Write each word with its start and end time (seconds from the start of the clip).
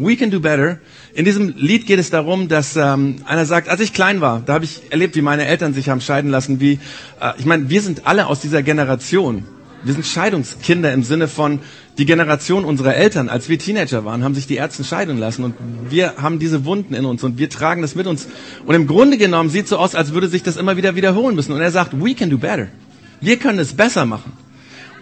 We 0.00 0.16
Can 0.16 0.30
Do 0.30 0.40
Better. 0.40 0.78
In 1.14 1.24
diesem 1.24 1.54
Lied 1.56 1.86
geht 1.86 1.98
es 1.98 2.10
darum, 2.10 2.48
dass 2.48 2.76
ähm, 2.76 3.16
einer 3.26 3.44
sagt, 3.46 3.68
als 3.68 3.80
ich 3.80 3.92
klein 3.92 4.20
war, 4.20 4.42
da 4.44 4.54
habe 4.54 4.64
ich 4.64 4.80
erlebt, 4.90 5.14
wie 5.16 5.22
meine 5.22 5.44
Eltern 5.46 5.74
sich 5.74 5.88
haben 5.88 6.00
scheiden 6.00 6.30
lassen, 6.30 6.60
wie, 6.60 6.78
äh, 7.20 7.32
ich 7.38 7.44
meine, 7.44 7.68
wir 7.68 7.82
sind 7.82 8.06
alle 8.06 8.26
aus 8.26 8.40
dieser 8.40 8.62
Generation. 8.62 9.44
Wir 9.82 9.94
sind 9.94 10.04
Scheidungskinder 10.06 10.92
im 10.92 11.02
Sinne 11.02 11.26
von 11.28 11.60
die 11.96 12.04
Generation 12.06 12.64
unserer 12.64 12.94
Eltern, 12.96 13.28
als 13.28 13.48
wir 13.48 13.58
Teenager 13.58 14.04
waren, 14.04 14.24
haben 14.24 14.34
sich 14.34 14.46
die 14.46 14.56
Ärzte 14.56 14.84
scheiden 14.84 15.18
lassen 15.18 15.44
und 15.44 15.54
wir 15.88 16.14
haben 16.16 16.38
diese 16.38 16.64
Wunden 16.64 16.94
in 16.94 17.04
uns 17.04 17.22
und 17.24 17.38
wir 17.38 17.48
tragen 17.50 17.82
das 17.82 17.94
mit 17.94 18.06
uns. 18.06 18.28
Und 18.66 18.74
im 18.74 18.86
Grunde 18.86 19.16
genommen 19.18 19.50
sieht 19.50 19.68
so 19.68 19.76
aus, 19.78 19.94
als 19.94 20.12
würde 20.12 20.28
sich 20.28 20.42
das 20.42 20.56
immer 20.56 20.76
wieder 20.76 20.96
wiederholen 20.96 21.34
müssen. 21.34 21.52
Und 21.52 21.60
er 21.60 21.70
sagt, 21.70 21.92
we 22.02 22.14
can 22.14 22.30
do 22.30 22.38
better. 22.38 22.68
Wir 23.20 23.38
können 23.38 23.58
es 23.58 23.74
besser 23.74 24.06
machen. 24.06 24.32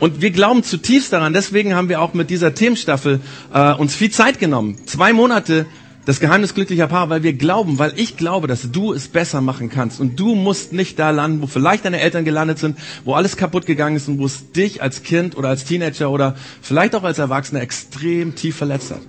Und 0.00 0.20
wir 0.20 0.30
glauben 0.30 0.62
zutiefst 0.62 1.12
daran. 1.12 1.32
Deswegen 1.32 1.74
haben 1.74 1.88
wir 1.88 2.00
auch 2.00 2.14
mit 2.14 2.30
dieser 2.30 2.54
Themenstaffel 2.54 3.20
äh, 3.52 3.72
uns 3.74 3.94
viel 3.94 4.10
Zeit 4.10 4.38
genommen. 4.38 4.76
Zwei 4.86 5.12
Monate 5.12 5.66
das 6.08 6.20
Geheimnis 6.20 6.54
glücklicher 6.54 6.86
Paar, 6.86 7.10
weil 7.10 7.22
wir 7.22 7.34
glauben, 7.34 7.78
weil 7.78 7.92
ich 7.96 8.16
glaube, 8.16 8.46
dass 8.46 8.70
du 8.72 8.94
es 8.94 9.08
besser 9.08 9.42
machen 9.42 9.68
kannst. 9.68 10.00
Und 10.00 10.18
du 10.18 10.34
musst 10.34 10.72
nicht 10.72 10.98
da 10.98 11.10
landen, 11.10 11.42
wo 11.42 11.46
vielleicht 11.46 11.84
deine 11.84 12.00
Eltern 12.00 12.24
gelandet 12.24 12.58
sind, 12.58 12.78
wo 13.04 13.12
alles 13.12 13.36
kaputt 13.36 13.66
gegangen 13.66 13.94
ist 13.96 14.08
und 14.08 14.18
wo 14.18 14.24
es 14.24 14.50
dich 14.52 14.80
als 14.80 15.02
Kind 15.02 15.36
oder 15.36 15.50
als 15.50 15.66
Teenager 15.66 16.10
oder 16.10 16.34
vielleicht 16.62 16.94
auch 16.94 17.02
als 17.02 17.18
Erwachsener 17.18 17.60
extrem 17.60 18.34
tief 18.34 18.56
verletzt 18.56 18.90
hat. 18.92 19.02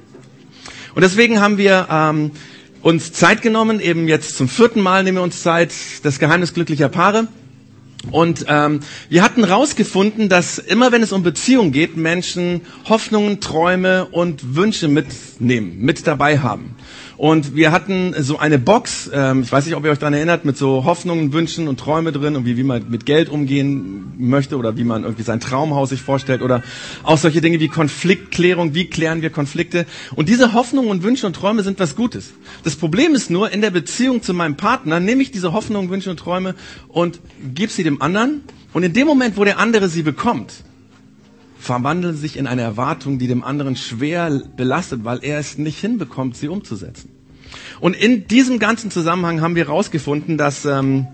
Und 0.94 1.02
deswegen 1.02 1.40
haben 1.40 1.58
wir 1.58 1.88
ähm, 1.90 2.32
uns 2.82 3.14
Zeit 3.14 3.42
genommen, 3.42 3.80
eben 3.80 4.10
jetzt 4.10 4.36
zum 4.36 4.50
vierten 4.50 4.82
Mal 4.82 5.06
nehmen 5.06 5.20
wir 5.20 5.24
uns 5.24 5.42
Zeit, 5.42 5.72
das 6.04 6.20
Geheimnis 6.20 6.54
glücklicher 6.54 6.90
Paare. 6.90 7.30
Und 8.12 8.46
ähm, 8.48 8.80
wir 9.10 9.24
hatten 9.24 9.44
rausgefunden, 9.44 10.30
dass 10.30 10.58
immer 10.58 10.92
wenn 10.92 11.04
es 11.04 11.12
um 11.12 11.22
Beziehungen 11.22 11.72
geht, 11.72 11.98
Menschen 11.98 12.62
Hoffnungen, 12.88 13.40
Träume 13.42 14.06
und 14.06 14.56
Wünsche 14.56 14.88
mitnehmen, 14.88 15.80
mit 15.80 16.08
dabei 16.08 16.40
haben. 16.40 16.76
Und 17.20 17.54
wir 17.54 17.74
hatten 17.74 18.16
so 18.18 18.40
eine 18.40 18.58
Box, 18.58 19.12
ähm, 19.14 19.42
ich 19.42 19.52
weiß 19.52 19.66
nicht, 19.66 19.76
ob 19.76 19.84
ihr 19.84 19.92
euch 19.92 20.00
daran 20.00 20.14
erinnert, 20.14 20.46
mit 20.46 20.56
so 20.58 20.86
Hoffnungen, 20.86 21.34
Wünschen 21.34 21.68
und 21.68 21.78
Träume 21.78 22.14
drin 22.14 22.38
und 22.38 22.46
wie, 22.46 22.56
wie 22.56 22.64
man 22.64 22.90
mit 22.90 23.06
Geld 23.06 23.28
umgehen 23.28 24.14
möchte 24.18 24.56
oder 24.56 24.78
wie 24.78 24.86
man 24.86 25.04
irgendwie 25.04 25.24
sein 25.24 25.42
Traumhaus 25.42 25.90
sich 25.90 26.02
vorstellt 26.02 26.42
oder 26.42 26.64
auch 27.04 27.18
solche 27.18 27.42
Dinge 27.42 27.60
wie 27.60 27.68
Konfliktklärung, 27.68 28.74
wie 28.74 28.86
klären 28.86 29.22
wir 29.22 29.32
Konflikte. 29.32 29.86
Und 30.16 30.30
diese 30.30 30.54
Hoffnungen 30.54 30.90
und 30.90 31.04
Wünsche 31.04 31.28
und 31.28 31.36
Träume 31.36 31.62
sind 31.62 31.78
was 31.82 31.98
Gutes. 31.98 32.32
Das 32.64 32.78
Problem 32.78 33.14
ist 33.16 33.30
nur, 33.30 33.52
in 33.52 33.60
der 33.60 33.72
Beziehung 33.72 34.22
zu 34.22 34.34
meinem 34.34 34.56
Partner 34.56 35.02
nehme 35.02 35.22
ich 35.22 35.30
diese 35.30 35.52
Hoffnungen, 35.52 35.90
Wünsche 35.90 36.12
und 36.12 36.22
Träume 36.22 36.56
und 36.88 37.20
gebe 37.54 37.70
sie 37.70 37.84
dem 37.84 38.02
anderen. 38.02 38.44
Und 38.72 38.84
in 38.84 38.94
dem 38.94 39.08
Moment, 39.08 39.36
wo 39.36 39.44
der 39.44 39.60
andere 39.60 39.90
sie 39.90 40.04
bekommt, 40.04 40.64
verwandeln 41.60 42.16
sich 42.16 42.38
in 42.38 42.48
eine 42.48 42.62
Erwartung, 42.62 43.20
die 43.20 43.28
dem 43.28 43.44
anderen 43.44 43.76
schwer 43.76 44.42
belastet, 44.56 45.04
weil 45.04 45.20
er 45.22 45.40
es 45.40 45.58
nicht 45.58 45.80
hinbekommt, 45.80 46.38
sie 46.38 46.48
umzusetzen. 46.48 47.12
Und 47.80 47.96
in 47.96 48.28
diesem 48.28 48.60
ganzen 48.60 48.92
Zusammenhang 48.92 49.42
haben 49.42 49.56
wir 49.56 49.66
herausgefunden, 49.66 50.38
dass 50.38 50.66
ähm, 50.66 51.08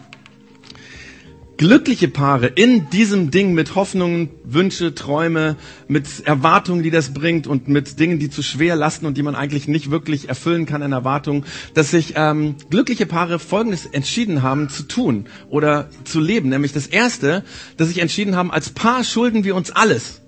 glückliche 1.57 2.07
Paare 2.09 2.47
in 2.47 2.89
diesem 2.89 3.31
Ding 3.31 3.53
mit 3.53 3.75
Hoffnungen, 3.75 4.29
Wünsche, 4.43 4.93
Träume, 4.93 5.55
mit 5.87 6.05
Erwartungen, 6.25 6.83
die 6.83 6.91
das 6.91 7.13
bringt 7.13 7.47
und 7.47 7.67
mit 7.67 7.99
Dingen, 7.99 8.19
die 8.19 8.29
zu 8.29 8.43
schwer 8.43 8.75
lasten 8.75 9.05
und 9.05 9.17
die 9.17 9.23
man 9.23 9.35
eigentlich 9.35 9.67
nicht 9.67 9.89
wirklich 9.89 10.29
erfüllen 10.29 10.65
kann 10.65 10.81
in 10.81 10.91
Erwartungen, 10.91 11.45
dass 11.73 11.91
sich 11.91 12.13
ähm, 12.17 12.55
glückliche 12.69 13.05
Paare 13.05 13.39
Folgendes 13.39 13.85
entschieden 13.85 14.43
haben 14.43 14.69
zu 14.69 14.83
tun 14.83 15.25
oder 15.49 15.89
zu 16.03 16.19
leben. 16.19 16.49
Nämlich 16.49 16.73
das 16.73 16.87
Erste, 16.87 17.43
dass 17.77 17.87
sich 17.87 17.99
entschieden 17.99 18.35
haben, 18.35 18.51
als 18.51 18.69
Paar 18.71 19.03
schulden 19.03 19.43
wir 19.43 19.55
uns 19.55 19.71
alles 19.71 20.21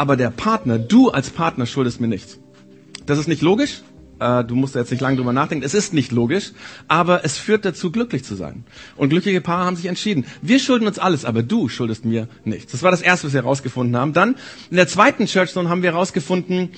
aber 0.00 0.16
der 0.16 0.30
Partner, 0.30 0.78
du 0.78 1.10
als 1.10 1.28
Partner 1.28 1.66
schuldest 1.66 2.00
mir 2.00 2.08
nichts. 2.08 2.38
Das 3.04 3.18
ist 3.18 3.28
nicht 3.28 3.42
logisch. 3.42 3.82
Äh, 4.18 4.44
du 4.44 4.54
musst 4.54 4.74
jetzt 4.74 4.90
nicht 4.90 5.02
lange 5.02 5.18
drüber 5.18 5.34
nachdenken. 5.34 5.62
Es 5.62 5.74
ist 5.74 5.92
nicht 5.92 6.10
logisch, 6.10 6.52
aber 6.88 7.22
es 7.22 7.36
führt 7.36 7.66
dazu, 7.66 7.92
glücklich 7.92 8.24
zu 8.24 8.34
sein. 8.34 8.64
Und 8.96 9.10
glückliche 9.10 9.42
Paare 9.42 9.66
haben 9.66 9.76
sich 9.76 9.84
entschieden. 9.84 10.24
Wir 10.40 10.58
schulden 10.58 10.86
uns 10.86 10.98
alles, 10.98 11.26
aber 11.26 11.42
du 11.42 11.68
schuldest 11.68 12.06
mir 12.06 12.28
nichts. 12.46 12.72
Das 12.72 12.82
war 12.82 12.90
das 12.90 13.02
Erste, 13.02 13.26
was 13.26 13.34
wir 13.34 13.42
herausgefunden 13.42 13.94
haben. 13.94 14.14
Dann 14.14 14.36
in 14.70 14.78
der 14.78 14.88
zweiten 14.88 15.26
Church 15.26 15.52
Zone 15.52 15.68
haben 15.68 15.82
wir 15.82 15.92
herausgefunden, 15.92 16.70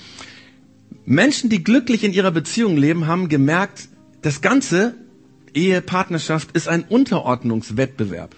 Menschen, 1.05 1.49
die 1.49 1.63
glücklich 1.63 2.03
in 2.03 2.11
ihrer 2.11 2.31
Beziehung 2.31 2.75
leben, 2.75 3.07
haben 3.07 3.29
gemerkt, 3.29 3.87
das 4.21 4.41
Ganze, 4.41 4.95
Ehe, 5.53 5.79
Partnerschaft, 5.79 6.51
ist 6.57 6.67
ein 6.67 6.83
Unterordnungswettbewerb. 6.83 8.35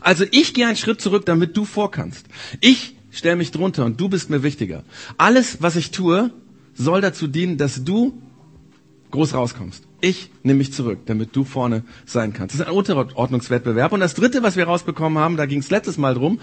Also 0.00 0.24
ich 0.32 0.52
gehe 0.52 0.66
einen 0.66 0.76
Schritt 0.76 1.00
zurück, 1.00 1.26
damit 1.26 1.56
du 1.56 1.64
vorkannst. 1.64 2.26
Ich 2.60 2.95
stell 3.16 3.36
mich 3.36 3.50
drunter 3.50 3.84
und 3.84 4.00
du 4.00 4.08
bist 4.08 4.30
mir 4.30 4.42
wichtiger. 4.42 4.84
Alles, 5.16 5.62
was 5.62 5.76
ich 5.76 5.90
tue, 5.90 6.30
soll 6.74 7.00
dazu 7.00 7.26
dienen, 7.26 7.56
dass 7.56 7.82
du 7.82 8.12
groß 9.10 9.34
rauskommst. 9.34 9.84
Ich 10.00 10.30
nehme 10.42 10.58
mich 10.58 10.72
zurück, 10.72 11.00
damit 11.06 11.34
du 11.34 11.44
vorne 11.44 11.82
sein 12.04 12.32
kannst. 12.32 12.54
Das 12.54 12.60
ist 12.60 12.66
ein 12.66 12.74
Unterordnungswettbewerb. 12.74 13.92
Und 13.92 14.00
das 14.00 14.14
Dritte, 14.14 14.42
was 14.42 14.56
wir 14.56 14.64
rausbekommen 14.64 15.18
haben, 15.18 15.36
da 15.36 15.46
ging 15.46 15.60
es 15.60 15.70
letztes 15.70 15.96
Mal 15.96 16.14
drum, 16.14 16.38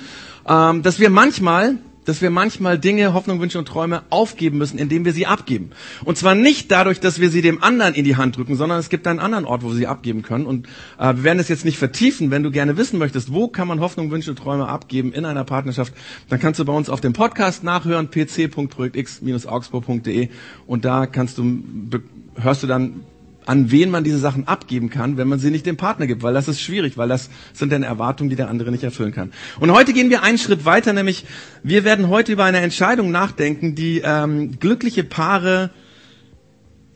ähm, 0.48 0.82
dass 0.82 1.00
wir 1.00 1.10
manchmal 1.10 1.78
dass 2.06 2.22
wir 2.22 2.30
manchmal 2.30 2.80
Dinge, 2.80 3.14
Hoffnung, 3.14 3.40
Wünsche 3.40 3.60
und 3.60 3.68
Träume 3.68 4.04
aufgeben 4.10 4.58
müssen, 4.58 4.78
indem 4.78 5.06
wir 5.06 5.14
sie 5.14 5.26
abgeben. 5.26 5.72
Und 6.04 6.18
zwar 6.18 6.36
nicht 6.36 6.72
dadurch, 6.72 7.00
dass 7.00 7.20
wir 7.20 7.30
sie 7.30 7.42
dem 7.42 7.64
anderen 7.64 7.94
in 7.94 8.06
die 8.06 8.16
Hand 8.16 8.38
drücken, 8.38 8.56
sondern 8.56 8.80
es 8.80 8.90
gibt 8.90 9.08
einen 9.08 9.20
anderen 9.20 9.46
Ort, 9.46 9.64
wo 9.64 9.70
wir 9.70 9.76
sie 9.76 9.88
abgeben 9.88 10.22
können. 10.22 10.46
Und 10.46 10.68
äh, 11.00 11.16
wir 11.16 11.24
werden 11.24 11.38
das 11.38 11.50
jetzt 11.50 11.66
nicht 11.66 11.78
vertiefen. 11.78 12.32
Wenn 12.32 12.44
du 12.44 12.52
gerne 12.52 12.78
wissen 12.78 13.00
möchtest, 13.00 13.34
wo 13.34 13.48
kann 13.48 13.68
man 13.68 13.80
Hoffnung, 13.80 14.12
Wünsche 14.12 14.32
und 14.32 14.38
Träume 14.38 14.68
abgeben 14.68 15.14
in 15.14 15.26
einer 15.26 15.44
Partnerschaft, 15.44 15.94
dann 16.30 16.40
kannst 16.40 16.60
du 16.60 16.66
bei 16.66 16.74
uns 16.74 16.90
auf 16.90 17.02
dem 17.02 17.14
Podcast 17.14 17.64
nachhören, 17.64 18.10
pc.projektx-augsburg.de 18.10 20.30
und 20.68 20.86
da 20.86 21.06
kannst 21.06 21.38
du, 21.38 21.64
hörst 22.36 22.64
du 22.64 22.68
dann 22.68 23.06
an 23.46 23.72
wen 23.72 23.90
man 23.90 24.04
diese 24.04 24.18
Sachen 24.20 24.48
abgeben 24.48 24.90
kann, 24.90 25.18
wenn 25.18 25.28
man 25.28 25.40
sie 25.40 25.52
nicht 25.52 25.66
dem 25.66 25.78
Partner 25.78 26.08
gibt, 26.08 26.24
weil 26.24 26.34
das 26.34 26.48
ist 26.48 26.62
schwierig, 26.62 26.98
weil 26.98 27.10
das 27.10 27.30
sind 27.54 27.72
dann 27.72 27.84
Erwartungen, 27.84 28.30
die 28.30 28.36
der 28.36 28.50
andere 28.50 28.72
nicht 28.72 28.84
erfüllen 28.84 29.12
kann. 29.12 29.32
Und 29.60 29.72
heute 29.72 29.94
gehen 29.94 30.10
wir 30.10 30.24
einen 30.24 30.38
Schritt 30.38 30.66
weiter, 30.66 30.94
nämlich 30.94 31.26
wir 31.64 31.84
werden 31.84 32.10
heute 32.10 32.32
über 32.32 32.44
eine 32.46 32.60
Entscheidung 32.60 33.12
nachdenken, 33.12 33.76
die 33.76 34.02
ähm, 34.04 34.60
glückliche 34.60 35.04
Paare 35.04 35.70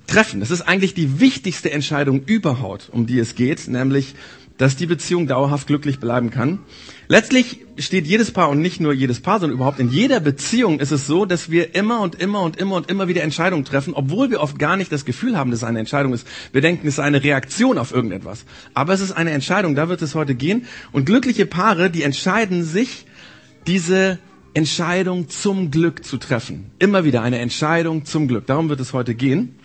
treffen. 0.07 0.39
Das 0.39 0.51
ist 0.51 0.61
eigentlich 0.61 0.93
die 0.93 1.19
wichtigste 1.19 1.71
Entscheidung 1.71 2.23
überhaupt, 2.25 2.89
um 2.91 3.05
die 3.05 3.19
es 3.19 3.35
geht, 3.35 3.67
nämlich 3.67 4.15
dass 4.57 4.75
die 4.75 4.85
Beziehung 4.85 5.28
dauerhaft 5.28 5.68
glücklich 5.68 6.00
bleiben 6.00 6.31
kann. 6.31 6.59
Letztlich 7.07 7.66
steht 7.78 8.07
jedes 8.07 8.31
Paar 8.31 8.50
und 8.50 8.59
nicht 8.59 8.81
nur 8.81 8.91
jedes 8.91 9.22
Paar, 9.22 9.40
sondern 9.40 9.56
überhaupt 9.57 9.79
in 9.79 9.90
jeder 9.90 10.19
Beziehung 10.19 10.79
ist 10.79 10.91
es 10.91 11.07
so, 11.07 11.25
dass 11.25 11.50
wir 11.50 11.75
immer 11.75 12.01
und 12.01 12.16
immer 12.16 12.41
und 12.41 12.57
immer 12.57 12.75
und 12.75 12.90
immer 12.90 13.07
wieder 13.07 13.23
Entscheidungen 13.23 13.66
treffen, 13.66 13.94
obwohl 13.94 14.29
wir 14.29 14.41
oft 14.41 14.59
gar 14.59 14.75
nicht 14.75 14.91
das 14.91 15.06
Gefühl 15.06 15.38
haben, 15.38 15.51
dass 15.51 15.62
es 15.62 15.63
eine 15.63 15.79
Entscheidung 15.79 16.13
ist. 16.13 16.28
Wir 16.51 16.62
denken, 16.62 16.88
es 16.88 16.95
ist 16.95 17.00
eine 17.00 17.23
Reaktion 17.23 17.78
auf 17.78 17.94
irgendetwas. 17.94 18.45
Aber 18.73 18.94
es 18.94 19.01
ist 19.01 19.12
eine 19.12 19.31
Entscheidung, 19.31 19.75
da 19.75 19.90
wird 19.90 20.01
es 20.01 20.16
heute 20.16 20.35
gehen. 20.35 20.66
Und 20.91 21.06
glückliche 21.06 21.45
Paare, 21.45 21.89
die 21.89 22.03
entscheiden 22.03 22.63
sich, 22.63 23.06
diese 23.68 24.18
Entscheidung 24.53 25.29
zum 25.29 25.69
Glück 25.69 26.03
zu 26.03 26.18
treffen. 26.18 26.72
Immer 26.79 27.03
wieder 27.03 27.22
eine 27.22 27.38
Entscheidung 27.38 28.06
zum 28.06 28.28
Glück. 28.28 28.47
Darum 28.47 28.69
wird 28.69 28.79
es 28.79 28.91
heute 28.91 29.13
gehen. 29.13 29.56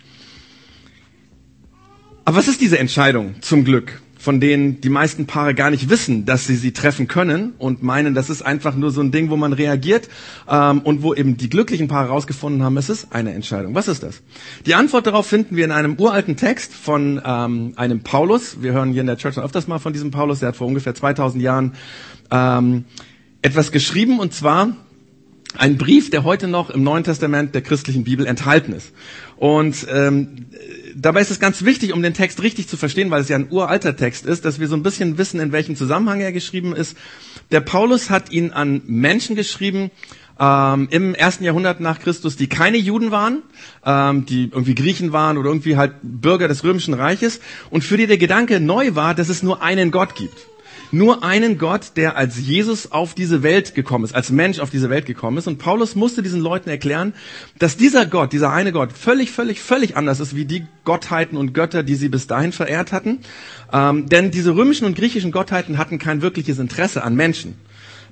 Aber 2.25 2.37
was 2.37 2.47
ist 2.47 2.61
diese 2.61 2.79
Entscheidung 2.79 3.35
zum 3.41 3.65
Glück? 3.65 4.01
Von 4.23 4.39
denen 4.39 4.79
die 4.79 4.87
meisten 4.87 5.25
Paare 5.25 5.53
gar 5.53 5.69
nicht 5.69 5.89
wissen, 5.89 6.23
dass 6.25 6.47
sie 6.47 6.55
sie 6.55 6.71
treffen 6.71 7.09
können 7.09 7.55
und 7.57 7.83
meinen, 7.83 8.15
das 8.15 8.29
ist 8.29 8.41
einfach 8.41 8.73
nur 8.73 8.89
so 8.89 9.01
ein 9.01 9.11
Ding, 9.11 9.29
wo 9.29 9.35
man 9.35 9.51
reagiert 9.51 10.07
ähm, 10.49 10.79
und 10.79 11.03
wo 11.03 11.13
eben 11.13 11.35
die 11.35 11.49
glücklichen 11.49 11.89
Paare 11.89 12.07
herausgefunden 12.07 12.63
haben, 12.63 12.77
es 12.77 12.87
ist 12.87 13.07
eine 13.11 13.33
Entscheidung. 13.33 13.75
Was 13.75 13.89
ist 13.89 14.01
das? 14.01 14.21
Die 14.65 14.75
Antwort 14.75 15.07
darauf 15.07 15.27
finden 15.27 15.57
wir 15.57 15.65
in 15.65 15.71
einem 15.71 15.99
uralten 15.99 16.37
Text 16.37 16.73
von 16.73 17.21
ähm, 17.25 17.73
einem 17.75 17.99
Paulus. 17.99 18.61
Wir 18.61 18.71
hören 18.71 18.93
hier 18.93 19.01
in 19.01 19.07
der 19.07 19.17
Church 19.17 19.37
öfters 19.37 19.67
mal 19.67 19.79
von 19.79 19.91
diesem 19.91 20.11
Paulus. 20.11 20.39
Der 20.39 20.47
hat 20.47 20.55
vor 20.55 20.67
ungefähr 20.67 20.95
2000 20.95 21.43
Jahren 21.43 21.73
ähm, 22.31 22.85
etwas 23.41 23.73
geschrieben 23.73 24.19
und 24.21 24.33
zwar 24.33 24.69
ein 25.57 25.77
Brief, 25.77 26.11
der 26.11 26.23
heute 26.23 26.47
noch 26.47 26.69
im 26.69 26.81
Neuen 26.83 27.03
Testament 27.03 27.53
der 27.55 27.61
christlichen 27.61 28.05
Bibel 28.05 28.25
enthalten 28.25 28.71
ist. 28.71 28.93
Und 29.35 29.85
ähm, 29.93 30.45
dabei 30.95 31.21
ist 31.21 31.31
es 31.31 31.39
ganz 31.39 31.63
wichtig, 31.63 31.93
um 31.93 32.01
den 32.01 32.13
Text 32.13 32.41
richtig 32.41 32.67
zu 32.67 32.77
verstehen, 32.77 33.11
weil 33.11 33.21
es 33.21 33.29
ja 33.29 33.37
ein 33.37 33.47
uralter 33.49 33.95
Text 33.95 34.25
ist, 34.25 34.45
dass 34.45 34.59
wir 34.59 34.67
so 34.67 34.75
ein 34.75 34.83
bisschen 34.83 35.17
wissen, 35.17 35.39
in 35.39 35.51
welchem 35.51 35.75
Zusammenhang 35.75 36.21
er 36.21 36.31
geschrieben 36.31 36.75
ist. 36.75 36.97
Der 37.51 37.61
Paulus 37.61 38.09
hat 38.09 38.31
ihn 38.31 38.51
an 38.51 38.81
Menschen 38.85 39.35
geschrieben, 39.35 39.91
ähm, 40.39 40.87
im 40.89 41.13
ersten 41.13 41.43
Jahrhundert 41.43 41.79
nach 41.79 41.99
Christus, 41.99 42.35
die 42.35 42.47
keine 42.47 42.77
Juden 42.77 43.11
waren, 43.11 43.43
ähm, 43.85 44.25
die 44.25 44.45
irgendwie 44.45 44.75
Griechen 44.75 45.11
waren 45.13 45.37
oder 45.37 45.49
irgendwie 45.49 45.77
halt 45.77 45.93
Bürger 46.01 46.47
des 46.47 46.63
römischen 46.63 46.93
Reiches 46.93 47.39
und 47.69 47.83
für 47.83 47.97
die 47.97 48.07
der 48.07 48.17
Gedanke 48.17 48.59
neu 48.59 48.95
war, 48.95 49.13
dass 49.13 49.29
es 49.29 49.43
nur 49.43 49.61
einen 49.61 49.91
Gott 49.91 50.15
gibt 50.15 50.47
nur 50.93 51.23
einen 51.23 51.57
Gott, 51.57 51.93
der 51.95 52.15
als 52.15 52.39
Jesus 52.39 52.91
auf 52.91 53.15
diese 53.15 53.41
Welt 53.41 53.73
gekommen 53.73 54.05
ist, 54.05 54.13
als 54.13 54.29
Mensch 54.29 54.59
auf 54.59 54.69
diese 54.69 54.89
Welt 54.89 55.05
gekommen 55.05 55.37
ist. 55.37 55.47
Und 55.47 55.57
Paulus 55.57 55.95
musste 55.95 56.21
diesen 56.21 56.39
Leuten 56.39 56.69
erklären, 56.69 57.13
dass 57.57 57.77
dieser 57.77 58.05
Gott, 58.05 58.31
dieser 58.31 58.51
eine 58.51 58.71
Gott, 58.71 58.93
völlig, 58.93 59.31
völlig, 59.31 59.61
völlig 59.61 59.97
anders 59.97 60.19
ist 60.19 60.35
wie 60.35 60.45
die 60.45 60.65
Gottheiten 60.85 61.37
und 61.37 61.53
Götter, 61.53 61.83
die 61.83 61.95
sie 61.95 62.09
bis 62.09 62.27
dahin 62.27 62.51
verehrt 62.51 62.91
hatten. 62.91 63.19
Ähm, 63.71 64.07
denn 64.07 64.29
diese 64.31 64.55
römischen 64.55 64.85
und 64.85 64.95
griechischen 64.95 65.31
Gottheiten 65.31 65.77
hatten 65.77 65.97
kein 65.97 66.21
wirkliches 66.21 66.59
Interesse 66.59 67.03
an 67.03 67.15
Menschen. 67.15 67.55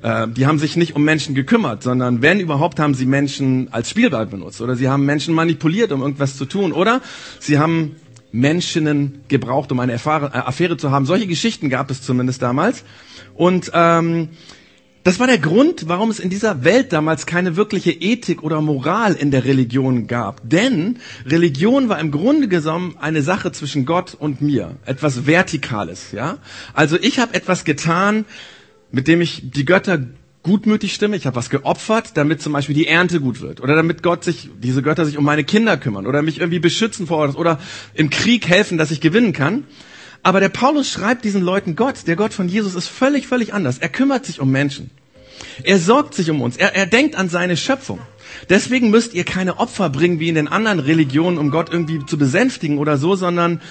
Äh, 0.01 0.27
die 0.29 0.47
haben 0.47 0.57
sich 0.57 0.75
nicht 0.75 0.95
um 0.95 1.03
Menschen 1.03 1.35
gekümmert, 1.35 1.83
sondern 1.83 2.23
wenn 2.23 2.39
überhaupt 2.39 2.79
haben 2.79 2.95
sie 2.95 3.05
Menschen 3.05 3.71
als 3.71 3.89
Spielball 3.89 4.25
benutzt 4.25 4.59
oder 4.61 4.75
sie 4.75 4.89
haben 4.89 5.05
Menschen 5.05 5.35
manipuliert, 5.35 5.91
um 5.91 6.01
irgendwas 6.01 6.35
zu 6.37 6.45
tun 6.45 6.71
oder 6.71 7.01
sie 7.39 7.59
haben 7.59 7.95
Menschen 8.31 9.23
gebraucht, 9.27 9.71
um 9.71 9.79
eine 9.79 9.93
Affäre, 9.93 10.31
äh, 10.33 10.37
Affäre 10.37 10.77
zu 10.77 10.91
haben. 10.91 11.05
Solche 11.05 11.27
Geschichten 11.27 11.69
gab 11.69 11.91
es 11.91 12.01
zumindest 12.01 12.41
damals. 12.41 12.83
Und 13.35 13.71
ähm, 13.73 14.29
das 15.03 15.19
war 15.19 15.25
der 15.25 15.39
Grund, 15.39 15.87
warum 15.87 16.11
es 16.11 16.19
in 16.19 16.29
dieser 16.29 16.63
Welt 16.63 16.93
damals 16.93 17.25
keine 17.25 17.55
wirkliche 17.55 17.91
Ethik 17.91 18.43
oder 18.43 18.61
Moral 18.61 19.13
in 19.13 19.31
der 19.31 19.45
Religion 19.45 20.05
gab. 20.05 20.47
Denn 20.47 20.99
Religion 21.25 21.89
war 21.89 21.99
im 21.99 22.11
Grunde 22.11 22.47
genommen 22.47 22.95
eine 22.99 23.23
Sache 23.23 23.51
zwischen 23.51 23.85
Gott 23.85 24.13
und 24.13 24.41
mir, 24.41 24.75
etwas 24.85 25.25
Vertikales. 25.25 26.11
Ja, 26.11 26.37
also 26.73 26.97
ich 27.01 27.17
habe 27.17 27.33
etwas 27.33 27.63
getan, 27.63 28.25
mit 28.91 29.07
dem 29.07 29.21
ich 29.21 29.49
die 29.49 29.65
Götter 29.65 29.99
gutmütig 30.43 30.93
stimme. 30.93 31.15
Ich 31.15 31.25
habe 31.25 31.35
was 31.35 31.49
geopfert, 31.49 32.11
damit 32.15 32.41
zum 32.41 32.53
Beispiel 32.53 32.75
die 32.75 32.87
Ernte 32.87 33.19
gut 33.19 33.41
wird 33.41 33.61
oder 33.61 33.75
damit 33.75 34.03
Gott 34.03 34.23
sich, 34.23 34.49
diese 34.61 34.81
Götter 34.81 35.05
sich 35.05 35.17
um 35.17 35.23
meine 35.23 35.43
Kinder 35.43 35.77
kümmern 35.77 36.07
oder 36.07 36.21
mich 36.21 36.39
irgendwie 36.39 36.59
beschützen 36.59 37.07
vor 37.07 37.17
Ort 37.17 37.35
oder 37.35 37.59
im 37.93 38.09
Krieg 38.09 38.47
helfen, 38.47 38.77
dass 38.77 38.91
ich 38.91 39.01
gewinnen 39.01 39.33
kann. 39.33 39.65
Aber 40.23 40.39
der 40.39 40.49
Paulus 40.49 40.89
schreibt 40.89 41.25
diesen 41.25 41.41
Leuten 41.41 41.75
Gott, 41.75 42.07
der 42.07 42.15
Gott 42.15 42.33
von 42.33 42.47
Jesus 42.47 42.75
ist 42.75 42.87
völlig, 42.87 43.27
völlig 43.27 43.53
anders. 43.53 43.79
Er 43.79 43.89
kümmert 43.89 44.25
sich 44.25 44.39
um 44.39 44.51
Menschen. 44.51 44.91
Er 45.63 45.79
sorgt 45.79 46.13
sich 46.13 46.29
um 46.29 46.41
uns. 46.41 46.57
Er, 46.57 46.75
er 46.75 46.85
denkt 46.85 47.15
an 47.15 47.29
seine 47.29 47.57
Schöpfung. 47.57 47.99
Deswegen 48.49 48.91
müsst 48.91 49.13
ihr 49.13 49.23
keine 49.23 49.59
Opfer 49.59 49.89
bringen 49.89 50.19
wie 50.19 50.29
in 50.29 50.35
den 50.35 50.47
anderen 50.47 50.79
Religionen, 50.79 51.37
um 51.37 51.49
Gott 51.49 51.71
irgendwie 51.71 52.05
zu 52.05 52.17
besänftigen 52.17 52.77
oder 52.77 52.97
so, 52.97 53.15
sondern 53.15 53.61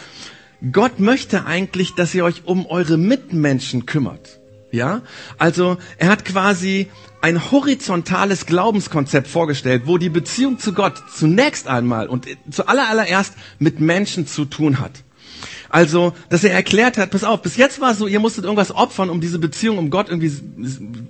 Gott 0.72 1.00
möchte 1.00 1.46
eigentlich, 1.46 1.94
dass 1.94 2.14
ihr 2.14 2.24
euch 2.24 2.42
um 2.44 2.66
eure 2.66 2.98
Mitmenschen 2.98 3.86
kümmert. 3.86 4.39
Ja? 4.72 5.02
Also, 5.38 5.78
er 5.98 6.08
hat 6.08 6.24
quasi 6.24 6.88
ein 7.22 7.50
horizontales 7.50 8.46
Glaubenskonzept 8.46 9.28
vorgestellt, 9.28 9.82
wo 9.84 9.98
die 9.98 10.08
Beziehung 10.08 10.58
zu 10.58 10.72
Gott 10.72 11.02
zunächst 11.14 11.68
einmal 11.68 12.08
und 12.08 12.26
zu 12.50 12.66
allererst 12.66 13.34
mit 13.58 13.80
Menschen 13.80 14.26
zu 14.26 14.44
tun 14.46 14.80
hat. 14.80 14.92
Also, 15.68 16.14
dass 16.28 16.42
er 16.42 16.52
erklärt 16.52 16.98
hat, 16.98 17.10
pass 17.10 17.22
auf, 17.22 17.42
bis 17.42 17.56
jetzt 17.56 17.80
war 17.80 17.92
es 17.92 17.98
so, 17.98 18.06
ihr 18.06 18.20
musstet 18.20 18.44
irgendwas 18.44 18.74
opfern, 18.74 19.08
um 19.08 19.20
diese 19.20 19.38
Beziehung, 19.38 19.78
um 19.78 19.90
Gott 19.90 20.08
irgendwie, 20.08 20.32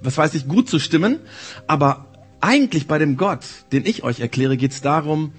was 0.03 0.19
weiß 0.19 0.35
ich, 0.35 0.49
gut 0.49 0.69
zu 0.69 0.79
stimmen. 0.79 1.19
Aber 1.67 2.07
eigentlich 2.41 2.87
bei 2.87 2.99
dem 2.99 3.17
Gott, 3.17 3.41
den 3.73 3.87
ich 3.87 4.03
euch 4.03 4.21
erkläre, 4.21 4.57
geht 4.57 4.73
es 4.73 4.83
darum, 4.83 5.33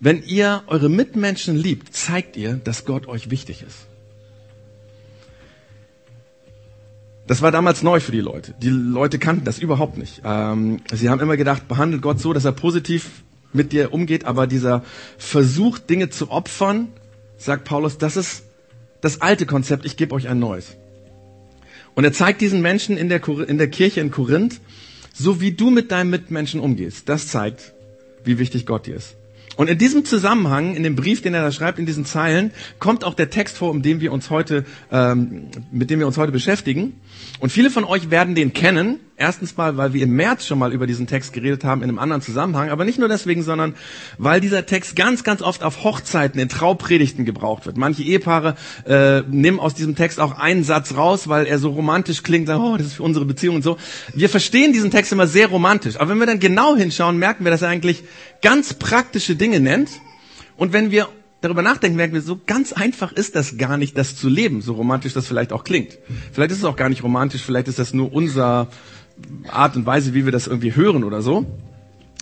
wenn 0.00 0.22
ihr 0.22 0.62
eure 0.68 0.88
Mitmenschen 0.88 1.56
liebt, 1.56 1.94
zeigt 1.94 2.36
ihr, 2.36 2.54
dass 2.54 2.84
Gott 2.84 3.06
euch 3.08 3.30
wichtig 3.30 3.62
ist. 3.66 3.86
Das 7.28 7.42
war 7.42 7.52
damals 7.52 7.82
neu 7.82 8.00
für 8.00 8.10
die 8.10 8.22
Leute. 8.22 8.54
Die 8.62 8.70
Leute 8.70 9.18
kannten 9.18 9.44
das 9.44 9.58
überhaupt 9.58 9.98
nicht. 9.98 10.22
Ähm, 10.24 10.80
sie 10.90 11.10
haben 11.10 11.20
immer 11.20 11.36
gedacht, 11.36 11.68
behandelt 11.68 12.00
Gott 12.00 12.18
so, 12.18 12.32
dass 12.32 12.46
er 12.46 12.52
positiv 12.52 13.22
mit 13.52 13.72
dir 13.72 13.92
umgeht, 13.92 14.24
aber 14.24 14.46
dieser 14.46 14.82
Versuch, 15.18 15.78
Dinge 15.78 16.08
zu 16.08 16.30
opfern, 16.30 16.88
sagt 17.36 17.64
Paulus, 17.64 17.98
das 17.98 18.16
ist 18.16 18.44
das 19.02 19.20
alte 19.20 19.44
Konzept, 19.44 19.84
ich 19.84 19.98
gebe 19.98 20.14
euch 20.14 20.26
ein 20.26 20.38
neues. 20.38 20.78
Und 21.94 22.04
er 22.04 22.14
zeigt 22.14 22.40
diesen 22.40 22.62
Menschen 22.62 22.96
in 22.96 23.10
der, 23.10 23.20
in 23.28 23.58
der 23.58 23.68
Kirche 23.68 24.00
in 24.00 24.10
Korinth, 24.10 24.60
so 25.12 25.38
wie 25.38 25.52
du 25.52 25.68
mit 25.68 25.90
deinem 25.92 26.08
Mitmenschen 26.08 26.60
umgehst, 26.60 27.10
das 27.10 27.28
zeigt, 27.28 27.74
wie 28.24 28.38
wichtig 28.38 28.64
Gott 28.64 28.86
dir 28.86 28.96
ist. 28.96 29.16
Und 29.58 29.68
in 29.68 29.76
diesem 29.76 30.04
Zusammenhang, 30.04 30.76
in 30.76 30.84
dem 30.84 30.94
Brief, 30.94 31.20
den 31.20 31.34
er 31.34 31.42
da 31.42 31.50
schreibt, 31.50 31.80
in 31.80 31.84
diesen 31.84 32.04
Zeilen, 32.04 32.52
kommt 32.78 33.02
auch 33.02 33.14
der 33.14 33.28
Text 33.28 33.58
vor, 33.58 33.70
um 33.70 33.82
den 33.82 34.00
wir 34.00 34.12
uns 34.12 34.30
heute, 34.30 34.64
ähm, 34.92 35.48
mit 35.72 35.90
dem 35.90 35.98
wir 35.98 36.06
uns 36.06 36.16
heute 36.16 36.30
beschäftigen. 36.30 37.00
Und 37.40 37.50
viele 37.50 37.70
von 37.70 37.84
euch 37.84 38.10
werden 38.10 38.34
den 38.34 38.52
kennen. 38.52 38.98
Erstens 39.16 39.56
mal, 39.56 39.76
weil 39.76 39.92
wir 39.92 40.02
im 40.02 40.14
März 40.14 40.46
schon 40.46 40.58
mal 40.58 40.72
über 40.72 40.86
diesen 40.86 41.06
Text 41.06 41.32
geredet 41.32 41.64
haben 41.64 41.82
in 41.82 41.88
einem 41.88 41.98
anderen 41.98 42.22
Zusammenhang, 42.22 42.70
aber 42.70 42.84
nicht 42.84 42.98
nur 42.98 43.08
deswegen, 43.08 43.42
sondern 43.42 43.74
weil 44.16 44.40
dieser 44.40 44.66
Text 44.66 44.94
ganz, 44.94 45.24
ganz 45.24 45.42
oft 45.42 45.64
auf 45.64 45.82
Hochzeiten, 45.82 46.40
in 46.40 46.48
Traupredigten 46.48 47.24
gebraucht 47.24 47.66
wird. 47.66 47.76
Manche 47.76 48.02
Ehepaare 48.02 48.54
äh, 48.86 49.22
nehmen 49.22 49.58
aus 49.58 49.74
diesem 49.74 49.96
Text 49.96 50.20
auch 50.20 50.38
einen 50.38 50.62
Satz 50.62 50.94
raus, 50.94 51.28
weil 51.28 51.46
er 51.46 51.58
so 51.58 51.70
romantisch 51.70 52.22
klingt, 52.22 52.46
sagen, 52.46 52.62
oh, 52.62 52.76
das 52.76 52.88
ist 52.88 52.94
für 52.94 53.02
unsere 53.02 53.24
Beziehung 53.24 53.56
und 53.56 53.62
so. 53.62 53.76
Wir 54.14 54.28
verstehen 54.28 54.72
diesen 54.72 54.92
Text 54.92 55.12
immer 55.12 55.26
sehr 55.26 55.48
romantisch, 55.48 55.96
aber 55.96 56.10
wenn 56.10 56.18
wir 56.18 56.26
dann 56.26 56.40
genau 56.40 56.76
hinschauen, 56.76 57.18
merken 57.18 57.44
wir, 57.44 57.50
dass 57.50 57.62
er 57.62 57.68
eigentlich 57.68 58.04
ganz 58.40 58.74
praktische 58.74 59.34
Dinge 59.34 59.58
nennt. 59.58 59.90
Und 60.56 60.72
wenn 60.72 60.90
wir 60.90 61.08
darüber 61.40 61.62
nachdenken, 61.62 61.96
merken 61.96 62.14
wir, 62.14 62.22
so 62.22 62.40
ganz 62.46 62.72
einfach 62.72 63.12
ist 63.12 63.36
das 63.36 63.56
gar 63.56 63.76
nicht, 63.76 63.96
das 63.96 64.16
zu 64.16 64.28
leben, 64.28 64.60
so 64.60 64.74
romantisch 64.74 65.12
das 65.12 65.26
vielleicht 65.26 65.52
auch 65.52 65.64
klingt. 65.64 65.98
Vielleicht 66.32 66.50
ist 66.50 66.58
es 66.58 66.64
auch 66.64 66.76
gar 66.76 66.88
nicht 66.88 67.02
romantisch, 67.02 67.42
vielleicht 67.42 67.68
ist 67.68 67.78
das 67.78 67.94
nur 67.94 68.12
unser 68.12 68.68
Art 69.48 69.76
und 69.76 69.86
Weise, 69.86 70.14
wie 70.14 70.24
wir 70.24 70.32
das 70.32 70.46
irgendwie 70.46 70.74
hören 70.74 71.04
oder 71.04 71.22
so. 71.22 71.46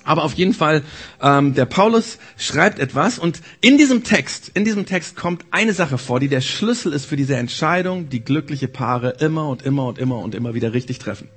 Aber 0.05 0.23
auf 0.23 0.35
jeden 0.35 0.55
Fall, 0.55 0.83
ähm, 1.21 1.55
der 1.55 1.65
Paulus 1.65 2.19
schreibt 2.39 2.79
etwas 2.79 3.19
und 3.19 3.41
in 3.61 3.77
diesem 3.77 4.05
Text, 4.05 4.53
in 4.55 4.65
diesem 4.65 4.87
Text 4.87 5.17
kommt 5.17 5.45
eine 5.51 5.73
Sache 5.73 5.99
vor, 5.99 6.21
die 6.21 6.29
der 6.29 6.41
Schlüssel 6.41 6.93
ist 6.93 7.07
für 7.07 7.17
diese 7.17 7.35
Entscheidung, 7.35 8.09
die 8.09 8.21
glückliche 8.21 8.69
Paare 8.69 9.17
immer 9.19 9.49
und 9.49 9.62
immer 9.62 9.87
und 9.87 9.99
immer 9.99 10.19
und 10.21 10.37
immer 10.37 10.55
wieder 10.55 10.73
richtig 10.73 11.01
treffen. 11.01 11.29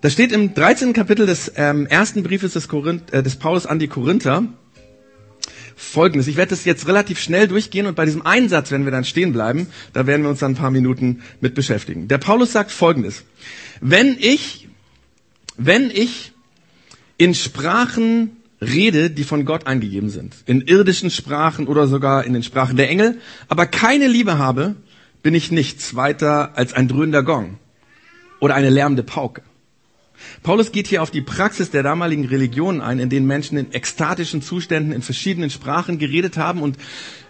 Das 0.00 0.12
steht 0.12 0.32
im 0.32 0.54
13. 0.54 0.92
Kapitel 0.92 1.26
des 1.26 1.52
ähm, 1.56 1.86
ersten 1.86 2.24
Briefes 2.24 2.54
des, 2.54 2.68
Korinth, 2.68 3.12
äh, 3.12 3.22
des 3.22 3.36
Paulus 3.36 3.66
an 3.66 3.78
die 3.78 3.88
Korinther. 3.88 4.44
Folgendes. 5.80 6.28
Ich 6.28 6.36
werde 6.36 6.50
das 6.50 6.66
jetzt 6.66 6.86
relativ 6.86 7.18
schnell 7.18 7.48
durchgehen 7.48 7.86
und 7.86 7.96
bei 7.96 8.04
diesem 8.04 8.24
Einsatz, 8.24 8.70
wenn 8.70 8.84
wir 8.84 8.92
dann 8.92 9.04
stehen 9.04 9.32
bleiben, 9.32 9.66
da 9.94 10.06
werden 10.06 10.22
wir 10.22 10.28
uns 10.28 10.40
dann 10.40 10.52
ein 10.52 10.56
paar 10.56 10.70
Minuten 10.70 11.22
mit 11.40 11.54
beschäftigen. 11.54 12.06
Der 12.06 12.18
Paulus 12.18 12.52
sagt 12.52 12.70
Folgendes. 12.70 13.24
Wenn 13.80 14.16
ich, 14.18 14.68
wenn 15.56 15.90
ich 15.90 16.32
in 17.16 17.34
Sprachen 17.34 18.36
rede, 18.60 19.10
die 19.10 19.24
von 19.24 19.46
Gott 19.46 19.66
eingegeben 19.66 20.10
sind, 20.10 20.36
in 20.44 20.60
irdischen 20.60 21.10
Sprachen 21.10 21.66
oder 21.66 21.86
sogar 21.86 22.24
in 22.24 22.34
den 22.34 22.42
Sprachen 22.42 22.76
der 22.76 22.90
Engel, 22.90 23.18
aber 23.48 23.64
keine 23.64 24.06
Liebe 24.06 24.36
habe, 24.36 24.76
bin 25.22 25.34
ich 25.34 25.50
nichts 25.50 25.96
weiter 25.96 26.58
als 26.58 26.74
ein 26.74 26.88
dröhnender 26.88 27.22
Gong 27.22 27.58
oder 28.38 28.54
eine 28.54 28.68
lärmende 28.68 29.02
Pauke. 29.02 29.42
Paulus 30.42 30.72
geht 30.72 30.86
hier 30.86 31.02
auf 31.02 31.10
die 31.10 31.20
Praxis 31.20 31.70
der 31.70 31.82
damaligen 31.82 32.26
Religionen 32.26 32.80
ein, 32.80 32.98
in 32.98 33.08
denen 33.10 33.26
Menschen 33.26 33.58
in 33.58 33.72
ekstatischen 33.72 34.42
Zuständen 34.42 34.92
in 34.92 35.02
verschiedenen 35.02 35.50
Sprachen 35.50 35.98
geredet 35.98 36.36
haben 36.36 36.62
und 36.62 36.76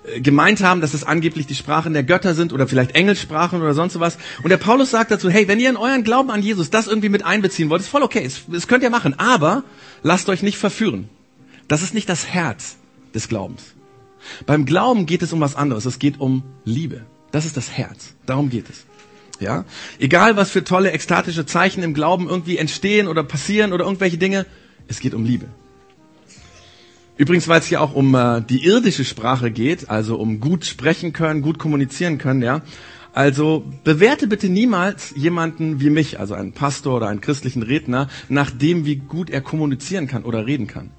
äh, 0.05 0.21
gemeint 0.21 0.63
haben, 0.63 0.81
dass 0.81 0.95
es 0.95 1.05
angeblich 1.05 1.47
die 1.47 1.55
Sprachen 1.55 1.93
der 1.93 2.03
Götter 2.03 2.35
sind 2.35 2.53
oder 2.53 2.67
vielleicht 2.67 2.95
Engelsprachen 2.95 3.61
oder 3.61 3.75
sonst 3.75 3.99
was. 4.01 4.19
Und 4.43 4.51
der 4.51 4.57
Paulus 4.57 4.91
sagt 4.91 5.11
dazu, 5.11 5.31
hey, 5.31 5.49
wenn 5.49 5.61
ihr 5.61 5.71
in 5.71 5.77
euren 5.77 6.05
Glauben 6.05 6.31
an 6.31 6.43
Jesus 6.43 6.71
das 6.71 6.87
irgendwie 6.87 7.09
mit 7.09 7.25
einbeziehen 7.25 7.71
wollt, 7.71 7.83
ist 7.83 7.89
voll 7.89 8.03
okay, 8.03 8.29
das 8.49 8.69
könnt 8.69 8.83
ihr 8.83 8.91
machen, 8.91 9.19
aber 9.19 9.65
lasst 10.03 10.29
euch 10.29 10.43
nicht 10.43 10.59
verführen. 10.59 11.09
Das 11.69 11.83
ist 11.83 11.95
nicht 11.95 12.09
das 12.09 12.27
Herz 12.27 12.77
des 13.15 13.29
Glaubens. 13.29 13.75
Beim 14.47 14.67
Glauben 14.67 15.07
geht 15.07 15.23
es 15.23 15.33
um 15.33 15.41
was 15.41 15.57
anderes, 15.57 15.85
es 15.87 15.99
geht 15.99 16.21
um 16.21 16.43
Liebe. 16.65 17.07
Das 17.33 17.47
ist 17.47 17.57
das 17.57 17.71
Herz. 17.71 18.15
Darum 18.27 18.51
geht 18.51 18.69
es. 18.69 18.85
Ja? 19.41 19.65
Egal, 19.99 20.37
was 20.37 20.51
für 20.51 20.65
tolle 20.65 20.93
ekstatische 20.93 21.47
Zeichen 21.47 21.83
im 21.83 21.95
Glauben 21.95 22.29
irgendwie 22.29 22.59
entstehen 22.59 23.09
oder 23.09 23.25
passieren 23.25 23.73
oder 23.73 23.85
irgendwelche 23.85 24.19
Dinge, 24.19 24.47
es 24.89 25.01
geht 25.01 25.15
um 25.15 25.25
Liebe. 25.25 25.47
Übrigens, 27.17 27.49
weil 27.49 27.61
es 27.61 27.67
hier 27.67 27.83
auch 27.83 27.95
um 27.95 28.15
äh, 28.15 28.41
die 28.41 28.65
irdische 28.65 29.05
Sprache 29.05 29.51
geht, 29.51 29.91
also 29.91 30.17
um 30.17 30.41
gut 30.41 30.65
sprechen 30.65 31.13
können, 31.13 31.43
gut 31.43 31.59
kommunizieren 31.59 32.17
können, 32.17 32.43
ja. 32.43 32.63
Also 33.13 33.65
bewerte 33.85 34.27
bitte 34.27 34.49
niemals 34.49 35.13
jemanden 35.17 35.81
wie 35.81 35.91
mich, 35.91 36.21
also 36.21 36.35
einen 36.35 36.53
Pastor 36.53 36.97
oder 36.97 37.09
einen 37.09 37.21
christlichen 37.21 37.63
Redner, 37.63 38.09
nach 38.29 38.51
dem, 38.51 38.87
wie 38.87 38.97
gut 38.97 39.31
er 39.31 39.41
kommunizieren 39.41 40.07
kann 40.07 40.23
oder 40.23 40.47
reden 40.47 40.67
kann. 40.67 40.93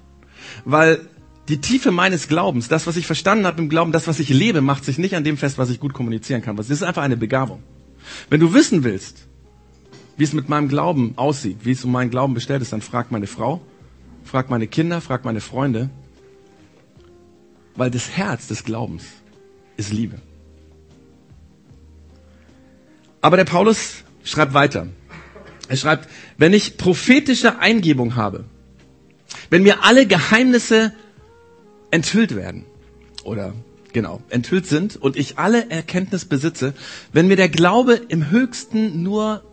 Weil 0.65 0.99
die 1.47 1.59
Tiefe 1.59 1.91
meines 1.91 2.27
Glaubens, 2.27 2.67
das, 2.67 2.85
was 2.85 2.97
ich 2.97 3.07
verstanden 3.07 3.45
habe 3.45 3.61
im 3.61 3.69
Glauben, 3.69 3.91
das, 3.91 4.07
was 4.07 4.19
ich 4.19 4.29
lebe, 4.29 4.61
macht 4.61 4.85
sich 4.85 4.97
nicht 4.97 5.15
an 5.15 5.23
dem 5.23 5.37
fest, 5.37 5.57
was 5.57 5.69
ich 5.69 5.79
gut 5.79 5.93
kommunizieren 5.93 6.41
kann. 6.41 6.55
Das 6.55 6.69
ist 6.69 6.83
einfach 6.83 7.01
eine 7.01 7.17
Begabung. 7.17 7.63
Wenn 8.29 8.39
du 8.39 8.53
wissen 8.53 8.83
willst, 8.83 9.27
wie 10.17 10.23
es 10.23 10.33
mit 10.33 10.49
meinem 10.49 10.67
Glauben 10.67 11.13
aussieht, 11.15 11.59
wie 11.63 11.71
es 11.71 11.83
um 11.85 11.91
meinen 11.91 12.09
Glauben 12.09 12.33
bestellt 12.33 12.61
ist, 12.61 12.73
dann 12.73 12.81
frag 12.81 13.11
meine 13.11 13.27
Frau, 13.27 13.61
frag 14.23 14.49
meine 14.49 14.67
Kinder, 14.67 15.01
frag 15.01 15.25
meine 15.25 15.41
Freunde, 15.41 15.89
weil 17.75 17.89
das 17.89 18.09
Herz 18.11 18.47
des 18.47 18.63
Glaubens 18.63 19.05
ist 19.77 19.91
Liebe. 19.91 20.17
Aber 23.21 23.37
der 23.37 23.45
Paulus 23.45 24.03
schreibt 24.23 24.53
weiter. 24.53 24.87
Er 25.67 25.77
schreibt, 25.77 26.09
wenn 26.37 26.53
ich 26.53 26.77
prophetische 26.77 27.59
Eingebung 27.59 28.15
habe, 28.15 28.45
wenn 29.49 29.63
mir 29.63 29.83
alle 29.83 30.05
Geheimnisse 30.05 30.93
enthüllt 31.91 32.35
werden 32.35 32.65
oder 33.23 33.53
genau, 33.93 34.21
enthüllt 34.29 34.65
sind 34.65 34.95
und 34.95 35.17
ich 35.17 35.37
alle 35.37 35.69
Erkenntnis 35.69 36.25
besitze, 36.25 36.73
wenn 37.13 37.27
mir 37.27 37.35
der 37.35 37.49
Glaube 37.49 37.93
im 38.07 38.29
höchsten 38.29 39.03
nur 39.03 39.43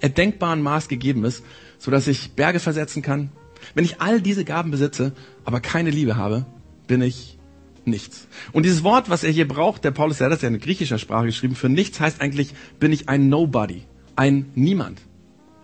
erdenkbaren 0.00 0.62
Maß 0.62 0.88
gegeben 0.88 1.24
ist, 1.24 1.44
so 1.78 1.90
dass 1.90 2.08
ich 2.08 2.32
Berge 2.32 2.60
versetzen 2.60 3.02
kann, 3.02 3.30
wenn 3.74 3.84
ich 3.84 4.00
all 4.00 4.20
diese 4.20 4.44
Gaben 4.44 4.70
besitze, 4.70 5.12
aber 5.44 5.60
keine 5.60 5.90
Liebe 5.90 6.16
habe, 6.16 6.46
bin 6.86 7.02
ich 7.02 7.38
nichts. 7.84 8.26
Und 8.52 8.64
dieses 8.64 8.82
Wort, 8.82 9.10
was 9.10 9.24
er 9.24 9.30
hier 9.30 9.48
braucht, 9.48 9.84
der 9.84 9.90
Paulus, 9.90 10.18
der 10.18 10.26
hat 10.26 10.32
das 10.32 10.42
ja 10.42 10.48
in 10.48 10.58
griechischer 10.58 10.98
Sprache 10.98 11.26
geschrieben, 11.26 11.54
für 11.54 11.68
nichts 11.68 12.00
heißt 12.00 12.20
eigentlich, 12.20 12.54
bin 12.78 12.92
ich 12.92 13.08
ein 13.08 13.28
Nobody. 13.28 13.82
ein 14.16 14.50
Niemand. 14.54 15.00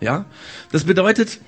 Ja? 0.01 0.25
Das 0.71 0.85
bedeutet, 0.85 1.39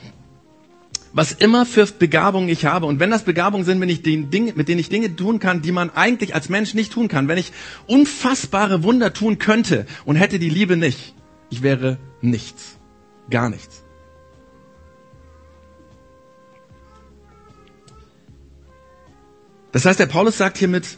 was 1.13 1.33
immer 1.33 1.65
für 1.65 1.85
Begabungen 1.85 2.49
ich 2.49 2.65
habe. 2.65 2.85
Und 2.85 2.99
wenn 2.99 3.11
das 3.11 3.23
Begabungen 3.23 3.65
sind, 3.65 3.81
ich 3.83 4.01
Ding, 4.01 4.53
mit 4.55 4.67
denen 4.67 4.79
ich 4.79 4.89
Dinge 4.89 5.15
tun 5.15 5.39
kann, 5.39 5.61
die 5.61 5.71
man 5.71 5.89
eigentlich 5.89 6.33
als 6.35 6.49
Mensch 6.49 6.73
nicht 6.73 6.93
tun 6.93 7.07
kann, 7.07 7.27
wenn 7.27 7.37
ich 7.37 7.51
unfassbare 7.87 8.83
Wunder 8.83 9.13
tun 9.13 9.37
könnte 9.37 9.85
und 10.05 10.15
hätte 10.15 10.39
die 10.39 10.49
Liebe 10.49 10.77
nicht, 10.77 11.13
ich 11.49 11.61
wäre 11.61 11.97
nichts. 12.21 12.77
Gar 13.29 13.49
nichts. 13.49 13.83
Das 19.71 19.85
heißt, 19.85 19.99
der 19.99 20.05
Paulus 20.07 20.37
sagt 20.37 20.57
hiermit, 20.57 20.97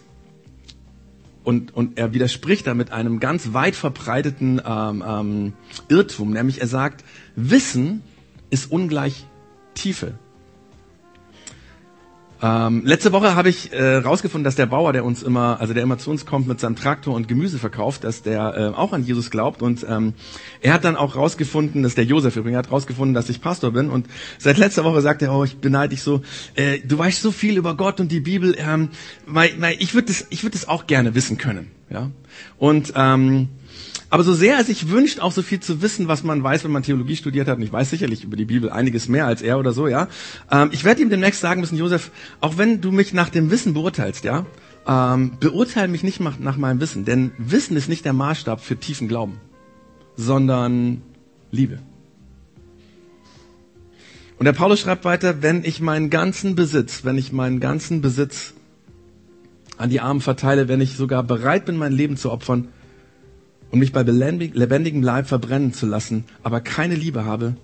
und, 1.44 1.76
und 1.76 1.98
er 1.98 2.14
widerspricht 2.14 2.68
damit 2.68 2.92
einem 2.92 3.20
ganz 3.20 3.52
weit 3.52 3.76
verbreiteten 3.76 4.62
ähm, 4.66 5.04
ähm, 5.06 5.54
Irrtum, 5.90 6.32
nämlich 6.32 6.62
er 6.62 6.68
sagt, 6.68 7.04
Wissen 7.36 8.02
ist 8.50 8.72
ungleich 8.72 9.26
Tiefe. 9.74 10.14
Ähm, 12.44 12.82
letzte 12.84 13.14
Woche 13.14 13.36
habe 13.36 13.48
ich 13.48 13.72
äh, 13.72 13.96
rausgefunden, 13.96 14.44
dass 14.44 14.56
der 14.56 14.66
Bauer, 14.66 14.92
der 14.92 15.06
uns 15.06 15.24
immer, 15.24 15.62
also 15.62 15.74
der 15.74 15.82
immer 15.82 15.98
zu 15.98 16.12
uns 16.12 16.26
kommt 16.26 16.46
mit 16.46 16.60
seinem 16.60 16.76
Traktor 16.76 17.16
und 17.16 17.30
Gemüse 17.30 17.58
verkauft, 17.58 18.04
dass 18.04 18.22
der 18.22 18.74
äh, 18.76 18.78
auch 18.78 18.92
an 18.92 19.06
Jesus 19.06 19.32
glaubt. 19.32 19.62
Und 19.62 19.86
ähm, 19.90 20.14
er 20.60 20.74
hat 20.74 20.84
dann 20.84 20.98
auch 20.98 21.16
rausgefunden, 21.16 21.84
dass 21.84 21.96
der 21.96 22.04
Josef 22.04 22.36
übrigens 22.36 22.58
hat 22.58 22.70
rausgefunden, 22.70 23.14
dass 23.14 23.30
ich 23.30 23.40
Pastor 23.40 23.72
bin. 23.72 23.90
Und 23.90 24.08
seit 24.40 24.58
letzter 24.58 24.84
Woche 24.84 25.02
sagt 25.02 25.22
er, 25.22 25.34
oh, 25.34 25.46
ich 25.46 25.60
beneide 25.60 25.92
dich 25.92 26.04
so, 26.04 26.22
äh, 26.56 26.80
du 26.80 26.98
weißt 26.98 27.22
so 27.22 27.32
viel 27.32 27.56
über 27.56 27.78
Gott 27.78 28.02
und 28.02 28.12
die 28.12 28.20
Bibel, 28.20 28.58
ähm, 28.58 28.90
weil, 29.26 29.54
weil 29.62 29.78
ich 29.80 29.94
würde 29.94 30.08
das, 30.08 30.28
ich 30.30 30.44
würde 30.44 30.58
das 30.58 30.68
auch 30.68 30.86
gerne 30.86 31.16
wissen 31.16 31.38
können, 31.38 31.72
ja. 31.90 32.12
Und 32.58 32.92
ähm, 32.98 33.48
aber 34.14 34.24
so 34.24 34.36
sehr 34.36 34.58
er 34.58 34.64
sich 34.64 34.90
wünscht, 34.90 35.20
auch 35.20 35.32
so 35.32 35.42
viel 35.42 35.60
zu 35.60 35.82
wissen, 35.82 36.08
was 36.08 36.22
man 36.22 36.44
weiß, 36.44 36.64
wenn 36.64 36.70
man 36.70 36.84
Theologie 36.84 37.16
studiert 37.16 37.48
hat, 37.48 37.58
und 37.58 37.64
ich 37.64 37.74
weiß 37.74 37.90
sicherlich 37.90 38.24
über 38.24 38.38
die 38.38 38.46
Bibel 38.46 38.70
einiges 38.70 39.08
mehr 39.08 39.26
als 39.26 39.42
er 39.42 39.58
oder 39.58 39.74
so, 39.74 39.88
ja. 39.88 40.08
Ähm, 40.52 40.70
ich 40.72 40.84
werde 40.84 41.02
ihm 41.02 41.10
demnächst 41.10 41.42
sagen 41.42 41.62
müssen, 41.62 41.80
Josef, 41.80 42.12
auch 42.40 42.60
wenn 42.60 42.80
du 42.80 42.92
mich 42.92 43.16
nach 43.16 43.30
dem 43.30 43.50
Wissen 43.50 43.74
beurteilst, 43.74 44.24
ja, 44.24 44.46
ähm, 44.86 45.38
beurteile 45.40 45.88
mich 45.88 46.04
nicht 46.04 46.20
nach 46.20 46.58
meinem 46.58 46.80
Wissen, 46.80 47.06
denn 47.06 47.32
Wissen 47.40 47.76
ist 47.76 47.90
nicht 47.90 48.06
der 48.06 48.14
Maßstab 48.14 48.62
für 48.62 48.78
tiefen 48.78 49.08
Glauben, 49.08 49.42
sondern 50.16 51.02
Liebe. 51.50 51.80
Und 54.38 54.46
der 54.46 54.54
Paulus 54.54 54.80
schreibt 54.80 55.06
weiter, 55.06 55.42
wenn 55.42 55.66
ich 55.66 55.82
meinen 55.82 56.12
ganzen 56.12 56.54
Besitz, 56.54 57.04
wenn 57.04 57.18
ich 57.18 57.32
meinen 57.32 57.60
ganzen 57.60 58.02
Besitz 58.02 58.54
an 59.80 59.90
die 59.90 60.02
Armen 60.02 60.22
verteile, 60.22 60.68
wenn 60.68 60.82
ich 60.82 60.98
sogar 60.98 61.24
bereit 61.24 61.66
bin, 61.66 61.78
mein 61.78 61.94
Leben 61.94 62.16
zu 62.16 62.32
opfern, 62.32 62.68
und 63.74 63.80
mich 63.80 63.92
bei 63.92 64.04
lebendigem 64.04 65.02
Leib 65.02 65.26
verbrennen 65.26 65.74
zu 65.74 65.88
lassen, 65.88 66.26
aber 66.44 66.62
keine 66.62 66.94
Liebe 66.94 67.26
habe, 67.26 67.56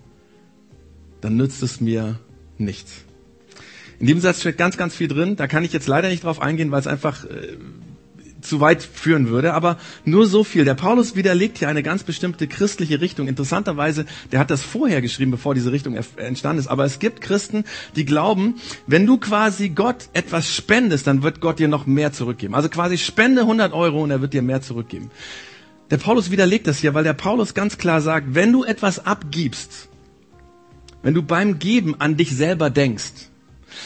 dann 1.21 1.37
nützt 1.37 1.61
es 1.61 1.81
mir 1.81 2.17
nichts. 2.57 3.03
In 3.99 4.07
diesem 4.07 4.19
Satz 4.19 4.39
steht 4.39 4.57
ganz, 4.57 4.75
ganz 4.75 4.95
viel 4.95 5.07
drin. 5.07 5.35
Da 5.35 5.45
kann 5.45 5.63
ich 5.63 5.71
jetzt 5.71 5.87
leider 5.87 6.09
nicht 6.09 6.23
drauf 6.23 6.41
eingehen, 6.41 6.71
weil 6.71 6.79
es 6.79 6.87
einfach 6.87 7.25
äh, 7.25 7.57
zu 8.41 8.59
weit 8.59 8.81
führen 8.81 9.27
würde. 9.27 9.53
Aber 9.53 9.77
nur 10.03 10.25
so 10.25 10.43
viel. 10.43 10.65
Der 10.65 10.73
Paulus 10.73 11.15
widerlegt 11.15 11.59
hier 11.59 11.69
eine 11.69 11.83
ganz 11.83 12.01
bestimmte 12.01 12.47
christliche 12.47 13.01
Richtung. 13.01 13.27
Interessanterweise, 13.27 14.07
der 14.31 14.39
hat 14.39 14.49
das 14.49 14.63
vorher 14.63 15.03
geschrieben, 15.03 15.29
bevor 15.29 15.53
diese 15.53 15.71
Richtung 15.71 15.95
entstanden 16.15 16.59
ist. 16.59 16.69
Aber 16.69 16.85
es 16.85 16.97
gibt 16.97 17.21
Christen, 17.21 17.65
die 17.95 18.05
glauben, 18.05 18.55
wenn 18.87 19.05
du 19.05 19.19
quasi 19.19 19.69
Gott 19.69 20.09
etwas 20.13 20.51
spendest, 20.51 21.05
dann 21.05 21.21
wird 21.21 21.39
Gott 21.39 21.59
dir 21.59 21.67
noch 21.67 21.85
mehr 21.85 22.13
zurückgeben. 22.13 22.55
Also 22.55 22.67
quasi 22.67 22.97
spende 22.97 23.41
100 23.41 23.73
Euro 23.73 24.01
und 24.01 24.09
er 24.09 24.21
wird 24.21 24.33
dir 24.33 24.41
mehr 24.41 24.63
zurückgeben. 24.63 25.11
Der 25.89 25.97
Paulus 25.97 26.29
widerlegt 26.29 26.67
das 26.67 26.79
hier, 26.79 26.93
weil 26.93 27.03
der 27.03 27.13
Paulus 27.13 27.53
ganz 27.53 27.77
klar 27.77 28.01
sagt, 28.01 28.35
wenn 28.35 28.51
du 28.51 28.63
etwas 28.63 29.05
abgibst, 29.05 29.89
wenn 31.01 31.13
du 31.13 31.23
beim 31.23 31.59
Geben 31.59 31.99
an 31.99 32.15
dich 32.15 32.35
selber 32.35 32.69
denkst, 32.69 33.29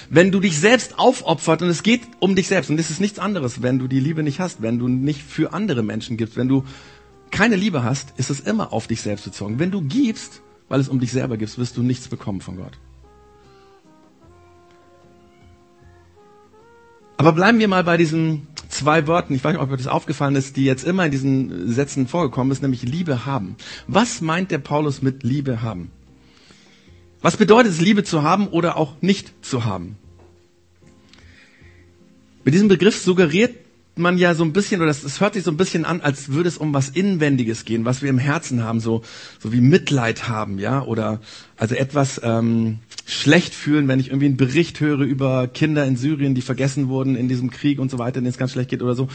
wenn 0.09 0.31
du 0.31 0.39
dich 0.39 0.59
selbst 0.59 0.99
aufopfert 0.99 1.61
und 1.61 1.69
es 1.69 1.83
geht 1.83 2.01
um 2.19 2.35
dich 2.35 2.47
selbst 2.47 2.69
und 2.69 2.79
es 2.79 2.89
ist 2.89 2.99
nichts 2.99 3.19
anderes, 3.19 3.61
wenn 3.61 3.79
du 3.79 3.87
die 3.87 3.99
Liebe 3.99 4.23
nicht 4.23 4.39
hast, 4.39 4.61
wenn 4.61 4.79
du 4.79 4.87
nicht 4.87 5.21
für 5.21 5.53
andere 5.53 5.83
Menschen 5.83 6.17
gibst, 6.17 6.35
wenn 6.35 6.47
du 6.47 6.63
keine 7.31 7.55
Liebe 7.55 7.83
hast, 7.83 8.13
ist 8.17 8.29
es 8.29 8.39
immer 8.39 8.73
auf 8.73 8.87
dich 8.87 9.01
selbst 9.01 9.25
bezogen. 9.25 9.59
Wenn 9.59 9.71
du 9.71 9.81
gibst, 9.81 10.41
weil 10.69 10.79
es 10.79 10.89
um 10.89 10.99
dich 10.99 11.11
selber 11.11 11.37
gibst, 11.37 11.57
wirst 11.57 11.77
du 11.77 11.83
nichts 11.83 12.07
bekommen 12.07 12.41
von 12.41 12.57
Gott. 12.57 12.77
Aber 17.17 17.31
bleiben 17.31 17.59
wir 17.59 17.67
mal 17.67 17.83
bei 17.83 17.97
diesen 17.97 18.47
zwei 18.73 19.07
Wörtern, 19.07 19.35
ich 19.35 19.43
weiß 19.43 19.53
nicht, 19.53 19.61
ob 19.61 19.71
euch 19.71 19.77
das 19.77 19.87
aufgefallen 19.87 20.35
ist, 20.35 20.57
die 20.57 20.65
jetzt 20.65 20.83
immer 20.83 21.05
in 21.05 21.11
diesen 21.11 21.71
Sätzen 21.71 22.07
vorgekommen 22.07 22.51
ist, 22.51 22.61
nämlich 22.61 22.83
Liebe 22.83 23.25
haben. 23.25 23.55
Was 23.87 24.21
meint 24.21 24.51
der 24.51 24.57
Paulus 24.59 25.01
mit 25.01 25.23
Liebe 25.23 25.61
haben? 25.61 25.91
Was 27.21 27.37
bedeutet 27.37 27.71
es, 27.71 27.79
Liebe 27.79 28.03
zu 28.03 28.23
haben 28.23 28.47
oder 28.47 28.75
auch 28.77 29.01
nicht 29.01 29.33
zu 29.45 29.65
haben? 29.65 29.97
Mit 32.43 32.53
diesem 32.53 32.67
Begriff 32.67 33.01
suggeriert 33.01 33.55
man 33.95 34.17
ja 34.17 34.33
so 34.33 34.43
ein 34.43 34.53
bisschen, 34.53 34.81
oder 34.81 34.89
es 34.89 35.19
hört 35.19 35.35
sich 35.35 35.43
so 35.43 35.51
ein 35.51 35.57
bisschen 35.57 35.85
an, 35.85 36.01
als 36.01 36.29
würde 36.29 36.49
es 36.49 36.57
um 36.57 36.73
was 36.73 36.89
Inwendiges 36.89 37.65
gehen, 37.65 37.85
was 37.85 38.01
wir 38.01 38.09
im 38.09 38.17
Herzen 38.17 38.63
haben, 38.63 38.79
so, 38.79 39.03
so 39.39 39.53
wie 39.53 39.61
Mitleid 39.61 40.27
haben, 40.27 40.57
ja, 40.59 40.83
oder 40.83 41.21
also 41.57 41.75
etwas 41.75 42.19
ähm, 42.23 42.79
schlecht 43.05 43.53
fühlen, 43.53 43.87
wenn 43.87 43.99
ich 43.99 44.07
irgendwie 44.07 44.27
einen 44.27 44.37
Bericht 44.37 44.79
höre 44.79 45.01
über 45.01 45.47
Kinder 45.47 45.85
in 45.85 45.95
Syrien, 45.95 46.35
die 46.35 46.41
vergessen 46.41 46.87
wurden 46.87 47.15
in 47.15 47.27
diesem 47.27 47.51
Krieg 47.51 47.79
und 47.79 47.91
so 47.91 47.99
weiter, 47.99 48.15
denen 48.15 48.27
es 48.27 48.37
ganz 48.37 48.51
schlecht 48.51 48.69
geht 48.69 48.81
oder 48.81 48.95
so. 48.95 49.07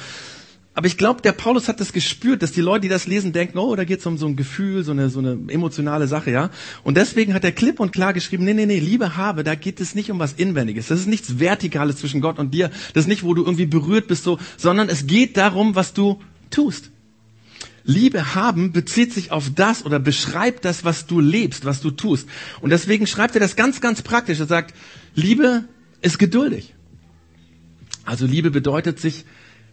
Aber 0.78 0.86
ich 0.86 0.96
glaube, 0.96 1.22
der 1.22 1.32
Paulus 1.32 1.66
hat 1.66 1.80
das 1.80 1.92
gespürt, 1.92 2.40
dass 2.40 2.52
die 2.52 2.60
Leute, 2.60 2.82
die 2.82 2.88
das 2.88 3.08
lesen, 3.08 3.32
denken, 3.32 3.58
oh, 3.58 3.74
da 3.74 3.82
geht 3.82 3.98
es 3.98 4.06
um 4.06 4.16
so 4.16 4.28
ein 4.28 4.36
Gefühl, 4.36 4.84
so 4.84 4.92
eine, 4.92 5.10
so 5.10 5.18
eine 5.18 5.36
emotionale 5.48 6.06
Sache, 6.06 6.30
ja. 6.30 6.50
Und 6.84 6.96
deswegen 6.96 7.34
hat 7.34 7.42
er 7.42 7.50
klipp 7.50 7.80
und 7.80 7.90
klar 7.90 8.12
geschrieben, 8.12 8.44
nee, 8.44 8.54
nee, 8.54 8.64
nee, 8.64 8.78
Liebe 8.78 9.16
habe, 9.16 9.42
da 9.42 9.56
geht 9.56 9.80
es 9.80 9.96
nicht 9.96 10.08
um 10.08 10.20
was 10.20 10.34
Inwendiges. 10.34 10.86
Das 10.86 11.00
ist 11.00 11.08
nichts 11.08 11.40
Vertikales 11.40 11.96
zwischen 11.96 12.20
Gott 12.20 12.38
und 12.38 12.54
dir. 12.54 12.70
Das 12.94 13.02
ist 13.02 13.08
nicht, 13.08 13.24
wo 13.24 13.34
du 13.34 13.42
irgendwie 13.42 13.66
berührt 13.66 14.06
bist, 14.06 14.22
so, 14.22 14.38
sondern 14.56 14.88
es 14.88 15.08
geht 15.08 15.36
darum, 15.36 15.74
was 15.74 15.94
du 15.94 16.20
tust. 16.50 16.92
Liebe 17.82 18.36
haben 18.36 18.70
bezieht 18.70 19.12
sich 19.12 19.32
auf 19.32 19.50
das 19.52 19.84
oder 19.84 19.98
beschreibt 19.98 20.64
das, 20.64 20.84
was 20.84 21.08
du 21.08 21.18
lebst, 21.18 21.64
was 21.64 21.80
du 21.80 21.90
tust. 21.90 22.28
Und 22.60 22.70
deswegen 22.70 23.08
schreibt 23.08 23.34
er 23.34 23.40
das 23.40 23.56
ganz, 23.56 23.80
ganz 23.80 24.02
praktisch. 24.02 24.38
Er 24.38 24.46
sagt, 24.46 24.76
Liebe 25.16 25.64
ist 26.02 26.20
geduldig. 26.20 26.72
Also 28.04 28.26
Liebe 28.26 28.52
bedeutet 28.52 29.00
sich 29.00 29.24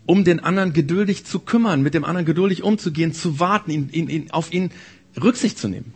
um 0.05 0.23
den 0.23 0.39
anderen 0.39 0.73
geduldig 0.73 1.25
zu 1.25 1.39
kümmern, 1.39 1.81
mit 1.81 1.93
dem 1.93 2.05
anderen 2.05 2.25
geduldig 2.25 2.63
umzugehen, 2.63 3.13
zu 3.13 3.39
warten, 3.39 3.71
ihn, 3.71 3.89
ihn, 3.91 4.09
ihn, 4.09 4.31
auf 4.31 4.53
ihn 4.53 4.71
Rücksicht 5.21 5.57
zu 5.57 5.67
nehmen. 5.67 5.93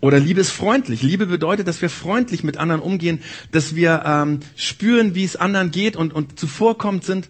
Oder 0.00 0.18
Liebe 0.18 0.40
ist 0.40 0.50
freundlich. 0.50 1.02
Liebe 1.02 1.26
bedeutet, 1.26 1.68
dass 1.68 1.80
wir 1.80 1.88
freundlich 1.88 2.42
mit 2.42 2.56
anderen 2.56 2.82
umgehen, 2.82 3.20
dass 3.52 3.76
wir 3.76 4.02
ähm, 4.04 4.40
spüren, 4.56 5.14
wie 5.14 5.22
es 5.22 5.36
anderen 5.36 5.70
geht 5.70 5.94
und, 5.94 6.12
und 6.12 6.40
zuvorkommend 6.40 7.04
sind. 7.04 7.28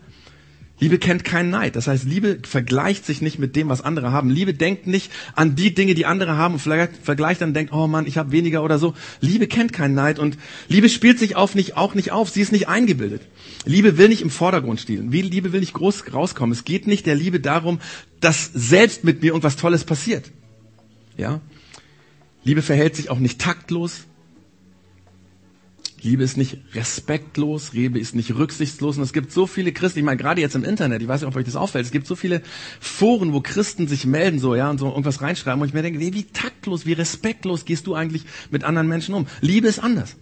Liebe 0.81 0.99
kennt 0.99 1.23
keinen 1.23 1.51
Neid. 1.51 1.77
Das 1.77 1.87
heißt, 1.87 2.05
Liebe 2.05 2.39
vergleicht 2.43 3.07
sich 3.07 3.23
nicht 3.23 3.39
mit 3.39 3.55
dem, 3.55 3.69
was 3.69 3.83
andere 3.83 4.11
haben. 4.11 4.31
Liebe 4.31 4.53
denkt 4.53 4.89
nicht 4.89 5.13
an 5.35 5.55
die 5.55 5.75
Dinge, 5.75 5.95
die 5.95 6.07
andere 6.07 6.37
haben 6.37 6.55
und 6.55 6.61
vielleicht 6.61 6.97
vergleicht 6.97 7.41
dann 7.41 7.51
und 7.51 7.55
denkt, 7.55 7.73
oh 7.73 7.87
Mann, 7.87 8.07
ich 8.07 8.19
habe 8.19 8.33
weniger 8.33 8.65
oder 8.65 8.79
so. 8.79 8.95
Liebe 9.21 9.47
kennt 9.47 9.73
keinen 9.73 9.95
Neid 9.95 10.19
und 10.19 10.37
Liebe 10.69 10.89
spielt 10.89 11.21
sich 11.21 11.37
auf 11.37 11.55
nicht, 11.55 11.77
auch 11.77 11.95
nicht 11.95 12.11
auf. 12.11 12.31
Sie 12.31 12.41
ist 12.41 12.51
nicht 12.51 12.69
eingebildet. 12.69 13.23
Liebe 13.65 13.97
will 13.97 14.09
nicht 14.09 14.23
im 14.23 14.31
Vordergrund 14.31 14.81
stehen. 14.81 15.13
Liebe 15.13 15.53
will 15.53 15.61
nicht 15.61 15.75
groß 15.75 16.13
rauskommen. 16.13 16.53
Es 16.53 16.65
geht 16.65 16.89
nicht 16.89 17.07
der 17.07 17.15
Liebe 17.15 17.39
darum, 17.39 17.79
dass 18.19 18.51
selbst 18.53 19.05
mit 19.05 19.23
mir 19.23 19.29
irgendwas 19.29 19.57
Tolles 19.57 19.85
passiert. 19.85 20.33
Ja? 21.17 21.41
Liebe 22.43 22.63
verhält 22.63 22.97
sich 22.97 23.09
auch 23.09 23.21
nicht 23.21 23.41
taktlos. 23.41 24.05
Liebe 26.03 26.25
ist 26.25 26.37
nicht 26.37 26.59
respektlos, 26.75 27.73
Liebe 27.73 27.99
ist 27.99 28.15
nicht 28.15 28.35
rücksichtslos. 28.35 28.97
Und 28.97 29.05
es 29.05 29.13
gibt 29.13 29.31
so 29.31 29.47
viele 29.47 29.73
Christen, 29.73 30.01
ich 30.01 30.05
meine, 30.05 30.17
gerade 30.17 30.41
jetzt 30.41 30.57
im 30.57 30.65
Internet, 30.65 31.01
ich 31.01 31.09
weiß 31.09 31.21
nicht, 31.21 31.29
ob 31.29 31.37
euch 31.37 31.45
das 31.45 31.55
auffällt, 31.55 31.85
es 31.85 31.93
gibt 31.93 32.09
so 32.09 32.17
viele 32.17 32.43
Foren, 32.81 33.33
wo 33.33 33.41
Christen 33.41 33.87
sich 33.87 34.05
melden, 34.05 34.41
so, 34.41 34.57
ja, 34.57 34.69
und 34.69 34.79
so 34.79 34.89
irgendwas 34.89 35.23
reinschreiben. 35.23 35.61
Und 35.61 35.69
ich 35.69 35.75
mir 35.75 35.83
denke, 35.83 36.01
wie 36.01 36.25
taktlos, 36.25 36.87
wie 36.87 36.93
respektlos 36.93 37.65
gehst 37.65 37.87
du 37.87 37.95
eigentlich 37.95 38.25
mit 38.51 38.65
anderen 38.65 38.89
Menschen 38.89 39.15
um? 39.15 39.27
Liebe 39.41 39.69
ist 39.69 39.79
anders. 39.79 40.17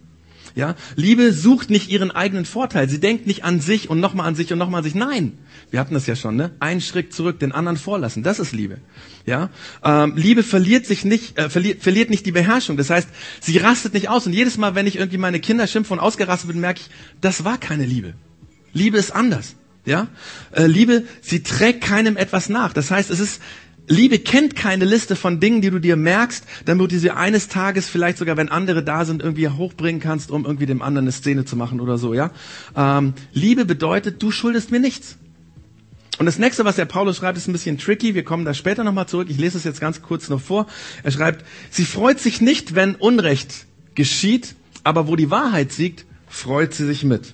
Ja, 0.54 0.74
Liebe 0.96 1.32
sucht 1.32 1.70
nicht 1.70 1.90
ihren 1.90 2.10
eigenen 2.10 2.44
Vorteil. 2.44 2.88
Sie 2.88 3.00
denkt 3.00 3.26
nicht 3.26 3.44
an 3.44 3.60
sich 3.60 3.88
und 3.88 4.00
nochmal 4.00 4.26
an 4.26 4.34
sich 4.34 4.52
und 4.52 4.58
nochmal 4.58 4.78
an 4.78 4.84
sich. 4.84 4.94
Nein, 4.94 5.38
wir 5.70 5.78
hatten 5.78 5.94
das 5.94 6.06
ja 6.06 6.16
schon, 6.16 6.36
ne? 6.36 6.50
Einen 6.58 6.80
Schritt 6.80 7.14
zurück, 7.14 7.38
den 7.38 7.52
anderen 7.52 7.76
vorlassen. 7.76 8.22
Das 8.22 8.40
ist 8.40 8.52
Liebe. 8.52 8.78
Ja, 9.24 9.50
ähm, 9.84 10.14
Liebe 10.16 10.42
verliert 10.42 10.86
sich 10.86 11.04
nicht, 11.04 11.38
äh, 11.38 11.48
verliert, 11.48 11.82
verliert 11.82 12.10
nicht 12.10 12.26
die 12.26 12.32
Beherrschung. 12.32 12.76
Das 12.76 12.90
heißt, 12.90 13.08
sie 13.40 13.58
rastet 13.58 13.94
nicht 13.94 14.08
aus. 14.08 14.26
Und 14.26 14.32
jedes 14.32 14.58
Mal, 14.58 14.74
wenn 14.74 14.86
ich 14.86 14.96
irgendwie 14.96 15.18
meine 15.18 15.38
Kinder 15.38 15.66
schimpfe 15.66 15.92
und 15.92 16.00
ausgerastet 16.00 16.50
bin, 16.50 16.60
merke 16.60 16.80
ich, 16.80 16.90
das 17.20 17.44
war 17.44 17.58
keine 17.58 17.86
Liebe. 17.86 18.14
Liebe 18.72 18.98
ist 18.98 19.12
anders. 19.12 19.54
Ja, 19.86 20.08
äh, 20.52 20.66
Liebe, 20.66 21.04
sie 21.22 21.42
trägt 21.42 21.82
keinem 21.82 22.16
etwas 22.16 22.48
nach. 22.48 22.72
Das 22.72 22.90
heißt, 22.90 23.10
es 23.10 23.20
ist 23.20 23.40
Liebe 23.86 24.20
kennt 24.20 24.54
keine 24.54 24.84
Liste 24.84 25.16
von 25.16 25.40
Dingen, 25.40 25.62
die 25.62 25.70
du 25.70 25.80
dir 25.80 25.96
merkst, 25.96 26.44
damit 26.64 26.92
du 26.92 26.98
sie 26.98 27.10
eines 27.10 27.48
Tages 27.48 27.88
vielleicht 27.88 28.18
sogar, 28.18 28.36
wenn 28.36 28.48
andere 28.48 28.84
da 28.84 29.04
sind, 29.04 29.20
irgendwie 29.20 29.48
hochbringen 29.48 30.00
kannst, 30.00 30.30
um 30.30 30.44
irgendwie 30.44 30.66
dem 30.66 30.80
anderen 30.80 31.06
eine 31.06 31.12
Szene 31.12 31.44
zu 31.44 31.56
machen 31.56 31.80
oder 31.80 31.98
so, 31.98 32.14
ja. 32.14 32.30
Ähm, 32.76 33.14
Liebe 33.32 33.64
bedeutet, 33.64 34.22
du 34.22 34.30
schuldest 34.30 34.70
mir 34.70 34.78
nichts. 34.78 35.16
Und 36.20 36.26
das 36.26 36.38
nächste, 36.38 36.66
was 36.66 36.76
der 36.76 36.84
Paulus 36.84 37.16
schreibt, 37.16 37.38
ist 37.38 37.48
ein 37.48 37.54
bisschen 37.54 37.78
tricky. 37.78 38.14
Wir 38.14 38.24
kommen 38.24 38.44
da 38.44 38.52
später 38.52 38.84
nochmal 38.84 39.08
zurück. 39.08 39.28
Ich 39.30 39.38
lese 39.38 39.56
es 39.56 39.64
jetzt 39.64 39.80
ganz 39.80 40.02
kurz 40.02 40.28
noch 40.28 40.38
vor. 40.38 40.66
Er 41.02 41.12
schreibt, 41.12 41.46
sie 41.70 41.86
freut 41.86 42.20
sich 42.20 42.42
nicht, 42.42 42.74
wenn 42.74 42.94
Unrecht 42.94 43.64
geschieht, 43.94 44.54
aber 44.84 45.08
wo 45.08 45.16
die 45.16 45.30
Wahrheit 45.30 45.72
siegt, 45.72 46.04
freut 46.28 46.74
sie 46.74 46.84
sich 46.84 47.04
mit. 47.04 47.32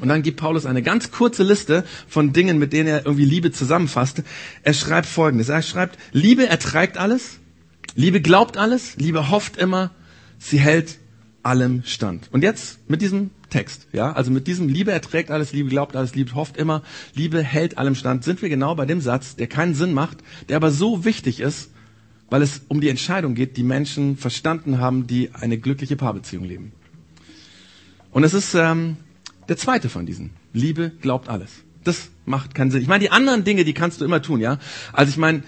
Und 0.00 0.08
dann 0.08 0.22
gibt 0.22 0.40
Paulus 0.40 0.64
eine 0.64 0.80
ganz 0.80 1.10
kurze 1.10 1.42
Liste 1.42 1.84
von 2.08 2.32
Dingen, 2.32 2.58
mit 2.58 2.72
denen 2.72 2.88
er 2.88 3.04
irgendwie 3.04 3.26
Liebe 3.26 3.52
zusammenfasst. 3.52 4.22
Er 4.62 4.72
schreibt 4.72 5.06
Folgendes. 5.06 5.50
Er 5.50 5.60
schreibt, 5.60 5.98
Liebe 6.12 6.48
erträgt 6.48 6.96
alles, 6.96 7.40
Liebe 7.94 8.22
glaubt 8.22 8.56
alles, 8.56 8.96
Liebe 8.96 9.28
hofft 9.28 9.58
immer, 9.58 9.90
sie 10.38 10.58
hält 10.58 10.96
allem 11.42 11.82
stand. 11.84 12.28
Und 12.32 12.42
jetzt 12.42 12.78
mit 12.88 13.02
diesem 13.02 13.30
Text, 13.50 13.88
ja, 13.92 14.12
also 14.12 14.30
mit 14.30 14.46
diesem 14.46 14.68
Liebe 14.68 14.92
erträgt 14.92 15.30
alles, 15.30 15.52
Liebe 15.52 15.68
glaubt 15.68 15.96
alles, 15.96 16.14
Liebe 16.14 16.34
hofft 16.34 16.56
immer, 16.56 16.82
Liebe 17.14 17.42
hält 17.42 17.78
allem 17.78 17.94
stand, 17.94 18.24
sind 18.24 18.42
wir 18.42 18.48
genau 18.48 18.74
bei 18.74 18.86
dem 18.86 19.00
Satz, 19.00 19.36
der 19.36 19.46
keinen 19.46 19.74
Sinn 19.74 19.92
macht, 19.92 20.18
der 20.48 20.56
aber 20.56 20.70
so 20.70 21.04
wichtig 21.04 21.40
ist, 21.40 21.70
weil 22.30 22.42
es 22.42 22.62
um 22.68 22.80
die 22.80 22.88
Entscheidung 22.88 23.34
geht, 23.34 23.56
die 23.56 23.62
Menschen 23.62 24.16
verstanden 24.16 24.78
haben, 24.78 25.06
die 25.06 25.30
eine 25.34 25.58
glückliche 25.58 25.96
Paarbeziehung 25.96 26.44
leben. 26.44 26.72
Und 28.10 28.24
es 28.24 28.34
ist 28.34 28.54
ähm, 28.54 28.96
der 29.48 29.56
zweite 29.56 29.88
von 29.88 30.06
diesen. 30.06 30.30
Liebe 30.52 30.92
glaubt 31.00 31.28
alles. 31.28 31.50
Das 31.84 32.10
macht 32.24 32.54
keinen 32.54 32.70
Sinn. 32.70 32.80
Ich 32.82 32.88
meine, 32.88 33.00
die 33.00 33.10
anderen 33.10 33.44
Dinge, 33.44 33.64
die 33.64 33.74
kannst 33.74 34.00
du 34.00 34.04
immer 34.04 34.22
tun, 34.22 34.40
ja. 34.40 34.58
Also 34.92 35.10
ich 35.10 35.16
meine, 35.16 35.42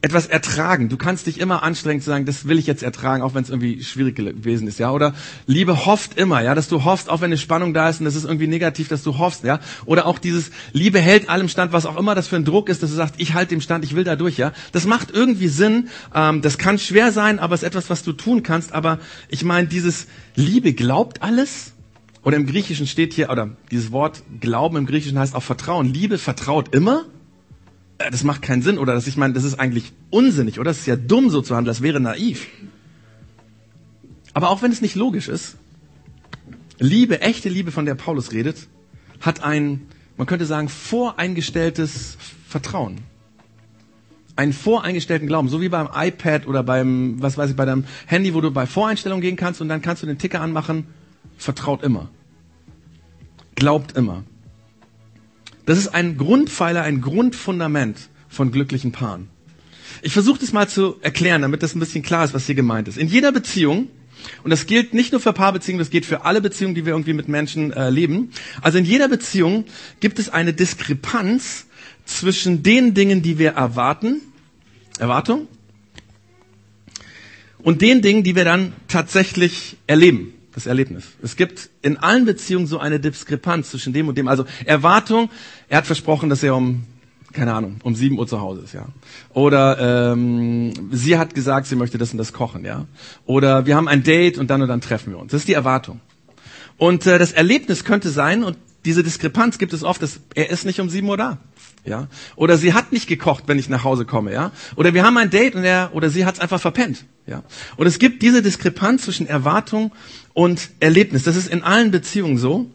etwas 0.00 0.26
ertragen. 0.26 0.88
Du 0.88 0.96
kannst 0.96 1.26
dich 1.26 1.40
immer 1.40 1.64
anstrengen 1.64 2.00
zu 2.00 2.10
sagen, 2.10 2.24
das 2.24 2.46
will 2.46 2.58
ich 2.58 2.68
jetzt 2.68 2.84
ertragen, 2.84 3.22
auch 3.22 3.34
wenn 3.34 3.42
es 3.42 3.50
irgendwie 3.50 3.82
schwierig 3.82 4.14
gewesen 4.16 4.68
ist, 4.68 4.78
ja. 4.78 4.92
Oder 4.92 5.12
Liebe 5.46 5.86
hofft 5.86 6.16
immer, 6.16 6.40
ja, 6.40 6.54
dass 6.54 6.68
du 6.68 6.84
hoffst, 6.84 7.10
auch 7.10 7.20
wenn 7.20 7.26
eine 7.26 7.38
Spannung 7.38 7.74
da 7.74 7.88
ist 7.88 7.98
und 7.98 8.04
das 8.04 8.14
ist 8.14 8.24
irgendwie 8.24 8.46
negativ, 8.46 8.88
dass 8.88 9.02
du 9.02 9.18
hoffst, 9.18 9.42
ja. 9.42 9.58
Oder 9.86 10.06
auch 10.06 10.18
dieses 10.18 10.50
Liebe 10.72 11.00
hält 11.00 11.28
allem 11.28 11.48
Stand, 11.48 11.72
was 11.72 11.84
auch 11.84 11.96
immer 11.96 12.14
das 12.14 12.28
für 12.28 12.36
ein 12.36 12.44
Druck 12.44 12.68
ist, 12.68 12.82
dass 12.82 12.90
du 12.90 12.96
sagst, 12.96 13.16
ich 13.18 13.34
halte 13.34 13.50
dem 13.50 13.60
Stand, 13.60 13.84
ich 13.84 13.96
will 13.96 14.04
da 14.04 14.14
durch, 14.14 14.38
ja. 14.38 14.52
Das 14.70 14.86
macht 14.86 15.10
irgendwie 15.10 15.48
Sinn. 15.48 15.88
Ähm, 16.14 16.42
das 16.42 16.58
kann 16.58 16.78
schwer 16.78 17.10
sein, 17.10 17.40
aber 17.40 17.54
es 17.56 17.62
ist 17.62 17.68
etwas, 17.68 17.90
was 17.90 18.04
du 18.04 18.12
tun 18.12 18.44
kannst. 18.44 18.72
Aber 18.72 19.00
ich 19.28 19.44
meine, 19.44 19.66
dieses 19.66 20.06
Liebe 20.36 20.74
glaubt 20.74 21.22
alles. 21.22 21.72
Oder 22.22 22.36
im 22.36 22.46
Griechischen 22.46 22.86
steht 22.86 23.14
hier, 23.14 23.30
oder 23.30 23.56
dieses 23.70 23.90
Wort 23.90 24.22
Glauben 24.40 24.76
im 24.76 24.86
Griechischen 24.86 25.18
heißt 25.18 25.34
auch 25.34 25.42
Vertrauen. 25.42 25.92
Liebe 25.92 26.18
vertraut 26.18 26.74
immer. 26.74 27.04
Äh, 27.98 28.10
das 28.10 28.24
macht 28.24 28.42
keinen 28.42 28.62
Sinn, 28.62 28.78
oder? 28.78 28.94
Das, 28.94 29.06
ich 29.06 29.16
meine, 29.16 29.34
das 29.34 29.44
ist 29.44 29.58
eigentlich 29.58 29.92
unsinnig, 30.10 30.58
oder? 30.58 30.70
Das 30.70 30.78
ist 30.78 30.86
ja 30.86 30.96
dumm 30.96 31.30
so 31.30 31.42
zu 31.42 31.54
handeln, 31.54 31.72
das 31.72 31.82
wäre 31.82 32.00
naiv. 32.00 32.46
Aber 34.32 34.50
auch 34.50 34.62
wenn 34.62 34.72
es 34.72 34.80
nicht 34.80 34.94
logisch 34.94 35.28
ist, 35.28 35.56
Liebe, 36.78 37.20
echte 37.20 37.48
Liebe, 37.48 37.72
von 37.72 37.86
der 37.86 37.96
Paulus 37.96 38.32
redet, 38.32 38.68
hat 39.20 39.42
ein, 39.42 39.88
man 40.16 40.28
könnte 40.28 40.46
sagen, 40.46 40.68
voreingestelltes 40.68 42.16
Vertrauen. 42.48 42.98
Einen 44.36 44.52
voreingestellten 44.52 45.26
Glauben, 45.26 45.48
so 45.48 45.60
wie 45.60 45.68
beim 45.68 45.88
iPad 45.92 46.46
oder 46.46 46.62
beim, 46.62 47.20
was 47.20 47.36
weiß 47.36 47.50
ich, 47.50 47.56
bei 47.56 47.64
deinem 47.64 47.84
Handy, 48.06 48.32
wo 48.34 48.40
du 48.40 48.52
bei 48.52 48.66
Voreinstellungen 48.66 49.22
gehen 49.22 49.34
kannst 49.34 49.60
und 49.60 49.68
dann 49.68 49.82
kannst 49.82 50.04
du 50.04 50.06
den 50.06 50.18
Ticker 50.18 50.40
anmachen, 50.40 50.86
vertraut 51.36 51.82
immer. 51.82 52.08
Glaubt 53.56 53.96
immer. 53.96 54.22
Das 55.68 55.76
ist 55.76 55.88
ein 55.88 56.16
Grundpfeiler, 56.16 56.80
ein 56.80 57.02
Grundfundament 57.02 58.08
von 58.30 58.50
glücklichen 58.52 58.90
Paaren. 58.90 59.28
Ich 60.00 60.14
versuche 60.14 60.40
das 60.40 60.54
mal 60.54 60.66
zu 60.66 60.96
erklären, 61.02 61.42
damit 61.42 61.62
das 61.62 61.74
ein 61.74 61.78
bisschen 61.78 62.02
klar 62.02 62.24
ist, 62.24 62.32
was 62.32 62.46
hier 62.46 62.54
gemeint 62.54 62.88
ist. 62.88 62.96
In 62.96 63.06
jeder 63.06 63.32
Beziehung, 63.32 63.88
und 64.44 64.48
das 64.48 64.64
gilt 64.64 64.94
nicht 64.94 65.12
nur 65.12 65.20
für 65.20 65.34
Paarbeziehungen, 65.34 65.78
das 65.78 65.90
gilt 65.90 66.06
für 66.06 66.24
alle 66.24 66.40
Beziehungen, 66.40 66.74
die 66.74 66.86
wir 66.86 66.94
irgendwie 66.94 67.12
mit 67.12 67.28
Menschen 67.28 67.70
äh, 67.74 67.90
leben. 67.90 68.30
Also 68.62 68.78
in 68.78 68.86
jeder 68.86 69.08
Beziehung 69.08 69.66
gibt 70.00 70.18
es 70.18 70.30
eine 70.30 70.54
Diskrepanz 70.54 71.66
zwischen 72.06 72.62
den 72.62 72.94
Dingen, 72.94 73.20
die 73.20 73.38
wir 73.38 73.50
erwarten, 73.50 74.22
Erwartung, 74.98 75.48
und 77.58 77.82
den 77.82 78.00
Dingen, 78.00 78.22
die 78.22 78.36
wir 78.36 78.46
dann 78.46 78.72
tatsächlich 78.88 79.76
erleben 79.86 80.32
das 80.58 80.66
Erlebnis. 80.66 81.04
Es 81.22 81.36
gibt 81.36 81.70
in 81.82 81.96
allen 81.96 82.24
Beziehungen 82.24 82.66
so 82.66 82.78
eine 82.78 83.00
Diskrepanz 83.00 83.70
zwischen 83.70 83.92
dem 83.92 84.08
und 84.08 84.18
dem. 84.18 84.28
Also 84.28 84.44
Erwartung, 84.64 85.30
er 85.68 85.78
hat 85.78 85.86
versprochen, 85.86 86.28
dass 86.28 86.42
er 86.42 86.56
um, 86.56 86.84
keine 87.32 87.54
Ahnung, 87.54 87.76
um 87.84 87.94
sieben 87.94 88.18
Uhr 88.18 88.26
zu 88.26 88.40
Hause 88.40 88.62
ist, 88.62 88.74
ja. 88.74 88.86
Oder 89.32 90.12
ähm, 90.12 90.72
sie 90.90 91.16
hat 91.16 91.34
gesagt, 91.34 91.66
sie 91.66 91.76
möchte 91.76 91.98
das 91.98 92.12
und 92.12 92.18
das 92.18 92.32
kochen, 92.32 92.64
ja. 92.64 92.86
Oder 93.24 93.66
wir 93.66 93.76
haben 93.76 93.88
ein 93.88 94.02
Date 94.02 94.38
und 94.38 94.50
dann 94.50 94.62
und 94.62 94.68
dann 94.68 94.80
treffen 94.80 95.12
wir 95.12 95.18
uns. 95.18 95.32
Das 95.32 95.42
ist 95.42 95.48
die 95.48 95.54
Erwartung. 95.54 96.00
Und 96.76 97.06
äh, 97.06 97.18
das 97.18 97.32
Erlebnis 97.32 97.84
könnte 97.84 98.10
sein, 98.10 98.42
und 98.42 98.56
diese 98.84 99.02
Diskrepanz 99.02 99.58
gibt 99.58 99.72
es 99.72 99.82
oft, 99.82 100.02
dass 100.02 100.20
er 100.34 100.50
ist 100.50 100.64
nicht 100.64 100.80
um 100.80 100.88
sieben 100.88 101.08
Uhr 101.08 101.16
da. 101.16 101.38
Ja? 101.84 102.08
Oder 102.36 102.56
sie 102.58 102.74
hat 102.74 102.92
nicht 102.92 103.06
gekocht, 103.06 103.44
wenn 103.46 103.58
ich 103.58 103.68
nach 103.68 103.84
Hause 103.84 104.04
komme, 104.04 104.32
ja? 104.32 104.52
Oder 104.76 104.94
wir 104.94 105.04
haben 105.04 105.16
ein 105.16 105.30
Date 105.30 105.54
und 105.54 105.64
er 105.64 105.90
oder 105.92 106.10
sie 106.10 106.24
hat 106.24 106.34
es 106.34 106.40
einfach 106.40 106.60
verpennt, 106.60 107.04
ja? 107.26 107.42
Und 107.76 107.86
es 107.86 107.98
gibt 107.98 108.22
diese 108.22 108.42
Diskrepanz 108.42 109.02
zwischen 109.04 109.26
Erwartung 109.26 109.92
und 110.38 110.70
Erlebnis. 110.78 111.24
Das 111.24 111.34
ist 111.34 111.48
in 111.48 111.64
allen 111.64 111.90
Beziehungen 111.90 112.38
so. 112.38 112.70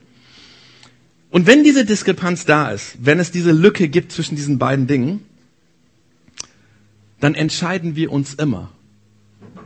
Und 1.29 1.47
wenn 1.47 1.63
diese 1.63 1.85
Diskrepanz 1.85 2.43
da 2.43 2.71
ist, 2.71 2.97
wenn 2.99 3.21
es 3.21 3.31
diese 3.31 3.53
Lücke 3.53 3.87
gibt 3.87 4.11
zwischen 4.11 4.35
diesen 4.35 4.59
beiden 4.59 4.85
Dingen, 4.85 5.23
dann 7.21 7.35
entscheiden 7.35 7.95
wir 7.95 8.11
uns 8.11 8.33
immer, 8.33 8.69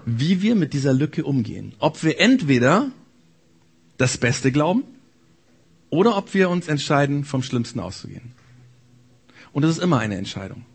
wie 0.05 0.43
wir 0.43 0.53
mit 0.53 0.73
dieser 0.73 0.93
Lücke 0.93 1.23
umgehen. 1.23 1.73
Ob 1.79 2.03
wir 2.03 2.19
entweder 2.19 2.91
das 3.97 4.19
Beste 4.19 4.51
glauben 4.51 4.83
oder 5.89 6.17
ob 6.17 6.35
wir 6.35 6.51
uns 6.51 6.67
entscheiden, 6.67 7.25
vom 7.25 7.41
Schlimmsten 7.41 7.79
auszugehen. 7.79 8.31
Und 9.53 9.63
das 9.63 9.71
ist 9.71 9.81
immer 9.81 9.97
eine 9.97 10.17
Entscheidung. 10.17 10.67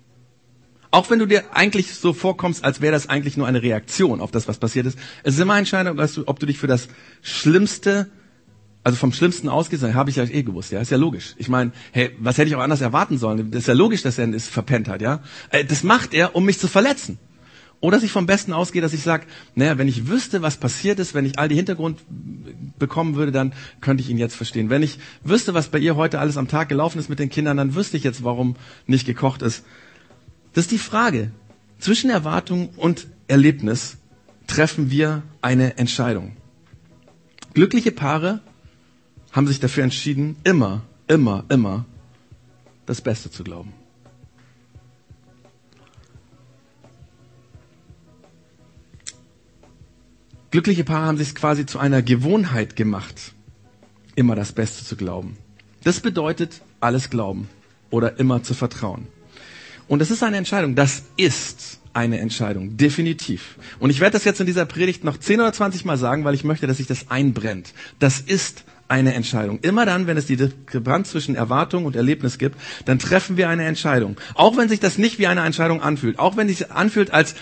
Auch 0.93 1.09
wenn 1.09 1.19
du 1.19 1.27
dir 1.27 1.43
eigentlich 1.55 1.95
so 1.95 2.13
vorkommst, 2.13 2.65
als 2.65 2.83
wäre 2.83 2.93
das 2.93 3.09
eigentlich 3.09 3.39
nur 3.39 3.47
eine 3.47 3.63
Reaktion 3.63 4.21
auf 4.21 4.31
das, 4.31 4.47
was 4.47 4.59
passiert 4.59 4.85
ist. 4.85 4.99
Es 5.23 5.35
ist 5.35 5.41
immer 5.41 5.55
eine 5.55 5.61
Entscheidung, 5.61 5.99
ob 6.27 6.39
du 6.39 6.45
dich 6.45 6.59
für 6.59 6.67
das 6.67 6.89
Schlimmste, 7.23 8.11
also 8.85 8.99
vom 8.99 9.11
Schlimmsten 9.15 9.49
ausgehst. 9.49 9.83
Habe 9.83 10.11
ich 10.11 10.17
ja 10.17 10.25
eh 10.25 10.43
gewusst, 10.43 10.71
ja, 10.71 10.81
ist 10.81 10.91
ja 10.91 10.99
logisch. 10.99 11.35
Ich 11.39 11.49
meine, 11.49 11.73
hey, 11.93 12.11
was 12.19 12.37
hätte 12.37 12.51
ich 12.51 12.57
auch 12.57 12.61
anders 12.61 12.83
erwarten 12.83 13.17
sollen? 13.17 13.51
Das 13.51 13.61
ist 13.61 13.69
ja 13.69 13.75
logisch, 13.75 14.03
dass 14.03 14.19
er 14.19 14.29
es 14.35 14.49
verpennt 14.49 14.87
hat, 14.87 15.01
ja. 15.01 15.23
Äh, 15.49 15.65
das 15.65 15.83
macht 15.83 16.13
er, 16.13 16.37
um 16.37 16.45
mich 16.45 16.59
zu 16.59 16.69
verletzen. 16.69 17.19
Oder 17.81 17.97
dass 17.97 18.05
ich 18.05 18.13
vom 18.13 18.27
Besten 18.27 18.53
ausgehe, 18.53 18.83
dass 18.83 18.93
ich 18.93 19.03
sage, 19.03 19.25
naja, 19.55 19.79
wenn 19.79 19.89
ich 19.89 20.09
wüsste, 20.09 20.43
was 20.43 20.59
passiert 20.59 20.99
ist, 20.99 21.15
wenn 21.15 21.25
ich 21.25 21.39
all 21.39 21.49
die 21.49 21.57
Hintergrund 21.57 22.01
bekommen 22.79 23.17
würde, 23.17 23.33
dann 23.33 23.55
könnte 23.81 24.03
ich 24.03 24.11
ihn 24.11 24.19
jetzt 24.19 24.37
verstehen. 24.37 24.69
Wenn 24.69 24.83
ich 24.83 24.99
wüsste, 25.25 25.55
was 25.55 25.69
bei 25.69 25.79
ihr 25.79 25.97
heute 25.97 26.21
alles 26.21 26.37
am 26.37 26.49
Tag 26.49 26.69
gelaufen 26.69 26.99
ist 26.99 27.09
mit 27.09 27.19
den 27.19 27.31
Kindern, 27.31 27.57
dann 27.57 27.75
wüsste 27.75 27.97
ich 27.97 28.05
jetzt, 28.05 28.23
warum 28.23 28.57
nicht 28.87 29.07
gekocht 29.07 29.41
ist. 29.41 29.65
Das 30.53 30.65
ist 30.65 30.71
die 30.71 30.79
Frage. 30.79 31.31
Zwischen 31.79 32.11
Erwartung 32.11 32.69
und 32.77 33.07
Erlebnis 33.27 33.97
treffen 34.47 34.91
wir 34.91 35.23
eine 35.41 35.79
Entscheidung. 35.79 36.37
Glückliche 37.55 37.93
Paare 37.93 38.41
haben 39.33 39.47
sich 39.47 39.61
dafür 39.61 39.85
entschieden, 39.85 40.37
immer, 40.45 40.83
immer, 41.09 41.45
immer 41.49 41.87
das 42.87 43.01
Beste 43.01 43.31
zu 43.31 43.45
glauben. 43.45 43.73
Glückliche 50.51 50.85
Paare 50.85 51.07
haben 51.07 51.17
sich 51.17 51.35
quasi 51.35 51.65
zu 51.65 51.79
einer 51.79 52.03
Gewohnheit 52.03 52.77
gemacht, 52.77 53.33
immer 54.15 54.37
das 54.37 54.53
Beste 54.53 54.85
zu 54.85 54.97
glauben. 54.97 55.39
Das 55.83 56.01
bedeutet 56.01 56.61
alles 56.79 57.09
glauben 57.09 57.49
oder 57.91 58.19
immer 58.19 58.43
zu 58.43 58.53
vertrauen. 58.53 59.09
Und 59.89 59.99
das 59.99 60.11
ist 60.11 60.23
eine 60.23 60.37
Entscheidung. 60.37 60.75
Das 60.75 61.03
ist 61.17 61.81
eine 61.95 62.19
Entscheidung. 62.19 62.77
Definitiv. 62.77 63.57
Und 63.79 63.91
ich 63.91 64.01
werde 64.01 64.15
das 64.15 64.25
jetzt 64.25 64.41
in 64.41 64.47
dieser 64.47 64.65
Predigt 64.65 65.05
noch 65.05 65.19
10 65.19 65.41
oder 65.41 65.53
20 65.53 65.85
Mal 65.85 65.99
sagen, 65.99 66.25
weil 66.25 66.35
ich 66.35 66.45
möchte, 66.45 66.67
dass 66.67 66.79
sich 66.79 66.87
das 66.87 67.11
einbrennt. 67.11 67.75
Das 67.99 68.21
ist 68.21 68.65
eine 68.89 69.15
Entscheidung. 69.15 69.59
Immer 69.61 69.87
dann, 69.87 70.07
wenn 70.07 70.17
es 70.17 70.27
die 70.27 70.37
Diskrepanz 70.37 71.11
zwischen 71.11 71.35
Erwartung 71.35 71.85
und 71.85 71.97
Erlebnis 71.97 72.39
gibt, 72.39 72.57
dann 72.85 72.99
treffen 72.99 73.37
wir 73.37 73.49
eine 73.49 73.65
Entscheidung. 73.65 74.17
Auch 74.35 74.57
wenn 74.57 74.69
sich 74.69 74.81
das 74.81 74.99
nicht 74.99 75.19
wie 75.19 75.27
eine 75.27 75.43
Entscheidung 75.43 75.83
anfühlt. 75.83 76.19
Auch 76.19 76.37
wenn 76.37 76.49
sich 76.49 76.71
anfühlt 76.71 77.11
als, 77.11 77.35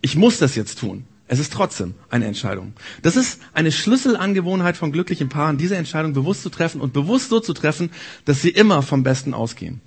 ich 0.00 0.16
muss 0.16 0.38
das 0.38 0.56
jetzt 0.56 0.78
tun. 0.78 1.04
Es 1.28 1.40
ist 1.40 1.52
trotzdem 1.52 1.94
eine 2.08 2.26
Entscheidung. 2.26 2.74
Das 3.02 3.16
ist 3.16 3.40
eine 3.52 3.72
Schlüsselangewohnheit 3.72 4.76
von 4.76 4.92
glücklichen 4.92 5.28
Paaren, 5.28 5.58
diese 5.58 5.76
Entscheidung 5.76 6.12
bewusst 6.12 6.42
zu 6.42 6.50
treffen 6.50 6.80
und 6.80 6.92
bewusst 6.92 7.30
so 7.30 7.40
zu 7.40 7.52
treffen, 7.52 7.90
dass 8.24 8.42
sie 8.42 8.50
immer 8.50 8.82
vom 8.82 9.02
Besten 9.02 9.34
ausgehen. 9.34 9.80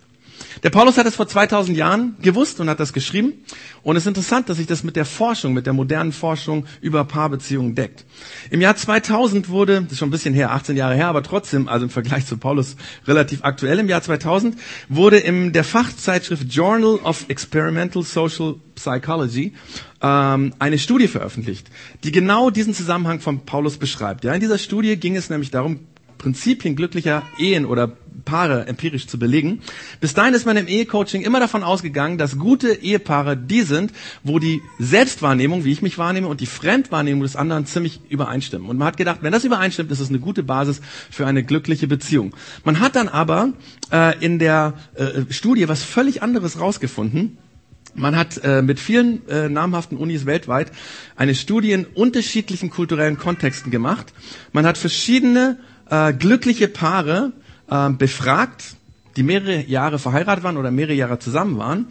Der 0.63 0.69
Paulus 0.69 0.97
hat 0.97 1.05
es 1.05 1.15
vor 1.15 1.27
2000 1.27 1.77
Jahren 1.77 2.15
gewusst 2.21 2.59
und 2.59 2.69
hat 2.69 2.79
das 2.79 2.93
geschrieben. 2.93 3.33
Und 3.83 3.95
es 3.95 4.03
ist 4.03 4.07
interessant, 4.07 4.49
dass 4.49 4.57
sich 4.57 4.67
das 4.67 4.83
mit 4.83 4.95
der 4.95 5.05
Forschung, 5.05 5.53
mit 5.53 5.65
der 5.65 5.73
modernen 5.73 6.11
Forschung 6.11 6.65
über 6.81 7.05
Paarbeziehungen 7.05 7.75
deckt. 7.75 8.05
Im 8.49 8.61
Jahr 8.61 8.75
2000 8.75 9.49
wurde, 9.49 9.81
das 9.83 9.93
ist 9.93 9.99
schon 9.99 10.09
ein 10.09 10.11
bisschen 10.11 10.33
her, 10.33 10.51
18 10.51 10.75
Jahre 10.75 10.95
her, 10.95 11.07
aber 11.07 11.23
trotzdem, 11.23 11.67
also 11.67 11.85
im 11.85 11.89
Vergleich 11.89 12.25
zu 12.25 12.37
Paulus 12.37 12.75
relativ 13.07 13.43
aktuell, 13.43 13.79
im 13.79 13.87
Jahr 13.87 14.01
2000 14.01 14.57
wurde 14.89 15.17
in 15.17 15.53
der 15.53 15.63
Fachzeitschrift 15.63 16.51
Journal 16.51 16.95
of 17.03 17.25
Experimental 17.29 18.03
Social 18.03 18.55
Psychology 18.75 19.53
ähm, 20.01 20.53
eine 20.59 20.77
Studie 20.77 21.07
veröffentlicht, 21.07 21.67
die 22.03 22.11
genau 22.11 22.49
diesen 22.49 22.73
Zusammenhang 22.73 23.19
von 23.19 23.45
Paulus 23.45 23.77
beschreibt. 23.77 24.23
Ja, 24.23 24.33
in 24.33 24.39
dieser 24.39 24.57
Studie 24.57 24.95
ging 24.97 25.15
es 25.15 25.29
nämlich 25.29 25.51
darum, 25.51 25.79
Prinzipien 26.19 26.75
glücklicher 26.75 27.23
Ehen 27.39 27.65
oder 27.65 27.87
Paare 28.25 28.67
empirisch 28.67 29.07
zu 29.07 29.17
belegen. 29.17 29.61
Bis 30.01 30.13
dahin 30.13 30.35
ist 30.35 30.45
man 30.45 30.57
im 30.57 30.67
Ehecoaching 30.67 31.23
immer 31.23 31.39
davon 31.39 31.63
ausgegangen, 31.63 32.19
dass 32.19 32.37
gute 32.37 32.73
Ehepaare 32.73 33.35
die 33.35 33.63
sind, 33.63 33.91
wo 34.23 34.37
die 34.37 34.61
Selbstwahrnehmung, 34.77 35.65
wie 35.65 35.71
ich 35.71 35.81
mich 35.81 35.97
wahrnehme, 35.97 36.27
und 36.27 36.41
die 36.41 36.45
Fremdwahrnehmung 36.45 37.23
des 37.23 37.35
anderen 37.35 37.65
ziemlich 37.65 38.01
übereinstimmen. 38.09 38.69
Und 38.69 38.77
man 38.77 38.89
hat 38.89 38.97
gedacht, 38.97 39.19
wenn 39.21 39.31
das 39.31 39.45
übereinstimmt, 39.45 39.89
ist 39.89 39.99
es 39.99 40.09
eine 40.09 40.19
gute 40.19 40.43
Basis 40.43 40.81
für 41.09 41.25
eine 41.25 41.43
glückliche 41.43 41.87
Beziehung. 41.87 42.35
Man 42.63 42.79
hat 42.79 42.95
dann 42.95 43.07
aber 43.07 43.53
äh, 43.91 44.23
in 44.23 44.37
der 44.37 44.73
äh, 44.95 45.31
Studie 45.31 45.67
was 45.67 45.83
völlig 45.83 46.21
anderes 46.21 46.59
rausgefunden. 46.59 47.37
Man 47.95 48.15
hat 48.15 48.37
äh, 48.43 48.61
mit 48.61 48.79
vielen 48.79 49.27
äh, 49.27 49.49
namhaften 49.49 49.97
Unis 49.97 50.25
weltweit 50.25 50.71
eine 51.15 51.33
Studie 51.33 51.71
in 51.71 51.85
unterschiedlichen 51.85 52.69
kulturellen 52.69 53.17
Kontexten 53.17 53.71
gemacht. 53.71 54.13
Man 54.53 54.65
hat 54.65 54.77
verschiedene 54.77 55.57
äh, 55.89 56.13
glückliche 56.13 56.67
Paare 56.67 57.31
äh, 57.69 57.89
befragt, 57.89 58.75
die 59.15 59.23
mehrere 59.23 59.65
Jahre 59.65 59.99
verheiratet 59.99 60.43
waren 60.43 60.57
oder 60.57 60.71
mehrere 60.71 60.93
Jahre 60.93 61.19
zusammen 61.19 61.57
waren. 61.57 61.87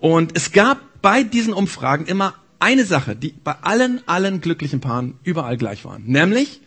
Und 0.00 0.36
es 0.36 0.52
gab 0.52 0.80
bei 1.02 1.22
diesen 1.22 1.52
Umfragen 1.52 2.06
immer 2.06 2.34
eine 2.58 2.84
Sache, 2.84 3.16
die 3.16 3.34
bei 3.44 3.56
allen, 3.62 4.00
allen 4.06 4.40
glücklichen 4.40 4.80
Paaren 4.80 5.14
überall 5.24 5.56
gleich 5.56 5.84
waren. 5.84 6.04
Nämlich, 6.06 6.60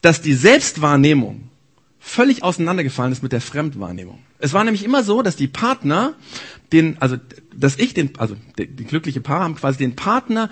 dass 0.00 0.22
die 0.22 0.34
Selbstwahrnehmung 0.34 1.50
völlig 1.98 2.42
auseinandergefallen 2.42 3.12
ist 3.12 3.22
mit 3.22 3.32
der 3.32 3.40
Fremdwahrnehmung. 3.40 4.20
Es 4.38 4.52
war 4.52 4.64
nämlich 4.64 4.84
immer 4.84 5.02
so, 5.02 5.22
dass 5.22 5.36
die 5.36 5.48
Partner 5.48 6.14
den, 6.72 6.96
also, 7.00 7.16
dass 7.54 7.76
ich 7.76 7.94
den, 7.94 8.12
also, 8.18 8.36
die, 8.58 8.68
die 8.68 8.84
glückliche 8.84 9.20
Paare 9.20 9.44
haben 9.44 9.56
quasi 9.56 9.78
den 9.78 9.96
Partner 9.96 10.50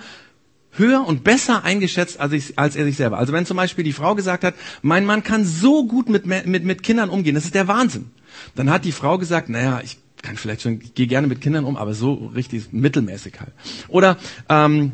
höher 0.79 1.05
und 1.05 1.23
besser 1.23 1.63
eingeschätzt 1.63 2.19
als, 2.19 2.33
ich, 2.33 2.57
als 2.57 2.75
er 2.75 2.85
sich 2.85 2.95
selber. 2.95 3.17
Also 3.17 3.33
wenn 3.33 3.45
zum 3.45 3.57
Beispiel 3.57 3.83
die 3.83 3.93
Frau 3.93 4.15
gesagt 4.15 4.43
hat, 4.43 4.55
mein 4.81 5.05
Mann 5.05 5.23
kann 5.23 5.45
so 5.45 5.85
gut 5.85 6.09
mit, 6.09 6.25
mit, 6.25 6.63
mit 6.63 6.83
Kindern 6.83 7.09
umgehen, 7.09 7.35
das 7.35 7.45
ist 7.45 7.55
der 7.55 7.67
Wahnsinn. 7.67 8.09
Dann 8.55 8.69
hat 8.69 8.85
die 8.85 8.91
Frau 8.91 9.17
gesagt, 9.17 9.49
naja, 9.49 9.81
ich 9.83 9.97
kann 10.21 10.37
vielleicht 10.37 10.61
schon, 10.61 10.79
ich 10.81 10.93
gehe 10.95 11.07
gerne 11.07 11.27
mit 11.27 11.41
Kindern 11.41 11.65
um, 11.65 11.77
aber 11.77 11.93
so 11.93 12.31
richtig 12.35 12.71
mittelmäßig 12.71 13.39
halt. 13.39 13.53
Oder 13.87 14.17
ähm, 14.49 14.93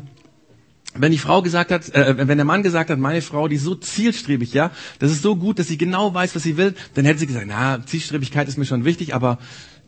wenn 0.94 1.12
die 1.12 1.18
Frau 1.18 1.42
gesagt 1.42 1.70
hat, 1.70 1.94
äh, 1.94 2.28
wenn 2.28 2.38
der 2.38 2.44
Mann 2.44 2.62
gesagt 2.62 2.90
hat, 2.90 2.98
meine 2.98 3.22
Frau, 3.22 3.48
die 3.48 3.56
ist 3.56 3.64
so 3.64 3.74
zielstrebig, 3.74 4.52
ja, 4.54 4.70
das 4.98 5.10
ist 5.10 5.22
so 5.22 5.36
gut, 5.36 5.58
dass 5.58 5.68
sie 5.68 5.78
genau 5.78 6.14
weiß, 6.14 6.34
was 6.34 6.42
sie 6.42 6.56
will, 6.56 6.74
dann 6.94 7.04
hätte 7.04 7.18
sie 7.20 7.26
gesagt, 7.26 7.46
na, 7.48 7.84
Zielstrebigkeit 7.84 8.48
ist 8.48 8.56
mir 8.56 8.64
schon 8.64 8.84
wichtig, 8.84 9.14
aber 9.14 9.38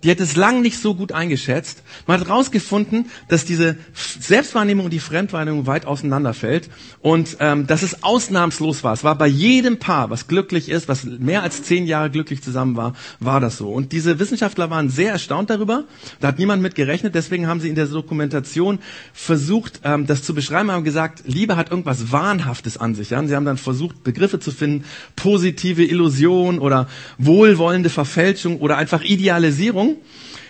die 0.03 0.11
hat 0.11 0.21
es 0.21 0.37
lang 0.37 0.63
nicht 0.63 0.79
so 0.79 0.95
gut 0.95 1.13
eingeschätzt. 1.13 1.83
Man 2.07 2.21
hat 2.21 2.29
herausgefunden, 2.29 3.07
dass 3.29 3.45
diese 3.45 3.77
Selbstwahrnehmung 3.95 4.87
und 4.87 4.93
die 4.93 5.01
Fremdwahrnehmung 5.01 5.67
weit 5.67 5.87
auseinanderfällt 5.87 6.71
und 7.01 7.37
ähm, 7.41 7.67
dass 7.67 7.83
es 7.83 8.03
ausnahmslos 8.03 8.85
war. 8.85 8.93
Es 8.93 9.05
war 9.05 9.17
bei 9.17 9.27
jedem 9.27 9.79
Paar, 9.79 10.11
was 10.11 10.29
glücklich 10.29 10.69
ist, 10.69 10.89
was 10.89 11.05
mehr 11.05 11.43
als 11.43 11.63
zehn 11.63 11.87
Jahre 11.87 12.11
glücklich 12.11 12.43
zusammen 12.43 12.77
war, 12.77 12.95
war 13.19 13.41
das 13.41 13.57
so. 13.57 13.71
Und 13.71 13.93
diese 13.93 14.19
Wissenschaftler 14.19 14.71
waren 14.71 14.89
sehr 14.89 15.13
erstaunt 15.13 15.51
darüber. 15.51 15.85
Da 16.21 16.29
hat 16.29 16.39
niemand 16.39 16.63
mit 16.63 16.75
gerechnet. 16.75 17.15
Deswegen 17.15 17.47
haben 17.47 17.61
sie 17.61 17.69
in 17.69 17.75
der 17.75 17.87
Dokumentation 17.87 18.79
versucht, 19.13 19.81
ähm, 19.85 20.07
das 20.07 20.23
zu 20.23 20.35
beschreiben, 20.35 20.71
haben 20.71 20.85
gesagt, 20.85 21.23
Liebe 21.27 21.57
hat 21.57 21.71
irgendwas 21.71 22.13
Wahnhaftes 22.13 22.77
an 22.79 22.95
sich. 22.95 23.11
Ja? 23.11 23.27
Sie 23.27 23.35
haben 23.35 23.45
dann 23.45 23.59
versucht, 23.59 24.05
Begriffe 24.05 24.39
zu 24.39 24.53
finden, 24.53 24.85
positive 25.17 25.85
Illusion 25.85 26.59
oder 26.59 26.89
wohlwollende 27.19 27.91
Verfälschung 27.91 28.61
oder 28.61 28.77
einfach 28.77 29.03
Idealisierung. 29.03 29.88
Illusion. 29.89 30.03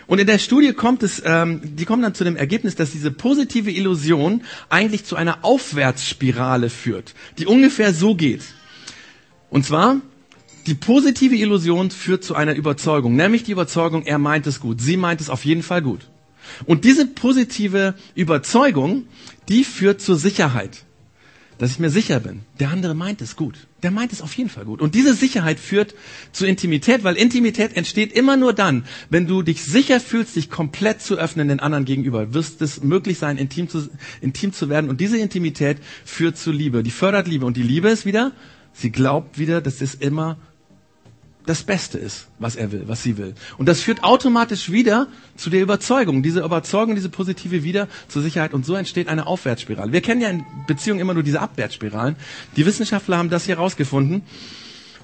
Und 0.07 0.19
in 0.19 0.27
der 0.27 0.39
Studie 0.39 0.73
kommt 0.73 1.03
es, 1.03 1.23
ähm, 1.25 1.61
die 1.63 1.85
kommen 1.85 2.03
dann 2.03 2.15
zu 2.15 2.25
dem 2.25 2.37
Ergebnis, 2.37 2.75
dass 2.75 2.93
diese 2.93 3.11
positive 3.11 3.71
Illusion 3.71 4.43
eigentlich 4.71 5.05
zu 5.05 5.17
einer 5.17 5.45
Aufwärtsspirale 5.45 6.71
führt, 6.71 7.15
die 7.37 7.47
ungefähr 7.47 7.93
so 7.93 8.15
geht. 8.15 8.43
Und 9.51 9.67
zwar, 9.67 10.01
die 10.67 10.75
positive 10.75 11.37
Illusion 11.37 11.91
führt 11.91 12.25
zu 12.25 12.35
einer 12.35 12.55
Überzeugung, 12.55 13.17
nämlich 13.17 13.43
die 13.43 13.53
Überzeugung, 13.53 14.07
er 14.07 14.19
meint 14.19 14.47
es 14.47 14.61
gut, 14.61 14.81
sie 14.81 14.97
meint 14.97 15.21
es 15.21 15.29
auf 15.29 15.45
jeden 15.45 15.63
Fall 15.63 15.83
gut. 15.83 16.01
Und 16.65 16.87
diese 16.87 17.07
positive 17.07 17.95
Überzeugung, 18.15 19.05
die 19.51 19.63
führt 19.63 20.01
zur 20.01 20.17
Sicherheit 20.17 20.87
dass 21.59 21.73
ich 21.73 21.79
mir 21.81 21.91
sicher 21.91 22.21
bin, 22.21 22.41
der 22.61 22.71
andere 22.71 22.95
meint 22.95 23.21
es 23.21 23.35
gut. 23.35 23.67
Der 23.83 23.91
meint 23.91 24.13
es 24.13 24.23
auf 24.23 24.33
jeden 24.35 24.49
Fall 24.49 24.65
gut. 24.65 24.81
Und 24.81 24.95
diese 24.95 25.13
Sicherheit 25.13 25.59
führt 25.59 25.95
zu 26.33 26.47
Intimität, 26.47 27.05
weil 27.05 27.17
Intimität 27.17 27.77
entsteht 27.77 28.13
immer 28.13 28.37
nur 28.37 28.53
dann, 28.53 28.85
wenn 29.11 29.27
du 29.27 29.43
dich 29.43 29.63
sicher 29.65 30.01
fühlst, 30.01 30.37
dich 30.37 30.51
komplett 30.51 31.03
zu 31.03 31.17
öffnen 31.17 31.49
den 31.49 31.61
anderen 31.61 31.85
gegenüber. 31.85 32.33
Wirst 32.33 32.63
es 32.63 32.83
möglich 32.83 33.19
sein, 33.19 33.39
intim 33.39 33.69
zu, 33.69 33.89
intim 34.21 34.53
zu 34.53 34.69
werden. 34.69 34.89
Und 34.89 35.01
diese 35.01 35.19
Intimität 35.19 35.79
führt 36.05 36.39
zu 36.39 36.53
Liebe. 36.53 36.83
Die 36.83 36.91
fördert 36.91 37.27
Liebe. 37.27 37.45
Und 37.45 37.57
die 37.57 37.63
Liebe 37.63 37.89
ist 37.89 38.07
wieder, 38.07 38.33
sie 38.73 38.91
glaubt 38.91 39.39
wieder, 39.39 39.61
dass 39.61 39.81
es 39.81 39.95
immer 39.95 40.39
das 41.49 41.63
Beste 41.63 41.97
ist, 41.97 42.27
was 42.39 42.57
er 42.57 42.73
will, 42.73 42.85
was 42.87 43.03
sie 43.03 43.17
will. 43.17 43.35
Und 43.57 43.67
das 43.67 43.81
führt 43.81 44.05
automatisch 44.05 44.71
wieder 44.71 45.09
zu 45.37 45.49
der 45.49 45.63
Überzeugung, 45.63 46.23
diese 46.23 46.41
Überzeugung, 46.41 46.95
diese 46.95 47.09
positive 47.09 47.65
wieder 47.65 47.89
zur 48.09 48.23
Sicherheit. 48.23 48.53
Und 48.53 48.67
so 48.67 48.75
entsteht 48.75 49.09
eine 49.09 49.27
Aufwärtsspirale. 49.27 49.93
Wir 49.93 50.03
kennen 50.03 50.21
ja 50.21 50.29
in 50.29 50.45
Beziehungen 50.67 51.01
immer 51.01 51.15
nur 51.15 51.23
diese 51.23 51.41
Abwärtsspiralen. 51.41 52.17
Die 52.57 52.67
Wissenschaftler 52.67 53.17
haben 53.17 53.31
das 53.31 53.47
hier 53.47 53.57
rausgefunden. 53.57 54.23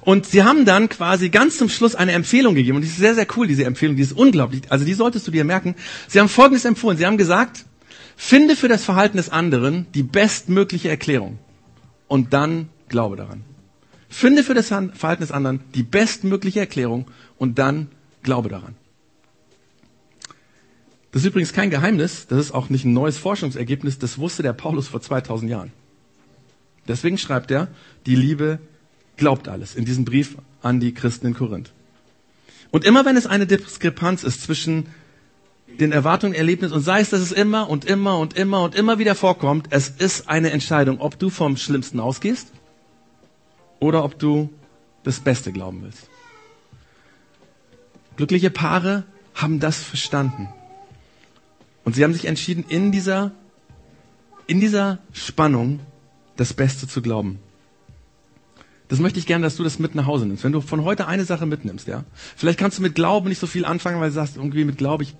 Und 0.01 0.27
sie 0.27 0.43
haben 0.43 0.65
dann 0.65 0.87
quasi 0.87 1.29
ganz 1.29 1.57
zum 1.57 1.67
Schluss 1.67 1.95
eine 1.95 2.11
Empfehlung 2.11 2.53
gegeben. 2.53 2.75
Und 2.75 2.83
die 2.83 2.89
ist 2.89 2.97
sehr, 2.97 3.15
sehr 3.15 3.25
cool, 3.35 3.47
diese 3.47 3.65
Empfehlung. 3.65 3.95
Die 3.95 4.03
ist 4.03 4.13
unglaublich. 4.13 4.61
Also 4.69 4.85
die 4.85 4.93
solltest 4.93 5.25
du 5.25 5.31
dir 5.31 5.45
merken. 5.45 5.75
Sie 6.07 6.19
haben 6.19 6.29
Folgendes 6.29 6.63
empfohlen. 6.63 6.97
Sie 6.97 7.07
haben 7.07 7.17
gesagt, 7.17 7.65
finde 8.15 8.55
für 8.55 8.67
das 8.67 8.83
Verhalten 8.83 9.17
des 9.17 9.29
anderen 9.29 9.87
die 9.95 10.03
bestmögliche 10.03 10.89
Erklärung. 10.89 11.39
Und 12.07 12.33
dann 12.33 12.69
glaube 12.87 13.15
daran. 13.15 13.43
Finde 14.15 14.45
für 14.45 14.53
das 14.53 14.69
Verhalten 14.69 15.23
des 15.23 15.31
anderen 15.33 15.59
die 15.73 15.83
bestmögliche 15.83 16.61
Erklärung 16.61 17.11
und 17.37 17.59
dann 17.59 17.89
glaube 18.23 18.47
daran. 18.47 18.73
Das 21.11 21.23
ist 21.23 21.27
übrigens 21.27 21.51
kein 21.51 21.69
Geheimnis, 21.69 22.25
das 22.27 22.39
ist 22.39 22.51
auch 22.53 22.69
nicht 22.69 22.85
ein 22.85 22.93
neues 22.93 23.17
Forschungsergebnis, 23.17 23.99
das 23.99 24.17
wusste 24.17 24.41
der 24.41 24.53
Paulus 24.53 24.87
vor 24.87 25.01
2000 25.01 25.51
Jahren. 25.51 25.73
Deswegen 26.87 27.17
schreibt 27.17 27.51
er, 27.51 27.67
die 28.05 28.15
Liebe 28.15 28.59
glaubt 29.17 29.49
alles 29.49 29.75
in 29.75 29.83
diesem 29.83 30.05
Brief 30.05 30.37
an 30.61 30.79
die 30.79 30.93
Christen 30.93 31.27
in 31.27 31.33
Korinth. 31.33 31.73
Und 32.71 32.85
immer 32.85 33.03
wenn 33.03 33.17
es 33.17 33.27
eine 33.27 33.45
Diskrepanz 33.45 34.23
ist 34.23 34.43
zwischen 34.43 34.85
den 35.77 35.91
Erwartungen, 35.91 36.35
Erlebnissen 36.35 36.73
und 36.73 36.83
sei 36.83 37.01
es, 37.01 37.09
dass 37.09 37.19
es 37.19 37.33
immer 37.33 37.69
und 37.69 37.83
immer 37.83 38.17
und 38.17 38.33
immer 38.33 38.63
und 38.63 38.75
immer 38.75 38.97
wieder 38.97 39.13
vorkommt, 39.13 39.67
es 39.71 39.89
ist 39.89 40.29
eine 40.29 40.51
Entscheidung, 40.51 41.01
ob 41.01 41.19
du 41.19 41.29
vom 41.29 41.57
Schlimmsten 41.57 41.99
ausgehst 41.99 42.53
oder 43.85 44.03
ob 44.03 44.17
du 44.17 44.49
das 45.03 45.19
Beste 45.19 45.51
glauben 45.51 45.83
willst. 45.83 46.09
Glückliche 48.17 48.49
Paare 48.49 49.03
haben 49.35 49.59
das 49.59 49.77
verstanden. 49.77 50.49
Und 51.83 51.95
sie 51.95 52.03
haben 52.03 52.13
sich 52.13 52.25
entschieden, 52.25 52.65
in 52.67 52.91
dieser, 52.91 53.31
in 54.47 54.59
dieser 54.59 54.99
Spannung 55.13 55.79
das 56.35 56.53
Beste 56.53 56.87
zu 56.87 57.01
glauben. 57.01 57.39
Das 58.87 58.99
möchte 58.99 59.19
ich 59.19 59.25
gerne, 59.25 59.43
dass 59.43 59.55
du 59.55 59.63
das 59.63 59.79
mit 59.79 59.95
nach 59.95 60.05
Hause 60.05 60.25
nimmst. 60.25 60.43
Wenn 60.43 60.51
du 60.51 60.61
von 60.61 60.83
heute 60.83 61.07
eine 61.07 61.25
Sache 61.25 61.45
mitnimmst, 61.45 61.87
ja. 61.87 62.03
Vielleicht 62.35 62.59
kannst 62.59 62.77
du 62.77 62.81
mit 62.81 62.95
Glauben 62.95 63.29
nicht 63.29 63.39
so 63.39 63.47
viel 63.47 63.65
anfangen, 63.65 63.99
weil 63.99 64.09
du 64.09 64.15
sagst, 64.15 64.37
irgendwie 64.37 64.65
mit 64.65 64.77
Glaube 64.77 65.03
ich, 65.03 65.15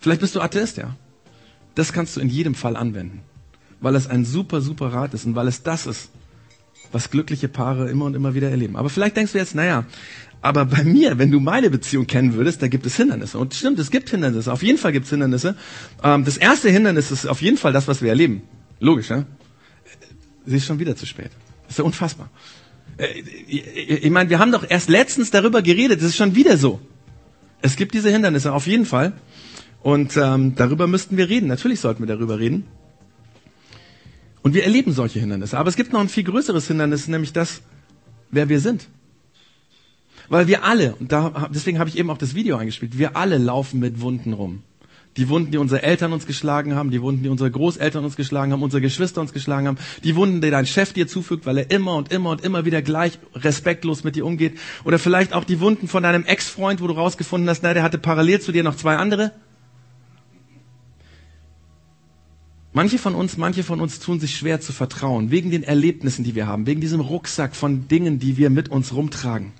vielleicht 0.00 0.20
bist 0.20 0.34
du 0.34 0.40
Atheist, 0.40 0.76
ja. 0.76 0.96
Das 1.74 1.92
kannst 1.92 2.16
du 2.16 2.20
in 2.20 2.28
jedem 2.28 2.54
Fall 2.54 2.76
anwenden. 2.76 3.20
Weil 3.80 3.94
es 3.94 4.06
ein 4.06 4.24
super, 4.24 4.60
super 4.62 4.92
Rat 4.92 5.12
ist 5.12 5.26
und 5.26 5.34
weil 5.34 5.48
es 5.48 5.62
das 5.62 5.86
ist, 5.86 6.10
was 6.96 7.10
glückliche 7.10 7.48
Paare 7.48 7.90
immer 7.90 8.06
und 8.06 8.14
immer 8.14 8.34
wieder 8.34 8.50
erleben. 8.50 8.76
Aber 8.76 8.88
vielleicht 8.88 9.16
denkst 9.16 9.32
du 9.32 9.38
jetzt, 9.38 9.54
naja, 9.54 9.84
aber 10.40 10.64
bei 10.64 10.82
mir, 10.82 11.18
wenn 11.18 11.30
du 11.30 11.40
meine 11.40 11.68
Beziehung 11.68 12.06
kennen 12.06 12.34
würdest, 12.34 12.62
da 12.62 12.68
gibt 12.68 12.86
es 12.86 12.96
Hindernisse. 12.96 13.38
Und 13.38 13.52
stimmt, 13.54 13.78
es 13.78 13.90
gibt 13.90 14.08
Hindernisse. 14.10 14.50
Auf 14.50 14.62
jeden 14.62 14.78
Fall 14.78 14.92
gibt 14.92 15.04
es 15.04 15.10
Hindernisse. 15.10 15.56
Ähm, 16.02 16.24
das 16.24 16.36
erste 16.38 16.70
Hindernis 16.70 17.10
ist 17.10 17.26
auf 17.26 17.42
jeden 17.42 17.58
Fall 17.58 17.72
das, 17.72 17.86
was 17.86 18.00
wir 18.00 18.08
erleben. 18.08 18.42
Logisch, 18.80 19.10
ja? 19.10 19.24
Sie 20.46 20.56
ist 20.56 20.66
schon 20.66 20.78
wieder 20.78 20.96
zu 20.96 21.04
spät. 21.04 21.30
Das 21.64 21.72
ist 21.72 21.78
ja 21.78 21.84
unfassbar. 21.84 22.30
Äh, 22.96 23.08
ich 23.46 24.10
meine, 24.10 24.30
wir 24.30 24.38
haben 24.38 24.52
doch 24.52 24.64
erst 24.68 24.88
letztens 24.88 25.30
darüber 25.30 25.60
geredet. 25.60 26.00
Das 26.00 26.08
ist 26.08 26.16
schon 26.16 26.34
wieder 26.34 26.56
so. 26.56 26.80
Es 27.60 27.76
gibt 27.76 27.92
diese 27.92 28.10
Hindernisse, 28.10 28.52
auf 28.52 28.66
jeden 28.66 28.86
Fall. 28.86 29.12
Und 29.82 30.16
ähm, 30.16 30.54
darüber 30.54 30.86
müssten 30.86 31.16
wir 31.18 31.28
reden. 31.28 31.48
Natürlich 31.48 31.80
sollten 31.80 32.02
wir 32.02 32.08
darüber 32.14 32.38
reden. 32.38 32.64
Und 34.46 34.54
wir 34.54 34.62
erleben 34.62 34.92
solche 34.92 35.18
Hindernisse. 35.18 35.58
Aber 35.58 35.68
es 35.68 35.74
gibt 35.74 35.92
noch 35.92 35.98
ein 35.98 36.08
viel 36.08 36.22
größeres 36.22 36.68
Hindernis, 36.68 37.08
nämlich 37.08 37.32
das, 37.32 37.62
wer 38.30 38.48
wir 38.48 38.60
sind. 38.60 38.86
Weil 40.28 40.46
wir 40.46 40.62
alle, 40.62 40.94
und 41.00 41.10
da, 41.10 41.50
deswegen 41.52 41.80
habe 41.80 41.90
ich 41.90 41.98
eben 41.98 42.10
auch 42.10 42.16
das 42.16 42.36
Video 42.36 42.56
eingespielt, 42.56 42.96
wir 42.96 43.16
alle 43.16 43.38
laufen 43.38 43.80
mit 43.80 44.00
Wunden 44.00 44.32
rum. 44.32 44.62
Die 45.16 45.28
Wunden, 45.28 45.50
die 45.50 45.58
unsere 45.58 45.82
Eltern 45.82 46.12
uns 46.12 46.28
geschlagen 46.28 46.76
haben, 46.76 46.92
die 46.92 47.02
Wunden, 47.02 47.24
die 47.24 47.28
unsere 47.28 47.50
Großeltern 47.50 48.04
uns 48.04 48.14
geschlagen 48.14 48.52
haben, 48.52 48.62
unsere 48.62 48.80
Geschwister 48.80 49.20
uns 49.20 49.32
geschlagen 49.32 49.66
haben, 49.66 49.78
die 50.04 50.14
Wunden, 50.14 50.40
die 50.40 50.50
dein 50.50 50.64
Chef 50.64 50.92
dir 50.92 51.08
zufügt, 51.08 51.44
weil 51.44 51.58
er 51.58 51.72
immer 51.72 51.96
und 51.96 52.12
immer 52.12 52.30
und 52.30 52.44
immer 52.44 52.64
wieder 52.64 52.82
gleich 52.82 53.18
respektlos 53.34 54.04
mit 54.04 54.14
dir 54.14 54.24
umgeht. 54.24 54.60
Oder 54.84 55.00
vielleicht 55.00 55.32
auch 55.32 55.42
die 55.42 55.58
Wunden 55.58 55.88
von 55.88 56.04
deinem 56.04 56.24
Ex-Freund, 56.24 56.80
wo 56.80 56.86
du 56.86 56.94
rausgefunden 56.94 57.50
hast, 57.50 57.64
na, 57.64 57.74
der 57.74 57.82
hatte 57.82 57.98
parallel 57.98 58.40
zu 58.40 58.52
dir 58.52 58.62
noch 58.62 58.76
zwei 58.76 58.94
andere. 58.94 59.32
Manche 62.76 62.98
von 62.98 63.14
uns, 63.14 63.38
manche 63.38 63.62
von 63.62 63.80
uns 63.80 64.00
tun 64.00 64.20
sich 64.20 64.36
schwer 64.36 64.60
zu 64.60 64.70
vertrauen, 64.70 65.30
wegen 65.30 65.50
den 65.50 65.62
Erlebnissen, 65.62 66.24
die 66.24 66.34
wir 66.34 66.46
haben, 66.46 66.66
wegen 66.66 66.82
diesem 66.82 67.00
Rucksack 67.00 67.56
von 67.56 67.88
Dingen, 67.88 68.18
die 68.18 68.36
wir 68.36 68.50
mit 68.50 68.68
uns 68.68 68.92
rumtragen. 68.92 69.52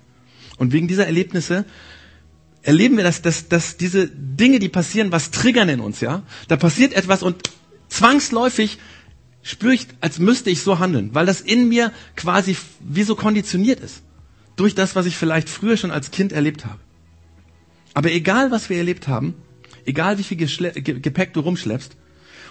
Und 0.57 0.71
wegen 0.71 0.87
dieser 0.87 1.07
Erlebnisse 1.07 1.65
erleben 2.61 2.95
wir, 2.95 3.03
dass, 3.03 3.23
dass, 3.23 3.47
dass 3.47 3.75
diese 3.75 4.07
Dinge, 4.07 4.59
die 4.59 4.69
passieren, 4.69 5.11
was 5.11 5.31
triggern 5.31 5.67
in 5.67 5.79
uns, 5.79 5.99
ja? 5.99 6.21
Da 6.47 6.57
passiert 6.57 6.93
etwas 6.93 7.23
und 7.23 7.49
zwangsläufig 7.89 8.77
spüre 9.41 9.73
ich, 9.73 9.87
als 9.99 10.19
müsste 10.19 10.51
ich 10.51 10.61
so 10.61 10.77
handeln, 10.77 11.09
weil 11.15 11.25
das 11.25 11.41
in 11.41 11.69
mir 11.69 11.91
quasi 12.15 12.55
wie 12.81 13.01
so 13.01 13.15
konditioniert 13.15 13.79
ist. 13.79 14.03
Durch 14.57 14.75
das, 14.75 14.95
was 14.95 15.07
ich 15.07 15.17
vielleicht 15.17 15.49
früher 15.49 15.77
schon 15.77 15.89
als 15.89 16.11
Kind 16.11 16.33
erlebt 16.33 16.65
habe. 16.65 16.77
Aber 17.95 18.11
egal, 18.11 18.51
was 18.51 18.69
wir 18.69 18.77
erlebt 18.77 19.07
haben, 19.07 19.33
egal 19.87 20.19
wie 20.19 20.23
viel 20.23 20.37
Geschle 20.37 20.71
Gepäck 20.71 21.33
du 21.33 21.39
rumschleppst, 21.39 21.97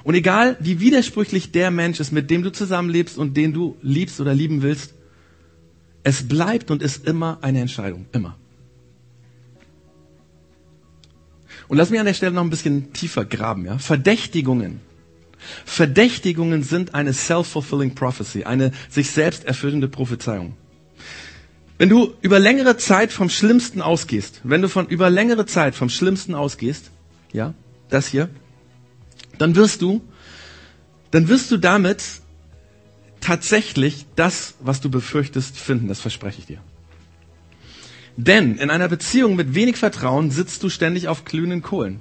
und 0.04 0.14
egal 0.14 0.56
wie 0.61 0.80
widersprüchlich 0.80 1.52
der 1.52 1.70
Mensch 1.70 2.00
ist, 2.00 2.12
mit 2.12 2.30
dem 2.30 2.42
du 2.42 2.52
zusammenlebst 2.52 3.18
und 3.18 3.37
den 3.37 3.52
du 3.52 3.76
liebst 3.82 4.20
oder 4.20 4.35
lieben 4.35 4.62
willst, 4.62 4.94
es 6.02 6.28
bleibt 6.28 6.70
und 6.70 6.82
ist 6.82 7.06
immer 7.06 7.38
eine 7.42 7.61
Entscheidung. 7.61 8.06
Immer. 8.12 8.37
Und 11.68 11.78
lass 11.78 11.90
mich 11.90 11.98
an 11.98 12.06
der 12.06 12.14
Stelle 12.14 12.32
noch 12.32 12.42
ein 12.42 12.50
bisschen 12.50 12.92
tiefer 12.92 13.24
graben, 13.24 13.64
ja. 13.64 13.78
Verdächtigungen. 13.78 14.80
Verdächtigungen 15.64 16.62
sind 16.62 16.94
eine 16.94 17.12
self-fulfilling 17.12 17.94
prophecy, 17.94 18.44
eine 18.44 18.72
sich 18.88 19.11
selbst 19.11 19.44
erfüllende 19.44 19.88
Prophezeiung. 19.88 20.54
Wenn 21.78 21.88
du 21.88 22.14
über 22.22 22.38
längere 22.38 22.76
Zeit 22.78 23.12
vom 23.12 23.28
Schlimmsten 23.28 23.82
ausgehst, 23.82 24.40
wenn 24.44 24.62
du 24.62 24.68
von 24.68 24.87
über 24.87 25.11
längere 25.11 25.44
Zeit 25.44 25.74
vom 25.74 25.90
Schlimmsten 25.90 26.35
ausgehst, 26.35 26.90
ja, 27.32 27.52
das 27.90 28.06
hier, 28.06 28.30
dann 29.38 29.57
wirst 29.57 29.83
du, 29.83 30.03
dann 31.11 31.29
wirst 31.29 31.51
du 31.51 31.57
damit 31.57 32.03
tatsächlich 33.20 34.07
das, 34.14 34.55
was 34.61 34.81
du 34.81 34.90
befürchtest, 34.90 35.59
finden. 35.59 35.88
Das 35.88 36.01
verspreche 36.01 36.40
ich 36.40 36.46
dir. 36.46 36.59
Denn 38.16 38.57
in 38.57 38.70
einer 38.70 38.88
Beziehung 38.88 39.37
mit 39.37 39.55
wenig 39.55 39.77
Vertrauen 39.77 40.31
sitzt 40.31 40.62
du 40.62 40.68
ständig 40.68 41.09
auf 41.09 41.25
glühenden 41.25 41.62
Kohlen. 41.62 42.01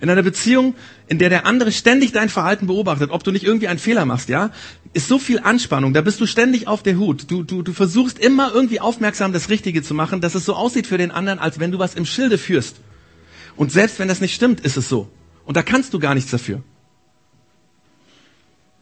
In 0.00 0.10
einer 0.10 0.22
Beziehung, 0.22 0.74
in 1.06 1.18
der 1.18 1.28
der 1.28 1.46
andere 1.46 1.72
ständig 1.72 2.12
dein 2.12 2.28
Verhalten 2.28 2.66
beobachtet, 2.66 3.10
ob 3.10 3.22
du 3.24 3.30
nicht 3.30 3.44
irgendwie 3.44 3.68
einen 3.68 3.78
Fehler 3.78 4.04
machst, 4.04 4.28
ja, 4.28 4.50
ist 4.92 5.08
so 5.08 5.18
viel 5.18 5.38
Anspannung, 5.38 5.94
da 5.94 6.00
bist 6.00 6.20
du 6.20 6.26
ständig 6.26 6.66
auf 6.66 6.82
der 6.82 6.96
Hut. 6.96 7.30
Du, 7.30 7.42
du, 7.42 7.62
du 7.62 7.72
versuchst 7.72 8.18
immer 8.18 8.52
irgendwie 8.52 8.80
aufmerksam 8.80 9.32
das 9.32 9.48
Richtige 9.48 9.82
zu 9.82 9.94
machen, 9.94 10.20
dass 10.20 10.34
es 10.34 10.44
so 10.44 10.54
aussieht 10.54 10.86
für 10.86 10.98
den 10.98 11.10
anderen, 11.10 11.38
als 11.38 11.60
wenn 11.60 11.70
du 11.70 11.78
was 11.78 11.94
im 11.94 12.04
Schilde 12.04 12.36
führst. 12.36 12.76
Und 13.56 13.72
selbst 13.72 13.98
wenn 13.98 14.08
das 14.08 14.20
nicht 14.20 14.34
stimmt, 14.34 14.60
ist 14.60 14.76
es 14.76 14.88
so. 14.88 15.08
Und 15.46 15.56
da 15.56 15.62
kannst 15.62 15.94
du 15.94 15.98
gar 15.98 16.14
nichts 16.14 16.30
dafür. 16.30 16.62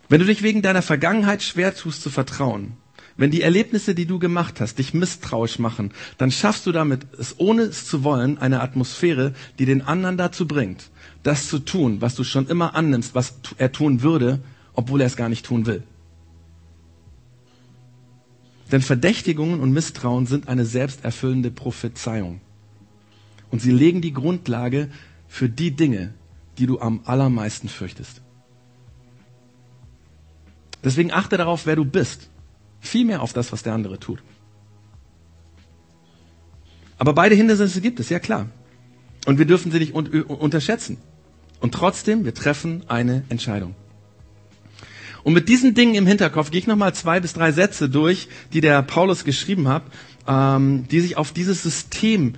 Wenn 0.08 0.20
du 0.20 0.26
dich 0.26 0.42
wegen 0.42 0.62
deiner 0.62 0.82
Vergangenheit 0.82 1.42
schwer 1.42 1.74
tust 1.74 2.02
zu 2.02 2.10
vertrauen, 2.10 2.76
wenn 3.16 3.30
die 3.30 3.42
Erlebnisse, 3.42 3.94
die 3.94 4.06
du 4.06 4.18
gemacht 4.18 4.60
hast, 4.60 4.78
dich 4.78 4.92
misstrauisch 4.92 5.58
machen, 5.60 5.92
dann 6.18 6.32
schaffst 6.32 6.66
du 6.66 6.72
damit, 6.72 7.06
es 7.18 7.38
ohne 7.38 7.62
es 7.62 7.86
zu 7.86 8.02
wollen, 8.02 8.38
eine 8.38 8.60
Atmosphäre, 8.60 9.34
die 9.58 9.66
den 9.66 9.82
anderen 9.82 10.16
dazu 10.16 10.48
bringt, 10.48 10.90
das 11.22 11.48
zu 11.48 11.60
tun, 11.60 12.00
was 12.00 12.16
du 12.16 12.24
schon 12.24 12.48
immer 12.48 12.74
annimmst, 12.74 13.14
was 13.14 13.34
er 13.56 13.70
tun 13.70 14.02
würde, 14.02 14.40
obwohl 14.72 15.00
er 15.00 15.06
es 15.06 15.16
gar 15.16 15.28
nicht 15.28 15.46
tun 15.46 15.66
will. 15.66 15.84
Denn 18.72 18.82
Verdächtigungen 18.82 19.60
und 19.60 19.72
Misstrauen 19.72 20.26
sind 20.26 20.48
eine 20.48 20.64
selbsterfüllende 20.64 21.50
Prophezeiung. 21.50 22.40
Und 23.50 23.60
sie 23.62 23.70
legen 23.70 24.00
die 24.00 24.12
Grundlage 24.12 24.88
für 25.28 25.48
die 25.48 25.70
Dinge, 25.70 26.14
die 26.58 26.66
du 26.66 26.80
am 26.80 27.00
allermeisten 27.04 27.68
fürchtest. 27.68 28.22
Deswegen 30.82 31.12
achte 31.12 31.36
darauf, 31.36 31.66
wer 31.66 31.76
du 31.76 31.84
bist 31.84 32.28
viel 32.80 33.04
mehr 33.04 33.22
auf 33.22 33.32
das, 33.32 33.52
was 33.52 33.62
der 33.62 33.72
andere 33.72 33.98
tut. 33.98 34.22
Aber 36.98 37.12
beide 37.12 37.34
Hindernisse 37.34 37.80
gibt 37.80 37.98
es, 37.98 38.08
ja 38.08 38.18
klar. 38.18 38.48
Und 39.26 39.38
wir 39.38 39.46
dürfen 39.46 39.72
sie 39.72 39.78
nicht 39.78 39.94
un 39.94 40.06
unterschätzen. 40.06 40.98
Und 41.60 41.72
trotzdem, 41.72 42.24
wir 42.24 42.34
treffen 42.34 42.84
eine 42.88 43.24
Entscheidung. 43.30 43.74
Und 45.22 45.32
mit 45.32 45.48
diesen 45.48 45.74
Dingen 45.74 45.94
im 45.94 46.06
Hinterkopf 46.06 46.50
gehe 46.50 46.60
ich 46.60 46.66
nochmal 46.66 46.94
zwei 46.94 47.18
bis 47.20 47.32
drei 47.32 47.50
Sätze 47.50 47.88
durch, 47.88 48.28
die 48.52 48.60
der 48.60 48.82
Paulus 48.82 49.24
geschrieben 49.24 49.68
hat, 49.68 49.82
ähm, 50.28 50.86
die 50.90 51.00
sich 51.00 51.16
auf 51.16 51.32
dieses 51.32 51.62
System 51.62 52.34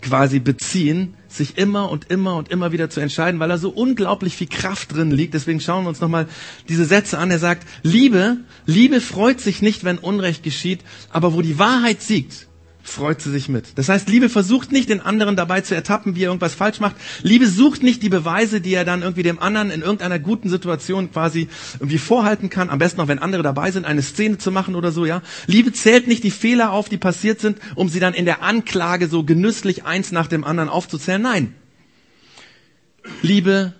quasi 0.00 0.38
beziehen, 0.38 1.14
sich 1.36 1.58
immer 1.58 1.90
und 1.90 2.10
immer 2.10 2.36
und 2.36 2.50
immer 2.50 2.72
wieder 2.72 2.90
zu 2.90 3.00
entscheiden, 3.00 3.40
weil 3.40 3.48
da 3.48 3.58
so 3.58 3.70
unglaublich 3.70 4.36
viel 4.36 4.48
Kraft 4.48 4.94
drin 4.94 5.10
liegt. 5.10 5.34
Deswegen 5.34 5.60
schauen 5.60 5.84
wir 5.84 5.88
uns 5.88 6.00
nochmal 6.00 6.26
diese 6.68 6.84
Sätze 6.84 7.18
an. 7.18 7.30
Er 7.30 7.38
sagt, 7.38 7.66
Liebe, 7.82 8.38
Liebe 8.66 9.00
freut 9.00 9.40
sich 9.40 9.62
nicht, 9.62 9.84
wenn 9.84 9.98
Unrecht 9.98 10.42
geschieht, 10.42 10.80
aber 11.10 11.34
wo 11.34 11.42
die 11.42 11.58
Wahrheit 11.58 12.02
siegt, 12.02 12.48
freut 12.82 13.20
sie 13.20 13.30
sich 13.30 13.48
mit. 13.48 13.78
Das 13.78 13.88
heißt, 13.88 14.08
Liebe 14.08 14.28
versucht 14.28 14.72
nicht, 14.72 14.88
den 14.88 15.00
anderen 15.00 15.36
dabei 15.36 15.60
zu 15.60 15.74
ertappen, 15.74 16.16
wie 16.16 16.24
er 16.24 16.28
irgendwas 16.28 16.54
falsch 16.54 16.80
macht. 16.80 16.96
Liebe 17.22 17.46
sucht 17.46 17.82
nicht 17.82 18.02
die 18.02 18.08
Beweise, 18.08 18.60
die 18.60 18.74
er 18.74 18.84
dann 18.84 19.02
irgendwie 19.02 19.22
dem 19.22 19.38
anderen 19.38 19.70
in 19.70 19.82
irgendeiner 19.82 20.18
guten 20.18 20.48
Situation 20.48 21.10
quasi 21.12 21.48
irgendwie 21.78 21.98
vorhalten 21.98 22.50
kann. 22.50 22.70
Am 22.70 22.78
besten 22.78 23.00
auch, 23.00 23.08
wenn 23.08 23.18
andere 23.18 23.42
dabei 23.42 23.70
sind, 23.70 23.84
eine 23.84 24.02
Szene 24.02 24.38
zu 24.38 24.50
machen 24.50 24.74
oder 24.74 24.92
so, 24.92 25.06
ja. 25.06 25.22
Liebe 25.46 25.72
zählt 25.72 26.08
nicht 26.08 26.24
die 26.24 26.30
Fehler 26.30 26.72
auf, 26.72 26.88
die 26.88 26.98
passiert 26.98 27.40
sind, 27.40 27.58
um 27.74 27.88
sie 27.88 28.00
dann 28.00 28.14
in 28.14 28.24
der 28.24 28.42
Anklage 28.42 29.08
so 29.08 29.24
genüsslich 29.24 29.84
eins 29.84 30.12
nach 30.12 30.26
dem 30.26 30.44
anderen 30.44 30.68
aufzuzählen. 30.68 31.22
Nein. 31.22 31.54
Liebe 33.22 33.74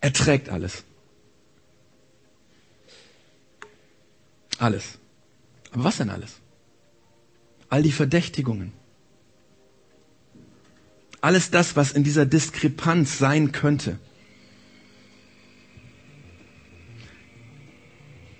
erträgt 0.00 0.48
alles. 0.48 0.84
Alles. 4.58 4.98
Aber 5.72 5.84
was 5.84 5.98
denn 5.98 6.10
alles? 6.10 6.40
All 7.68 7.82
die 7.82 7.92
Verdächtigungen, 7.92 8.72
alles 11.20 11.50
das, 11.50 11.76
was 11.76 11.92
in 11.92 12.04
dieser 12.04 12.26
Diskrepanz 12.26 13.18
sein 13.18 13.52
könnte. 13.52 13.98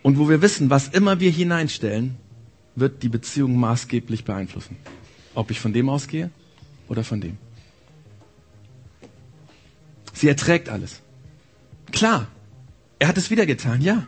Und 0.03 0.19
wo 0.19 0.29
wir 0.29 0.41
wissen, 0.41 0.71
was 0.71 0.89
immer 0.89 1.21
wir 1.21 1.31
hineinstellen, 1.31 2.17
wird 2.77 3.03
die 3.03 3.09
Beziehung 3.09 3.57
maßgeblich 3.57 4.25
beeinflussen. 4.25 4.77
Ob 5.35 5.51
ich 5.51 5.61
von 5.61 5.73
dem 5.73 5.89
ausgehe 5.89 6.31
oder 6.89 7.05
von 7.05 7.21
dem. 7.21 7.37
Sie 10.13 10.29
erträgt 10.29 10.69
alles. 10.69 11.03
Klar, 11.93 12.29
er 12.99 13.09
hat 13.09 13.19
es 13.19 13.31
wieder 13.31 13.47
getan, 13.47 13.83
ja. 13.83 14.07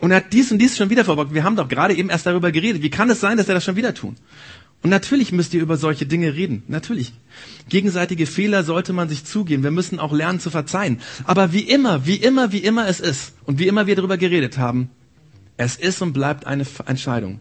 Und 0.00 0.10
er 0.10 0.18
hat 0.18 0.32
dies 0.32 0.52
und 0.52 0.58
dies 0.58 0.76
schon 0.76 0.90
wieder 0.90 1.04
verbockt. 1.04 1.34
Wir 1.34 1.44
haben 1.44 1.56
doch 1.56 1.68
gerade 1.68 1.94
eben 1.94 2.10
erst 2.10 2.26
darüber 2.26 2.52
geredet. 2.52 2.82
Wie 2.82 2.90
kann 2.90 3.10
es 3.10 3.20
sein, 3.20 3.36
dass 3.36 3.48
er 3.48 3.54
das 3.54 3.64
schon 3.64 3.76
wieder 3.76 3.94
tun? 3.94 4.16
Und 4.82 4.90
natürlich 4.90 5.32
müsst 5.32 5.54
ihr 5.54 5.60
über 5.60 5.76
solche 5.76 6.06
Dinge 6.06 6.34
reden. 6.34 6.62
Natürlich. 6.68 7.12
Gegenseitige 7.68 8.26
Fehler 8.26 8.62
sollte 8.62 8.92
man 8.92 9.08
sich 9.08 9.24
zugeben. 9.24 9.64
Wir 9.64 9.72
müssen 9.72 9.98
auch 9.98 10.12
lernen 10.12 10.38
zu 10.38 10.50
verzeihen. 10.50 11.00
Aber 11.24 11.52
wie 11.52 11.62
immer, 11.62 12.06
wie 12.06 12.16
immer, 12.16 12.52
wie 12.52 12.58
immer 12.58 12.86
es 12.86 13.00
ist 13.00 13.34
und 13.44 13.58
wie 13.58 13.66
immer 13.66 13.86
wir 13.88 13.96
darüber 13.96 14.16
geredet 14.16 14.56
haben, 14.56 14.90
es 15.56 15.74
ist 15.74 16.00
und 16.00 16.12
bleibt 16.12 16.46
eine 16.46 16.64
Entscheidung. 16.86 17.40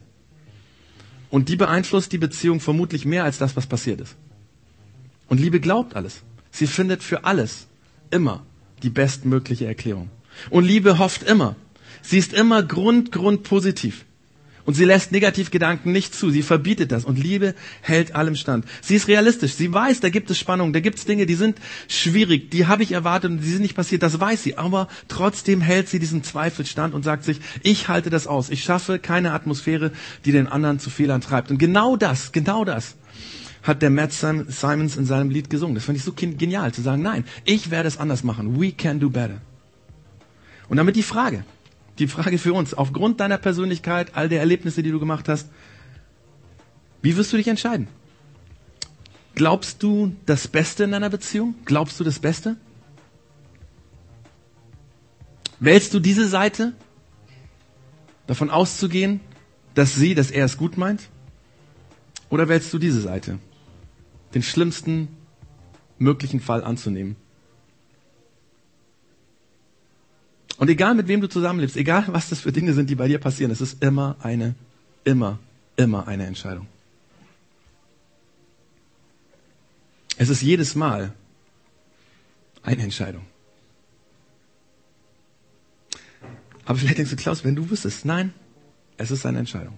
Und 1.29 1.49
die 1.49 1.57
beeinflusst 1.57 2.11
die 2.11 2.17
Beziehung 2.17 2.59
vermutlich 2.59 3.05
mehr 3.05 3.23
als 3.23 3.37
das, 3.37 3.55
was 3.55 3.67
passiert 3.67 4.01
ist. 4.01 4.15
Und 5.27 5.39
Liebe 5.39 5.59
glaubt 5.59 5.95
alles. 5.95 6.23
Sie 6.49 6.65
findet 6.65 7.03
für 7.03 7.25
alles 7.25 7.67
immer 8.09 8.43
die 8.81 8.89
bestmögliche 8.89 9.67
Erklärung. 9.67 10.09
Und 10.49 10.65
Liebe 10.65 10.97
hofft 10.97 11.23
immer. 11.23 11.55
Sie 12.01 12.17
ist 12.17 12.33
immer 12.33 12.63
Grund, 12.63 13.11
Grund 13.11 13.43
positiv. 13.43 14.05
Und 14.67 14.73
sie 14.73 14.83
lässt 14.83 15.13
Negativgedanken 15.13 15.93
nicht 15.93 16.13
zu. 16.13 16.29
Sie 16.29 16.41
verbietet 16.41 16.91
das. 16.91 17.05
Und 17.05 17.17
Liebe 17.17 17.55
hält 17.81 18.15
allem 18.15 18.35
stand. 18.35 18.65
Sie 18.81 18.95
ist 18.95 19.07
realistisch. 19.07 19.53
Sie 19.53 19.71
weiß, 19.71 20.01
da 20.01 20.09
gibt 20.09 20.29
es 20.29 20.37
Spannungen, 20.37 20.73
da 20.73 20.81
gibt 20.81 20.97
es 20.97 21.05
Dinge, 21.05 21.25
die 21.25 21.35
sind 21.35 21.57
schwierig, 21.87 22.51
die 22.51 22.65
habe 22.65 22.83
ich 22.83 22.91
erwartet 22.91 23.31
und 23.31 23.37
die 23.41 23.49
sind 23.49 23.61
nicht 23.61 23.75
passiert. 23.75 24.03
Das 24.03 24.19
weiß 24.19 24.43
sie. 24.43 24.57
Aber 24.57 24.89
trotzdem 25.07 25.61
hält 25.61 25.87
sie 25.87 25.99
diesen 25.99 26.21
Zweifel 26.21 26.65
stand 26.65 26.93
und 26.93 27.03
sagt 27.03 27.23
sich, 27.23 27.39
ich 27.63 27.87
halte 27.87 28.09
das 28.09 28.27
aus. 28.27 28.49
Ich 28.49 28.61
schaffe 28.61 28.99
keine 28.99 29.31
Atmosphäre, 29.31 29.93
die 30.25 30.33
den 30.33 30.47
anderen 30.47 30.79
zu 30.79 30.89
Fehlern 30.89 31.21
treibt. 31.21 31.49
Und 31.49 31.59
genau 31.59 31.95
das, 31.95 32.33
genau 32.33 32.65
das 32.65 32.97
hat 33.63 33.81
der 33.81 33.89
Matt 33.89 34.11
Simons 34.11 34.97
in 34.97 35.05
seinem 35.05 35.29
Lied 35.29 35.49
gesungen. 35.49 35.75
Das 35.75 35.85
fand 35.85 35.97
ich 35.97 36.03
so 36.03 36.11
genial, 36.13 36.73
zu 36.73 36.81
sagen, 36.81 37.01
nein, 37.01 37.23
ich 37.45 37.71
werde 37.71 37.87
es 37.87 37.97
anders 37.97 38.23
machen. 38.25 38.59
We 38.59 38.73
can 38.73 38.99
do 38.99 39.09
better. 39.09 39.39
Und 40.67 40.75
damit 40.75 40.97
die 40.97 41.03
Frage, 41.03 41.45
die 41.99 42.07
Frage 42.07 42.37
für 42.37 42.53
uns, 42.53 42.73
aufgrund 42.73 43.19
deiner 43.19 43.37
Persönlichkeit, 43.37 44.15
all 44.15 44.29
der 44.29 44.39
Erlebnisse, 44.39 44.83
die 44.83 44.91
du 44.91 44.99
gemacht 44.99 45.27
hast, 45.29 45.49
wie 47.01 47.15
wirst 47.15 47.31
du 47.33 47.37
dich 47.37 47.47
entscheiden? 47.47 47.87
Glaubst 49.35 49.83
du 49.83 50.15
das 50.25 50.47
Beste 50.47 50.83
in 50.83 50.91
deiner 50.91 51.09
Beziehung? 51.09 51.55
Glaubst 51.65 51.99
du 51.99 52.03
das 52.03 52.19
Beste? 52.19 52.57
Wählst 55.59 55.93
du 55.93 55.99
diese 55.99 56.27
Seite, 56.27 56.73
davon 58.25 58.49
auszugehen, 58.49 59.19
dass 59.73 59.95
sie, 59.95 60.15
dass 60.15 60.31
er 60.31 60.45
es 60.45 60.57
gut 60.57 60.77
meint? 60.77 61.09
Oder 62.29 62.49
wählst 62.49 62.73
du 62.73 62.79
diese 62.79 63.01
Seite, 63.01 63.39
den 64.33 64.43
schlimmsten 64.43 65.07
möglichen 65.97 66.39
Fall 66.39 66.63
anzunehmen? 66.63 67.15
Und 70.57 70.69
egal 70.69 70.95
mit 70.95 71.07
wem 71.07 71.21
du 71.21 71.29
zusammenlebst, 71.29 71.77
egal 71.77 72.05
was 72.07 72.29
das 72.29 72.41
für 72.41 72.51
Dinge 72.51 72.73
sind, 72.73 72.89
die 72.89 72.95
bei 72.95 73.07
dir 73.07 73.19
passieren, 73.19 73.51
es 73.51 73.61
ist 73.61 73.83
immer 73.83 74.15
eine, 74.21 74.55
immer 75.03 75.39
immer 75.77 76.07
eine 76.07 76.25
Entscheidung. 76.25 76.67
Es 80.17 80.29
ist 80.29 80.41
jedes 80.41 80.75
Mal 80.75 81.13
eine 82.63 82.81
Entscheidung. 82.81 83.25
Aber 86.65 86.77
vielleicht 86.77 86.97
denkst 86.97 87.11
du, 87.11 87.15
Klaus, 87.15 87.45
wenn 87.45 87.55
du 87.55 87.69
wüsstest, 87.69 88.03
nein, 88.03 88.33
es 88.97 89.11
ist 89.11 89.25
eine 89.25 89.39
Entscheidung. 89.39 89.77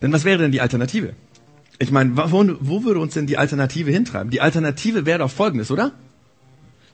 Denn 0.00 0.12
was 0.12 0.24
wäre 0.24 0.38
denn 0.38 0.52
die 0.52 0.60
Alternative? 0.60 1.14
Ich 1.78 1.90
meine, 1.90 2.16
wo, 2.16 2.46
wo 2.60 2.84
würde 2.84 3.00
uns 3.00 3.14
denn 3.14 3.26
die 3.26 3.36
Alternative 3.36 3.90
hintreiben? 3.90 4.30
Die 4.30 4.40
Alternative 4.40 5.04
wäre 5.04 5.18
doch 5.18 5.30
folgendes, 5.30 5.70
oder? 5.70 5.92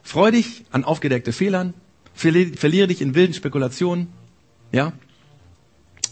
Freu 0.03 0.31
dich 0.31 0.65
an 0.71 0.83
aufgedeckte 0.83 1.31
Fehlern, 1.31 1.73
verliere 2.13 2.87
dich 2.87 3.01
in 3.01 3.15
wilden 3.15 3.33
Spekulationen, 3.33 4.07
ja? 4.71 4.93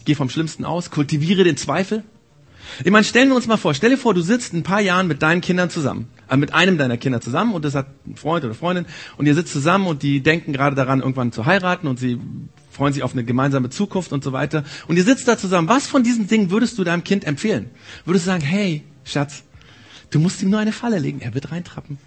Geh 0.05 0.15
vom 0.15 0.29
Schlimmsten 0.29 0.65
aus, 0.65 0.89
kultiviere 0.89 1.43
den 1.43 1.57
Zweifel, 1.57 2.03
ich 2.83 2.91
meine, 2.91 3.03
stellen 3.03 3.29
wir 3.29 3.35
uns 3.35 3.47
mal 3.47 3.57
vor, 3.57 3.73
stell 3.73 3.89
dir 3.89 3.97
vor, 3.97 4.13
du 4.13 4.21
sitzt 4.21 4.53
ein 4.53 4.63
paar 4.63 4.81
Jahren 4.81 5.07
mit 5.07 5.21
deinen 5.21 5.41
Kindern 5.41 5.69
zusammen, 5.69 6.07
äh, 6.29 6.37
mit 6.37 6.53
einem 6.53 6.77
deiner 6.77 6.97
Kinder 6.97 7.21
zusammen 7.21 7.53
und 7.53 7.65
das 7.65 7.75
hat 7.75 7.87
ein 8.07 8.15
Freund 8.15 8.45
oder 8.45 8.53
Freundin 8.53 8.85
und 9.17 9.25
ihr 9.25 9.35
sitzt 9.35 9.53
zusammen 9.53 9.87
und 9.87 10.03
die 10.03 10.21
denken 10.21 10.53
gerade 10.53 10.75
daran, 10.75 10.99
irgendwann 10.99 11.31
zu 11.31 11.45
heiraten 11.45 11.87
und 11.87 11.99
sie 11.99 12.19
freuen 12.71 12.93
sich 12.93 13.03
auf 13.03 13.13
eine 13.13 13.23
gemeinsame 13.23 13.69
Zukunft 13.69 14.13
und 14.13 14.23
so 14.23 14.31
weiter. 14.31 14.63
Und 14.87 14.95
ihr 14.95 15.03
sitzt 15.03 15.27
da 15.27 15.37
zusammen. 15.37 15.67
Was 15.67 15.87
von 15.87 16.03
diesen 16.03 16.27
Dingen 16.27 16.51
würdest 16.51 16.77
du 16.77 16.85
deinem 16.85 17.03
Kind 17.03 17.25
empfehlen? 17.25 17.69
Würdest 18.05 18.25
du 18.25 18.29
sagen, 18.29 18.43
hey, 18.43 18.83
Schatz, 19.03 19.43
du 20.09 20.19
musst 20.19 20.41
ihm 20.41 20.49
nur 20.49 20.59
eine 20.59 20.71
Falle 20.71 20.97
legen, 20.97 21.19
er 21.19 21.33
wird 21.33 21.51
reintrappen. 21.51 21.97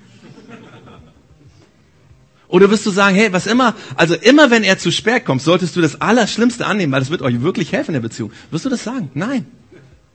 Oder 2.55 2.71
wirst 2.71 2.87
du 2.87 2.93
sagen, 2.93 3.17
hey, 3.17 3.33
was 3.33 3.49
immer, 3.49 3.75
also 3.97 4.15
immer 4.15 4.49
wenn 4.49 4.63
er 4.63 4.79
zu 4.79 4.93
spät 4.93 5.25
kommt, 5.25 5.43
solltest 5.43 5.75
du 5.75 5.81
das 5.81 6.01
Allerschlimmste 6.01 6.65
annehmen, 6.65 6.93
weil 6.93 7.01
das 7.01 7.11
wird 7.11 7.21
euch 7.21 7.41
wirklich 7.41 7.73
helfen 7.73 7.91
in 7.91 7.95
der 7.95 8.09
Beziehung. 8.09 8.31
Wirst 8.53 8.65
du 8.65 8.69
das 8.69 8.85
sagen? 8.85 9.11
Nein. 9.15 9.47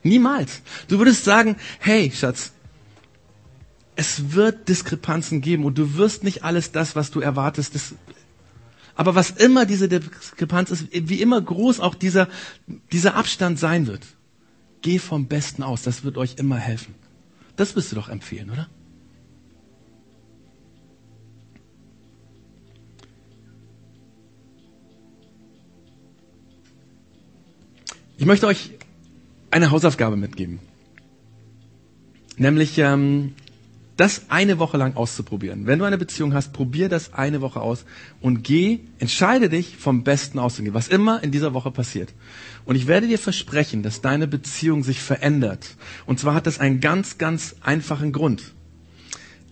Niemals. 0.02 0.62
Du 0.88 0.96
würdest 0.96 1.22
sagen, 1.24 1.56
hey, 1.80 2.10
Schatz, 2.10 2.52
es 3.94 4.32
wird 4.32 4.70
Diskrepanzen 4.70 5.42
geben 5.42 5.66
und 5.66 5.76
du 5.76 5.98
wirst 5.98 6.24
nicht 6.24 6.42
alles 6.42 6.72
das, 6.72 6.96
was 6.96 7.10
du 7.10 7.20
erwartest. 7.20 7.74
Das, 7.74 7.94
aber 8.94 9.14
was 9.14 9.32
immer 9.32 9.66
diese 9.66 9.90
Diskrepanz 9.90 10.70
ist, 10.70 10.86
wie 10.90 11.20
immer 11.20 11.42
groß 11.42 11.78
auch 11.78 11.94
dieser, 11.94 12.26
dieser 12.90 13.16
Abstand 13.16 13.58
sein 13.58 13.86
wird, 13.86 14.06
geh 14.80 14.98
vom 14.98 15.26
Besten 15.26 15.62
aus. 15.62 15.82
Das 15.82 16.04
wird 16.04 16.16
euch 16.16 16.36
immer 16.38 16.56
helfen. 16.56 16.94
Das 17.56 17.76
wirst 17.76 17.92
du 17.92 17.96
doch 17.96 18.08
empfehlen, 18.08 18.48
oder? 18.48 18.70
Ich 28.20 28.26
möchte 28.26 28.46
euch 28.46 28.72
eine 29.50 29.70
Hausaufgabe 29.70 30.14
mitgeben. 30.14 30.58
Nämlich 32.36 32.76
ähm, 32.76 33.32
das 33.96 34.26
eine 34.28 34.58
Woche 34.58 34.76
lang 34.76 34.94
auszuprobieren. 34.94 35.64
Wenn 35.64 35.78
du 35.78 35.86
eine 35.86 35.96
Beziehung 35.96 36.34
hast, 36.34 36.52
probier 36.52 36.90
das 36.90 37.14
eine 37.14 37.40
Woche 37.40 37.62
aus 37.62 37.86
und 38.20 38.44
geh, 38.44 38.80
entscheide 38.98 39.48
dich 39.48 39.78
vom 39.78 40.04
Besten 40.04 40.38
auszugehen, 40.38 40.74
was 40.74 40.88
immer 40.88 41.24
in 41.24 41.30
dieser 41.30 41.54
Woche 41.54 41.70
passiert. 41.70 42.12
Und 42.66 42.76
ich 42.76 42.86
werde 42.86 43.08
dir 43.08 43.18
versprechen, 43.18 43.82
dass 43.82 44.02
deine 44.02 44.28
Beziehung 44.28 44.84
sich 44.84 45.00
verändert. 45.00 45.76
Und 46.04 46.20
zwar 46.20 46.34
hat 46.34 46.46
das 46.46 46.60
einen 46.60 46.80
ganz, 46.80 47.16
ganz 47.16 47.56
einfachen 47.62 48.12
Grund. 48.12 48.52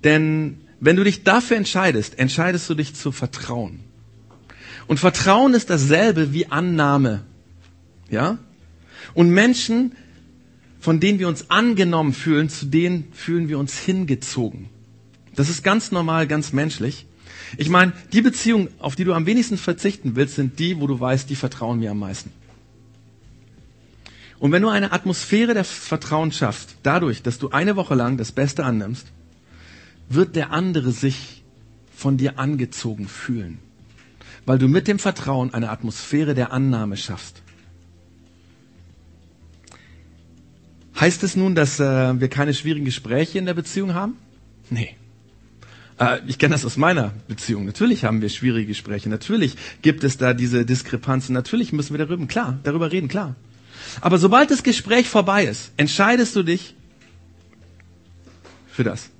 Denn 0.04 0.60
wenn 0.78 0.96
du 0.96 1.04
dich 1.04 1.24
dafür 1.24 1.56
entscheidest, 1.56 2.18
entscheidest 2.18 2.68
du 2.68 2.74
dich 2.74 2.94
zu 2.94 3.12
vertrauen. 3.12 3.80
Und 4.86 5.00
Vertrauen 5.00 5.54
ist 5.54 5.70
dasselbe 5.70 6.34
wie 6.34 6.50
Annahme. 6.50 7.24
Ja? 8.10 8.36
Und 9.14 9.30
Menschen, 9.30 9.92
von 10.80 11.00
denen 11.00 11.18
wir 11.18 11.28
uns 11.28 11.50
angenommen 11.50 12.12
fühlen, 12.12 12.48
zu 12.48 12.66
denen 12.66 13.12
fühlen 13.12 13.48
wir 13.48 13.58
uns 13.58 13.78
hingezogen. 13.78 14.68
Das 15.34 15.48
ist 15.48 15.62
ganz 15.62 15.92
normal, 15.92 16.26
ganz 16.26 16.52
menschlich. 16.52 17.06
Ich 17.56 17.68
meine, 17.68 17.92
die 18.12 18.22
Beziehungen, 18.22 18.68
auf 18.78 18.96
die 18.96 19.04
du 19.04 19.14
am 19.14 19.26
wenigsten 19.26 19.56
verzichten 19.56 20.16
willst, 20.16 20.34
sind 20.34 20.58
die, 20.58 20.80
wo 20.80 20.86
du 20.86 20.98
weißt, 20.98 21.30
die 21.30 21.36
vertrauen 21.36 21.78
mir 21.78 21.92
am 21.92 21.98
meisten. 21.98 22.32
Und 24.38 24.52
wenn 24.52 24.62
du 24.62 24.68
eine 24.68 24.92
Atmosphäre 24.92 25.54
der 25.54 25.64
Vertrauen 25.64 26.30
schaffst, 26.30 26.76
dadurch, 26.82 27.22
dass 27.22 27.38
du 27.38 27.50
eine 27.50 27.76
Woche 27.76 27.94
lang 27.94 28.16
das 28.16 28.32
Beste 28.32 28.64
annimmst, 28.64 29.06
wird 30.08 30.36
der 30.36 30.52
andere 30.52 30.92
sich 30.92 31.42
von 31.94 32.16
dir 32.16 32.38
angezogen 32.38 33.08
fühlen. 33.08 33.58
Weil 34.46 34.58
du 34.58 34.68
mit 34.68 34.86
dem 34.86 34.98
Vertrauen 34.98 35.52
eine 35.52 35.70
Atmosphäre 35.70 36.34
der 36.34 36.52
Annahme 36.52 36.96
schaffst. 36.96 37.42
Heißt 41.00 41.22
es 41.22 41.36
nun, 41.36 41.54
dass 41.54 41.78
äh, 41.78 42.20
wir 42.20 42.28
keine 42.28 42.54
schwierigen 42.54 42.84
Gespräche 42.84 43.38
in 43.38 43.46
der 43.46 43.54
Beziehung 43.54 43.94
haben? 43.94 44.16
Nee. 44.68 44.96
Äh, 46.00 46.18
ich 46.26 46.38
kenne 46.38 46.54
das 46.54 46.64
aus 46.64 46.76
meiner 46.76 47.12
Beziehung. 47.28 47.66
Natürlich 47.66 48.04
haben 48.04 48.20
wir 48.20 48.28
schwierige 48.28 48.66
Gespräche. 48.66 49.08
Natürlich 49.08 49.54
gibt 49.80 50.02
es 50.02 50.16
da 50.16 50.34
diese 50.34 50.64
Diskrepanzen. 50.64 51.34
Natürlich 51.34 51.72
müssen 51.72 51.96
wir 51.96 52.04
darüber, 52.04 52.26
klar, 52.26 52.58
darüber 52.64 52.90
reden, 52.90 53.06
klar. 53.06 53.36
Aber 54.00 54.18
sobald 54.18 54.50
das 54.50 54.64
Gespräch 54.64 55.08
vorbei 55.08 55.44
ist, 55.44 55.70
entscheidest 55.76 56.34
du 56.34 56.42
dich 56.42 56.74
für 58.68 58.82
das. 58.82 59.10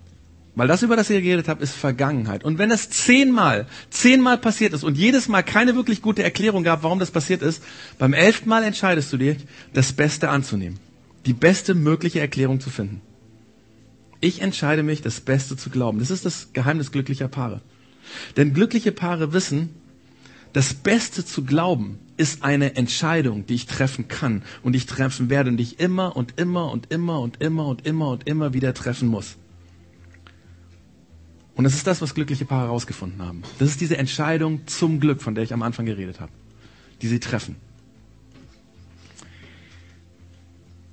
Weil 0.57 0.67
das, 0.67 0.83
über 0.83 0.97
das 0.97 1.09
ich 1.11 1.23
geredet 1.23 1.47
habe, 1.47 1.62
ist 1.62 1.75
Vergangenheit. 1.75 2.43
Und 2.43 2.59
wenn 2.59 2.71
das 2.71 2.91
zehnmal, 2.91 3.67
zehnmal 3.91 4.38
passiert 4.38 4.73
ist 4.73 4.83
und 4.83 4.99
jedes 4.99 5.29
Mal 5.29 5.45
keine 5.45 5.77
wirklich 5.77 6.03
gute 6.03 6.25
Erklärung 6.25 6.64
gab, 6.64 6.83
warum 6.83 6.99
das 6.99 7.12
passiert 7.12 7.43
ist, 7.43 7.62
beim 7.99 8.12
elften 8.12 8.49
Mal 8.49 8.64
entscheidest 8.64 9.12
du 9.12 9.17
dich, 9.19 9.37
das 9.73 9.93
Beste 9.93 10.29
anzunehmen 10.31 10.81
die 11.26 11.33
beste 11.33 11.74
mögliche 11.74 12.20
Erklärung 12.20 12.61
zu 12.61 12.70
finden. 12.70 13.00
Ich 14.20 14.40
entscheide 14.40 14.83
mich, 14.83 15.02
das 15.02 15.20
Beste 15.20 15.57
zu 15.57 15.70
glauben. 15.70 15.98
Das 15.98 16.11
ist 16.11 16.24
das 16.24 16.52
Geheimnis 16.52 16.90
glücklicher 16.90 17.28
Paare. 17.28 17.61
Denn 18.37 18.54
glückliche 18.54 18.92
Paare 18.92 19.33
wissen, 19.33 19.70
das 20.52 20.74
Beste 20.74 21.24
zu 21.24 21.44
glauben 21.44 21.98
ist 22.16 22.42
eine 22.42 22.74
Entscheidung, 22.74 23.46
die 23.46 23.54
ich 23.54 23.66
treffen 23.66 24.09
kann 24.09 24.42
und 24.62 24.74
ich 24.74 24.87
treffen 24.87 25.31
werde 25.31 25.50
und 25.50 25.61
ich 25.61 25.78
immer 25.78 26.16
und 26.16 26.38
immer 26.38 26.72
und 26.72 26.90
immer 26.90 27.20
und 27.20 27.40
immer 27.40 27.66
und 27.66 27.87
immer 27.87 28.09
und 28.09 28.26
immer 28.26 28.52
wieder 28.54 28.74
treffen 28.74 29.09
muss. 29.09 29.37
Und 31.54 31.64
das 31.64 31.74
ist 31.74 31.87
das, 31.87 32.00
was 32.00 32.14
glückliche 32.14 32.44
Paare 32.44 32.66
herausgefunden 32.66 33.20
haben. 33.20 33.42
Das 33.59 33.68
ist 33.68 33.81
diese 33.81 33.98
Entscheidung 33.98 34.66
zum 34.66 35.00
Glück, 35.00 35.20
von 35.20 35.35
der 35.35 35.44
ich 35.44 35.52
am 35.52 35.62
Anfang 35.62 35.87
geredet 35.87 36.20
habe, 36.20 36.33
die 37.02 37.09
sie 37.09 37.20
treffen. 37.20 37.57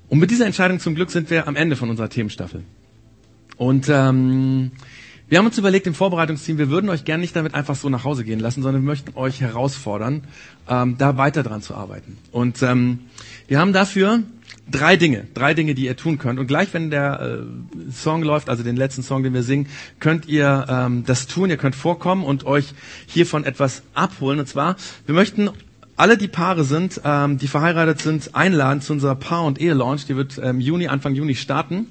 Und 0.10 0.20
mit 0.20 0.32
dieser 0.32 0.46
Entscheidung 0.46 0.80
zum 0.80 0.96
Glück 0.96 1.12
sind 1.12 1.30
wir 1.30 1.48
am 1.48 1.56
Ende 1.56 1.76
von 1.76 1.90
unserer 1.90 2.10
Themenstaffel. 2.10 2.64
Und 3.58 3.88
ähm, 3.90 4.72
wir 5.28 5.40
haben 5.40 5.46
uns 5.48 5.58
überlegt 5.58 5.88
im 5.88 5.96
Vorbereitungsteam, 5.96 6.60
wir 6.60 6.70
würden 6.70 6.90
euch 6.90 7.04
gerne 7.04 7.22
nicht 7.22 7.36
damit 7.36 7.56
einfach 7.56 7.76
so 7.76 7.90
nach 7.90 8.04
Hause 8.04 8.24
gehen 8.24 8.40
lassen, 8.40 8.62
sondern 8.62 8.84
wir 8.84 8.88
möchten 8.88 9.18
euch 9.18 9.42
herausfordern, 9.42 10.24
ähm, 10.70 10.98
da 11.00 11.18
weiter 11.18 11.42
dran 11.42 11.62
zu 11.64 11.74
arbeiten. 11.74 12.18
Und 12.32 12.62
ähm, 12.62 13.00
wir 13.48 13.60
haben 13.60 13.74
dafür 13.74 14.22
drei 14.70 14.98
Dinge, 14.98 15.26
drei 15.34 15.54
Dinge, 15.54 15.74
die 15.74 15.86
ihr 15.86 15.96
tun 15.96 16.18
könnt. 16.18 16.40
Und 16.40 16.48
gleich, 16.48 16.74
wenn 16.74 16.92
der 16.92 17.20
äh, 17.22 17.92
Song 17.92 18.22
läuft, 18.22 18.50
also 18.50 18.62
den 18.62 18.76
letzten 18.76 19.02
Song, 19.02 19.24
den 19.24 19.34
wir 19.34 19.44
singen, 19.44 19.68
könnt 20.00 20.28
ihr 20.28 20.66
ähm, 20.70 21.04
das 21.06 21.28
tun. 21.28 21.50
Ihr 21.50 21.58
könnt 21.58 21.76
vorkommen 21.76 22.24
und 22.24 22.46
euch 22.46 22.74
hiervon 23.08 23.46
etwas 23.46 23.82
abholen. 23.96 24.40
Und 24.40 24.48
zwar, 24.48 24.76
wir 25.06 25.16
möchten 25.16 25.50
alle, 25.98 26.18
die 26.18 26.28
Paare 26.28 26.64
sind, 26.64 27.02
ähm, 27.04 27.38
die 27.38 27.48
verheiratet 27.48 28.02
sind, 28.02 28.36
einladen 28.36 28.82
zu 28.82 28.94
unserer 28.94 29.16
Paar- 29.16 29.46
und 29.46 29.62
Ehe-Launch. 29.62 30.06
Die 30.06 30.16
wird 30.16 30.40
ähm, 30.44 30.60
Juni, 30.60 30.88
Anfang 30.88 31.16
Juni 31.16 31.36
starten. 31.36 31.88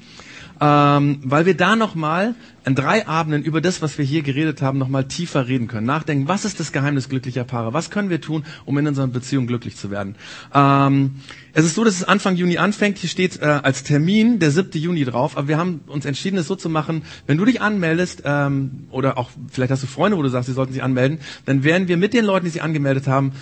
Ähm, 0.60 1.18
weil 1.24 1.46
wir 1.46 1.56
da 1.56 1.74
nochmal 1.74 2.36
an 2.64 2.76
drei 2.76 3.08
Abenden 3.08 3.42
über 3.42 3.60
das, 3.60 3.82
was 3.82 3.98
wir 3.98 4.04
hier 4.04 4.22
geredet 4.22 4.62
haben, 4.62 4.78
nochmal 4.78 5.04
tiefer 5.04 5.48
reden 5.48 5.66
können. 5.66 5.86
Nachdenken, 5.86 6.28
was 6.28 6.44
ist 6.44 6.60
das 6.60 6.70
Geheimnis 6.70 7.08
glücklicher 7.08 7.42
Paare? 7.42 7.72
Was 7.72 7.90
können 7.90 8.08
wir 8.08 8.20
tun, 8.20 8.44
um 8.64 8.78
in 8.78 8.86
unserer 8.86 9.08
Beziehung 9.08 9.48
glücklich 9.48 9.76
zu 9.76 9.90
werden? 9.90 10.14
Ähm, 10.54 11.16
es 11.54 11.64
ist 11.64 11.74
so, 11.74 11.82
dass 11.82 11.94
es 11.94 12.04
Anfang 12.04 12.36
Juni 12.36 12.58
anfängt. 12.58 12.98
Hier 12.98 13.10
steht 13.10 13.42
äh, 13.42 13.46
als 13.46 13.82
Termin 13.82 14.38
der 14.38 14.52
7. 14.52 14.70
Juni 14.80 15.04
drauf. 15.04 15.36
Aber 15.36 15.48
wir 15.48 15.58
haben 15.58 15.80
uns 15.88 16.04
entschieden, 16.04 16.38
es 16.38 16.46
so 16.46 16.54
zu 16.54 16.68
machen, 16.68 17.02
wenn 17.26 17.36
du 17.36 17.44
dich 17.44 17.60
anmeldest, 17.60 18.22
ähm, 18.24 18.86
oder 18.90 19.18
auch 19.18 19.30
vielleicht 19.50 19.72
hast 19.72 19.82
du 19.82 19.88
Freunde, 19.88 20.16
wo 20.16 20.22
du 20.22 20.28
sagst, 20.28 20.46
sie 20.46 20.54
sollten 20.54 20.72
sich 20.72 20.84
anmelden, 20.84 21.18
dann 21.46 21.64
werden 21.64 21.88
wir 21.88 21.96
mit 21.96 22.14
den 22.14 22.24
Leuten, 22.24 22.44
die 22.44 22.50
sich 22.52 22.62
angemeldet 22.62 23.08
haben, 23.08 23.32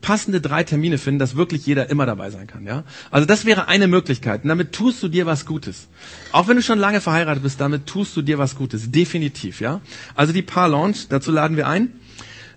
passende 0.00 0.40
drei 0.40 0.64
Termine 0.64 0.98
finden, 0.98 1.18
dass 1.18 1.36
wirklich 1.36 1.66
jeder 1.66 1.90
immer 1.90 2.06
dabei 2.06 2.30
sein 2.30 2.46
kann. 2.46 2.64
Ja? 2.64 2.84
Also 3.10 3.26
das 3.26 3.44
wäre 3.44 3.68
eine 3.68 3.86
Möglichkeit. 3.86 4.42
Und 4.42 4.48
damit 4.48 4.72
tust 4.72 5.02
du 5.02 5.08
dir 5.08 5.26
was 5.26 5.46
Gutes. 5.46 5.88
Auch 6.32 6.48
wenn 6.48 6.56
du 6.56 6.62
schon 6.62 6.78
lange 6.78 7.00
verheiratet 7.00 7.42
bist, 7.42 7.60
damit 7.60 7.86
tust 7.86 8.16
du 8.16 8.22
dir 8.22 8.38
was 8.38 8.56
Gutes. 8.56 8.90
Definitiv. 8.90 9.60
Ja? 9.60 9.80
Also 10.14 10.32
die 10.32 10.42
Paar 10.42 10.68
Launch, 10.68 11.08
dazu 11.08 11.30
laden 11.30 11.56
wir 11.56 11.68
ein. 11.68 11.92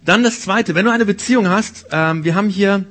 Dann 0.06 0.24
das 0.24 0.42
Zweite, 0.42 0.76
wenn 0.76 0.86
du 0.86 0.92
eine 0.92 1.06
Beziehung 1.06 1.50
hast, 1.50 1.86
ähm, 1.92 2.24
wir 2.24 2.36
haben 2.36 2.50
hier 2.50 2.86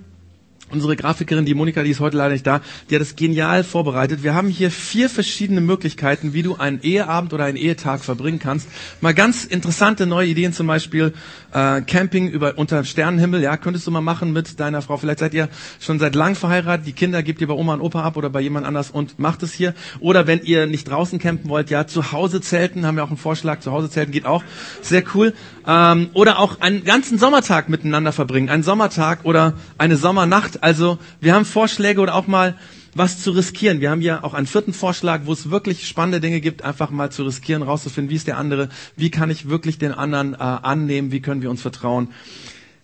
Unsere 0.73 0.97
Grafikerin, 0.97 1.45
die 1.45 1.53
Monika, 1.55 1.83
die 1.83 1.91
ist 1.91 2.01
heute 2.01 2.16
leider 2.16 2.33
nicht 2.33 2.47
da, 2.47 2.62
die 2.89 2.95
hat 2.95 3.03
es 3.03 3.14
genial 3.14 3.62
vorbereitet. 3.62 4.23
Wir 4.23 4.33
haben 4.33 4.49
hier 4.49 4.70
vier 4.70 5.11
verschiedene 5.11 5.61
Möglichkeiten, 5.61 6.33
wie 6.33 6.43
du 6.43 6.57
einen 6.57 6.81
Eheabend 6.83 7.35
oder 7.35 7.45
einen 7.45 7.59
Ehetag 7.59 8.03
verbringen 8.03 8.39
kannst. 8.39 8.68
Mal 9.03 9.12
ganz 9.12 9.45
interessante 9.45 10.07
neue 10.07 10.29
Ideen, 10.29 10.55
zum 10.55 10.66
Beispiel 10.66 11.12
äh, 11.53 11.83
Camping 11.83 12.29
über 12.29 12.57
unter 12.57 12.85
Sternenhimmel. 12.85 13.43
Ja, 13.43 13.59
könntest 13.59 13.87
du 13.87 13.91
mal 13.91 14.01
machen 14.01 14.33
mit 14.33 14.59
deiner 14.61 14.81
Frau. 14.81 14.97
Vielleicht 14.97 15.18
seid 15.18 15.35
ihr 15.35 15.51
schon 15.79 15.99
seit 15.99 16.14
lang 16.14 16.37
verheiratet. 16.37 16.87
Die 16.87 16.93
Kinder 16.93 17.23
gebt 17.23 17.43
ihr 17.43 17.49
bei 17.49 17.55
Oma 17.55 17.75
und 17.75 17.83
Opa 17.83 18.03
ab 18.03 18.16
oder 18.16 18.31
bei 18.31 18.41
jemand 18.41 18.66
anders 18.66 18.91
und 18.91 19.18
macht 19.18 19.43
es 19.43 19.53
hier. 19.53 19.75
Oder 20.01 20.27
wenn 20.27 20.41
ihr 20.41 20.66
nicht 20.66 20.89
draußen 20.89 21.18
campen 21.18 21.51
wollt, 21.51 21.68
ja, 21.68 21.87
zu 21.87 22.12
Hause 22.12 22.41
zelten. 22.41 22.87
Haben 22.87 22.97
wir 22.97 23.05
auch 23.05 23.09
einen 23.09 23.18
Vorschlag. 23.18 23.61
Zu 23.61 23.73
Hause 23.73 23.91
zelten 23.91 24.12
geht 24.12 24.25
auch. 24.25 24.43
Sehr 24.81 25.05
cool. 25.14 25.35
Ähm, 25.66 26.09
oder 26.14 26.39
auch 26.39 26.61
einen 26.61 26.85
ganzen 26.85 27.18
Sommertag 27.18 27.68
miteinander 27.68 28.12
verbringen. 28.12 28.49
Einen 28.49 28.62
Sommertag 28.62 29.20
oder 29.25 29.53
eine 29.77 29.97
Sommernacht 29.97 30.61
also 30.62 30.98
wir 31.20 31.34
haben 31.34 31.44
Vorschläge 31.44 32.00
oder 32.00 32.14
auch 32.14 32.26
mal 32.26 32.56
was 32.94 33.22
zu 33.22 33.30
riskieren. 33.30 33.80
Wir 33.80 33.90
haben 33.90 34.00
hier 34.00 34.24
auch 34.24 34.34
einen 34.34 34.46
vierten 34.46 34.72
Vorschlag, 34.72 35.22
wo 35.24 35.32
es 35.32 35.50
wirklich 35.50 35.88
spannende 35.88 36.20
Dinge 36.20 36.40
gibt, 36.40 36.62
einfach 36.62 36.90
mal 36.90 37.10
zu 37.10 37.24
riskieren, 37.24 37.62
rauszufinden, 37.62 38.10
wie 38.10 38.16
ist 38.16 38.26
der 38.26 38.38
andere, 38.38 38.68
wie 38.96 39.10
kann 39.10 39.30
ich 39.30 39.48
wirklich 39.48 39.78
den 39.78 39.92
anderen 39.92 40.34
äh, 40.34 40.38
annehmen, 40.38 41.10
wie 41.10 41.20
können 41.20 41.42
wir 41.42 41.50
uns 41.50 41.62
vertrauen. 41.62 42.08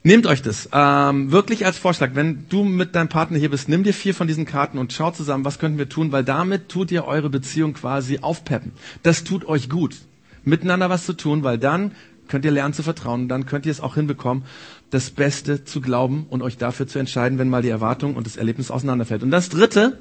Nehmt 0.02 0.26
euch 0.26 0.42
das 0.42 0.68
ähm, 0.72 1.32
wirklich 1.32 1.66
als 1.66 1.76
Vorschlag. 1.76 2.10
Wenn 2.14 2.46
du 2.48 2.64
mit 2.64 2.94
deinem 2.94 3.08
Partner 3.08 3.38
hier 3.38 3.50
bist, 3.50 3.68
nimm 3.68 3.84
dir 3.84 3.92
vier 3.92 4.14
von 4.14 4.26
diesen 4.26 4.46
Karten 4.46 4.78
und 4.78 4.92
schau 4.92 5.10
zusammen, 5.10 5.44
was 5.44 5.58
könnten 5.58 5.76
wir 5.78 5.88
tun, 5.88 6.12
weil 6.12 6.24
damit 6.24 6.68
tut 6.68 6.90
ihr 6.90 7.04
eure 7.04 7.28
Beziehung 7.28 7.74
quasi 7.74 8.20
aufpeppen. 8.20 8.72
Das 9.02 9.24
tut 9.24 9.44
euch 9.44 9.68
gut, 9.68 9.96
miteinander 10.44 10.88
was 10.88 11.04
zu 11.04 11.12
tun, 11.12 11.42
weil 11.42 11.58
dann 11.58 11.92
könnt 12.28 12.44
ihr 12.44 12.50
lernen 12.50 12.74
zu 12.74 12.82
vertrauen, 12.82 13.28
dann 13.28 13.46
könnt 13.46 13.66
ihr 13.66 13.72
es 13.72 13.80
auch 13.80 13.94
hinbekommen, 13.94 14.44
das 14.90 15.10
Beste 15.10 15.64
zu 15.64 15.80
glauben 15.80 16.26
und 16.30 16.42
euch 16.42 16.56
dafür 16.56 16.86
zu 16.86 16.98
entscheiden, 16.98 17.38
wenn 17.38 17.48
mal 17.48 17.62
die 17.62 17.68
Erwartung 17.68 18.16
und 18.16 18.26
das 18.26 18.36
Erlebnis 18.36 18.70
auseinanderfällt. 18.70 19.22
Und 19.22 19.30
das 19.30 19.48
Dritte, 19.48 19.98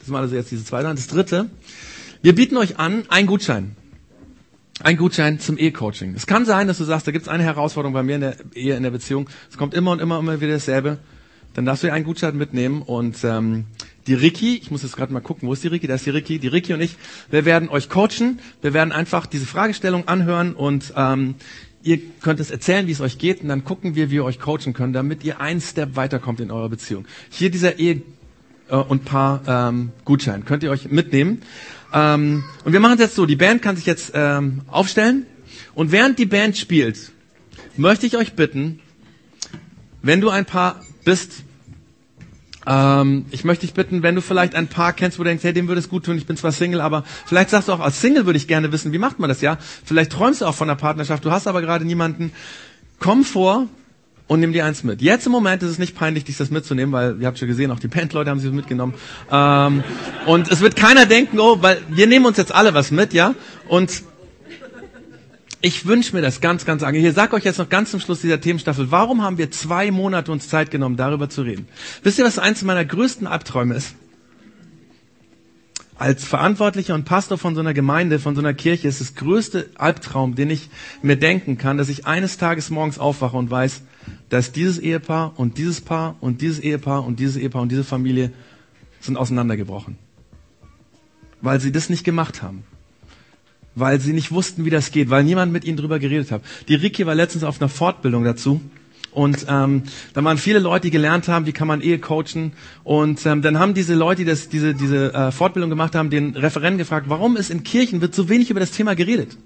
das 0.00 0.10
war 0.10 0.20
also 0.20 0.34
jetzt 0.34 0.50
diese 0.50 0.64
zweite, 0.64 0.88
das 0.88 1.06
Dritte, 1.08 1.50
wir 2.22 2.34
bieten 2.34 2.56
euch 2.56 2.78
an 2.78 3.04
einen 3.08 3.26
Gutschein. 3.26 3.76
Ein 4.80 4.96
Gutschein 4.96 5.40
zum 5.40 5.58
E-Coaching. 5.58 6.14
Es 6.14 6.26
kann 6.26 6.44
sein, 6.44 6.68
dass 6.68 6.78
du 6.78 6.84
sagst, 6.84 7.06
da 7.06 7.10
gibt 7.10 7.22
es 7.22 7.28
eine 7.28 7.42
Herausforderung 7.42 7.92
bei 7.92 8.04
mir 8.04 8.14
in 8.14 8.20
der 8.20 8.36
Ehe, 8.54 8.76
in 8.76 8.84
der 8.84 8.90
Beziehung. 8.90 9.28
Es 9.50 9.58
kommt 9.58 9.74
immer 9.74 9.90
und 9.90 10.00
immer, 10.00 10.20
immer 10.20 10.40
wieder 10.40 10.52
dasselbe. 10.52 10.98
Dann 11.54 11.66
darfst 11.66 11.82
du 11.82 11.88
dir 11.88 11.92
einen 11.92 12.04
Gutschein 12.04 12.36
mitnehmen 12.36 12.82
und 12.82 13.24
ähm, 13.24 13.64
die 14.06 14.14
Ricky, 14.14 14.56
ich 14.56 14.70
muss 14.70 14.82
jetzt 14.84 14.96
gerade 14.96 15.12
mal 15.12 15.20
gucken, 15.20 15.48
wo 15.48 15.52
ist 15.52 15.64
die 15.64 15.68
Ricky? 15.68 15.86
Da 15.86 15.96
ist 15.96 16.06
die 16.06 16.10
Ricky. 16.10 16.38
Die 16.38 16.48
Ricky 16.48 16.72
und 16.74 16.80
ich, 16.80 16.96
wir 17.30 17.44
werden 17.44 17.68
euch 17.68 17.88
coachen. 17.88 18.38
Wir 18.62 18.72
werden 18.72 18.92
einfach 18.92 19.26
diese 19.26 19.46
Fragestellung 19.46 20.06
anhören 20.06 20.54
und 20.54 20.94
ähm, 20.96 21.34
Ihr 21.82 22.00
könnt 22.20 22.40
es 22.40 22.50
erzählen, 22.50 22.86
wie 22.86 22.92
es 22.92 23.00
euch 23.00 23.18
geht, 23.18 23.40
und 23.42 23.48
dann 23.48 23.64
gucken 23.64 23.94
wir, 23.94 24.08
wie 24.08 24.16
wir 24.16 24.24
euch 24.24 24.40
coachen 24.40 24.72
können, 24.72 24.92
damit 24.92 25.24
ihr 25.24 25.40
einen 25.40 25.60
Step 25.60 25.96
weiterkommt 25.96 26.40
in 26.40 26.50
eurer 26.50 26.68
Beziehung. 26.68 27.06
Hier 27.30 27.50
dieser 27.50 27.78
Ehe- 27.78 28.02
äh, 28.68 28.76
und 28.76 29.04
Paar 29.04 29.42
ähm, 29.46 29.92
Gutschein 30.04 30.44
könnt 30.44 30.62
ihr 30.62 30.70
euch 30.70 30.90
mitnehmen. 30.90 31.42
Ähm, 31.92 32.44
und 32.64 32.72
wir 32.72 32.80
machen 32.80 32.94
es 32.94 33.00
jetzt 33.00 33.14
so: 33.14 33.26
Die 33.26 33.36
Band 33.36 33.62
kann 33.62 33.76
sich 33.76 33.86
jetzt 33.86 34.12
ähm, 34.14 34.62
aufstellen, 34.68 35.26
und 35.74 35.92
während 35.92 36.18
die 36.18 36.26
Band 36.26 36.56
spielt, 36.56 37.12
möchte 37.76 38.06
ich 38.06 38.16
euch 38.16 38.34
bitten, 38.34 38.80
wenn 40.02 40.20
du 40.20 40.30
ein 40.30 40.44
Paar 40.44 40.82
bist, 41.04 41.44
ähm, 42.68 43.24
ich 43.30 43.44
möchte 43.44 43.66
dich 43.66 43.74
bitten, 43.74 44.02
wenn 44.02 44.14
du 44.14 44.20
vielleicht 44.20 44.54
ein 44.54 44.68
Paar 44.68 44.92
kennst, 44.92 45.18
wo 45.18 45.22
du 45.22 45.30
denkst, 45.30 45.42
hey, 45.42 45.54
dem 45.54 45.68
würde 45.68 45.78
es 45.78 45.88
gut 45.88 46.04
tun, 46.04 46.18
ich 46.18 46.26
bin 46.26 46.36
zwar 46.36 46.52
Single, 46.52 46.82
aber 46.82 47.02
vielleicht 47.24 47.48
sagst 47.48 47.68
du 47.68 47.72
auch, 47.72 47.80
als 47.80 48.00
Single 48.00 48.26
würde 48.26 48.36
ich 48.36 48.46
gerne 48.46 48.70
wissen, 48.72 48.92
wie 48.92 48.98
macht 48.98 49.18
man 49.18 49.28
das, 49.28 49.40
ja? 49.40 49.56
Vielleicht 49.84 50.12
träumst 50.12 50.42
du 50.42 50.46
auch 50.46 50.54
von 50.54 50.68
einer 50.68 50.76
Partnerschaft, 50.76 51.24
du 51.24 51.30
hast 51.30 51.46
aber 51.46 51.62
gerade 51.62 51.86
niemanden. 51.86 52.32
Komm 53.00 53.24
vor 53.24 53.66
und 54.26 54.40
nimm 54.40 54.52
dir 54.52 54.66
eins 54.66 54.84
mit. 54.84 55.00
Jetzt 55.00 55.24
im 55.24 55.32
Moment 55.32 55.62
ist 55.62 55.70
es 55.70 55.78
nicht 55.78 55.96
peinlich, 55.96 56.24
dich 56.24 56.36
das 56.36 56.50
mitzunehmen, 56.50 56.92
weil 56.92 57.20
ihr 57.20 57.26
habt 57.26 57.38
schon 57.38 57.48
gesehen, 57.48 57.70
auch 57.70 57.78
die 57.78 57.88
Bandleute 57.88 58.28
haben 58.28 58.40
sie 58.40 58.50
mitgenommen. 58.50 58.94
Ähm, 59.32 59.82
und 60.26 60.50
es 60.50 60.60
wird 60.60 60.76
keiner 60.76 61.06
denken, 61.06 61.40
oh, 61.40 61.62
weil 61.62 61.78
wir 61.88 62.06
nehmen 62.06 62.26
uns 62.26 62.36
jetzt 62.36 62.54
alle 62.54 62.74
was 62.74 62.90
mit, 62.90 63.14
ja? 63.14 63.34
Und 63.68 64.02
ich 65.60 65.86
wünsche 65.86 66.14
mir 66.14 66.22
das 66.22 66.40
ganz, 66.40 66.64
ganz 66.64 66.82
lange. 66.82 66.98
Hier 66.98 67.12
sag 67.12 67.32
euch 67.32 67.44
jetzt 67.44 67.58
noch 67.58 67.68
ganz 67.68 67.90
zum 67.90 68.00
Schluss 68.00 68.20
dieser 68.20 68.40
Themenstaffel, 68.40 68.90
warum 68.90 69.22
haben 69.22 69.38
wir 69.38 69.50
zwei 69.50 69.90
Monate 69.90 70.30
uns 70.30 70.48
Zeit 70.48 70.70
genommen, 70.70 70.96
darüber 70.96 71.28
zu 71.28 71.42
reden? 71.42 71.66
Wisst 72.02 72.18
ihr, 72.18 72.24
was 72.24 72.38
eins 72.38 72.62
meiner 72.62 72.84
größten 72.84 73.26
Albträume 73.26 73.74
ist? 73.74 73.94
Als 75.96 76.24
Verantwortlicher 76.24 76.94
und 76.94 77.06
Pastor 77.06 77.38
von 77.38 77.56
so 77.56 77.60
einer 77.60 77.74
Gemeinde, 77.74 78.20
von 78.20 78.36
so 78.36 78.40
einer 78.40 78.54
Kirche, 78.54 78.86
ist 78.86 79.00
das 79.00 79.16
größte 79.16 79.68
Albtraum, 79.74 80.36
den 80.36 80.48
ich 80.48 80.70
mir 81.02 81.16
denken 81.16 81.58
kann, 81.58 81.76
dass 81.76 81.88
ich 81.88 82.06
eines 82.06 82.38
Tages 82.38 82.70
morgens 82.70 83.00
aufwache 83.00 83.36
und 83.36 83.50
weiß, 83.50 83.82
dass 84.28 84.52
dieses 84.52 84.78
Ehepaar 84.78 85.32
und 85.36 85.58
dieses 85.58 85.80
Paar 85.80 86.14
und 86.20 86.40
dieses 86.40 86.60
Ehepaar 86.60 87.04
und 87.04 87.18
dieses 87.18 87.36
Ehepaar 87.36 87.62
und 87.62 87.72
diese 87.72 87.82
Familie 87.82 88.30
sind 89.00 89.16
auseinandergebrochen. 89.16 89.98
Weil 91.40 91.58
sie 91.58 91.72
das 91.72 91.90
nicht 91.90 92.04
gemacht 92.04 92.42
haben 92.42 92.62
weil 93.74 94.00
sie 94.00 94.12
nicht 94.12 94.32
wussten, 94.32 94.64
wie 94.64 94.70
das 94.70 94.90
geht, 94.90 95.10
weil 95.10 95.24
niemand 95.24 95.52
mit 95.52 95.64
ihnen 95.64 95.76
drüber 95.76 95.98
geredet 95.98 96.30
hat. 96.30 96.42
Die 96.68 96.74
Ricky 96.74 97.06
war 97.06 97.14
letztens 97.14 97.44
auf 97.44 97.60
einer 97.60 97.68
Fortbildung 97.68 98.24
dazu. 98.24 98.60
Und 99.10 99.46
ähm, 99.48 99.82
da 100.14 100.22
waren 100.22 100.38
viele 100.38 100.58
Leute, 100.58 100.82
die 100.82 100.90
gelernt 100.90 101.28
haben, 101.28 101.46
wie 101.46 101.52
kann 101.52 101.66
man 101.66 101.80
Ehe 101.80 101.98
coachen. 101.98 102.52
Und 102.84 103.24
ähm, 103.26 103.42
dann 103.42 103.58
haben 103.58 103.74
diese 103.74 103.94
Leute, 103.94 104.22
die 104.22 104.30
das, 104.30 104.48
diese, 104.48 104.74
diese 104.74 105.12
äh, 105.12 105.32
Fortbildung 105.32 105.70
gemacht 105.70 105.94
haben, 105.94 106.10
den 106.10 106.36
Referenten 106.36 106.78
gefragt, 106.78 107.06
warum 107.08 107.36
ist 107.36 107.50
in 107.50 107.64
Kirchen 107.64 108.00
wird 108.00 108.14
so 108.14 108.28
wenig 108.28 108.50
über 108.50 108.60
das 108.60 108.70
Thema 108.70 108.94
geredet? 108.94 109.36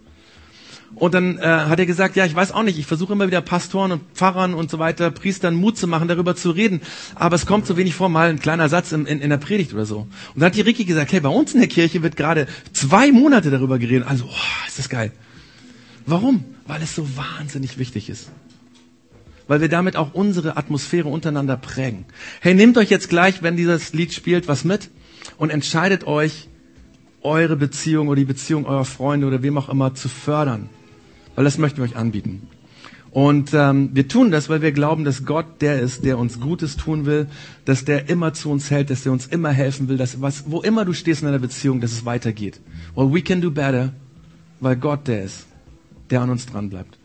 Und 0.94 1.14
dann 1.14 1.38
äh, 1.38 1.42
hat 1.42 1.78
er 1.78 1.86
gesagt, 1.86 2.16
ja, 2.16 2.26
ich 2.26 2.34
weiß 2.34 2.52
auch 2.52 2.62
nicht, 2.62 2.78
ich 2.78 2.86
versuche 2.86 3.14
immer 3.14 3.26
wieder 3.26 3.40
Pastoren 3.40 3.92
und 3.92 4.02
Pfarrern 4.14 4.54
und 4.54 4.70
so 4.70 4.78
weiter, 4.78 5.10
Priestern 5.10 5.54
Mut 5.54 5.78
zu 5.78 5.86
machen, 5.86 6.06
darüber 6.06 6.36
zu 6.36 6.50
reden, 6.50 6.80
aber 7.14 7.34
es 7.34 7.46
kommt 7.46 7.66
so 7.66 7.76
wenig 7.76 7.94
vor, 7.94 8.08
mal 8.08 8.28
ein 8.28 8.38
kleiner 8.38 8.68
Satz 8.68 8.92
in, 8.92 9.06
in, 9.06 9.20
in 9.20 9.30
der 9.30 9.38
Predigt 9.38 9.72
oder 9.72 9.86
so. 9.86 10.00
Und 10.00 10.10
dann 10.36 10.46
hat 10.46 10.54
die 10.54 10.60
Ricky 10.60 10.84
gesagt, 10.84 11.12
hey, 11.12 11.20
bei 11.20 11.28
uns 11.28 11.54
in 11.54 11.60
der 11.60 11.68
Kirche 11.68 12.02
wird 12.02 12.16
gerade 12.16 12.46
zwei 12.72 13.10
Monate 13.10 13.50
darüber 13.50 13.78
geredet. 13.78 14.06
Also, 14.06 14.26
oh, 14.26 14.66
ist 14.68 14.78
das 14.78 14.88
geil. 14.88 15.12
Warum? 16.06 16.44
Weil 16.66 16.82
es 16.82 16.94
so 16.94 17.08
wahnsinnig 17.16 17.78
wichtig 17.78 18.10
ist. 18.10 18.30
Weil 19.48 19.60
wir 19.60 19.68
damit 19.68 19.96
auch 19.96 20.14
unsere 20.14 20.56
Atmosphäre 20.56 21.08
untereinander 21.08 21.56
prägen. 21.56 22.04
Hey, 22.40 22.54
nehmt 22.54 22.76
euch 22.78 22.90
jetzt 22.90 23.08
gleich, 23.08 23.42
wenn 23.42 23.56
dieses 23.56 23.92
Lied 23.92 24.12
spielt, 24.12 24.46
was 24.46 24.64
mit 24.64 24.90
und 25.36 25.50
entscheidet 25.50 26.06
euch, 26.06 26.48
eure 27.22 27.56
Beziehung 27.56 28.08
oder 28.08 28.20
die 28.20 28.24
Beziehung 28.24 28.66
eurer 28.66 28.84
Freunde 28.84 29.26
oder 29.26 29.42
wem 29.42 29.56
auch 29.56 29.68
immer 29.68 29.94
zu 29.94 30.08
fördern 30.08 30.68
weil 31.34 31.44
das 31.44 31.58
möchten 31.58 31.78
wir 31.78 31.84
euch 31.84 31.96
anbieten. 31.96 32.48
Und 33.12 33.52
ähm, 33.52 33.90
wir 33.92 34.08
tun 34.08 34.30
das, 34.30 34.48
weil 34.48 34.62
wir 34.62 34.72
glauben, 34.72 35.04
dass 35.04 35.26
Gott 35.26 35.60
der 35.60 35.80
ist, 35.80 36.02
der 36.04 36.16
uns 36.16 36.40
Gutes 36.40 36.78
tun 36.78 37.04
will, 37.04 37.26
dass 37.66 37.84
der 37.84 38.08
immer 38.08 38.32
zu 38.32 38.50
uns 38.50 38.70
hält, 38.70 38.88
dass 38.88 39.02
der 39.02 39.12
uns 39.12 39.26
immer 39.26 39.50
helfen 39.50 39.88
will, 39.88 39.98
dass 39.98 40.22
was, 40.22 40.50
wo 40.50 40.62
immer 40.62 40.86
du 40.86 40.94
stehst 40.94 41.20
in 41.20 41.28
einer 41.28 41.38
Beziehung, 41.38 41.82
dass 41.82 41.92
es 41.92 42.06
weitergeht. 42.06 42.60
Well, 42.94 43.12
we 43.12 43.20
can 43.20 43.42
do 43.42 43.50
better, 43.50 43.92
weil 44.60 44.76
Gott 44.76 45.08
der 45.08 45.24
ist, 45.24 45.46
der 46.08 46.22
an 46.22 46.30
uns 46.30 46.46
dran 46.46 46.70
bleibt. 46.70 46.98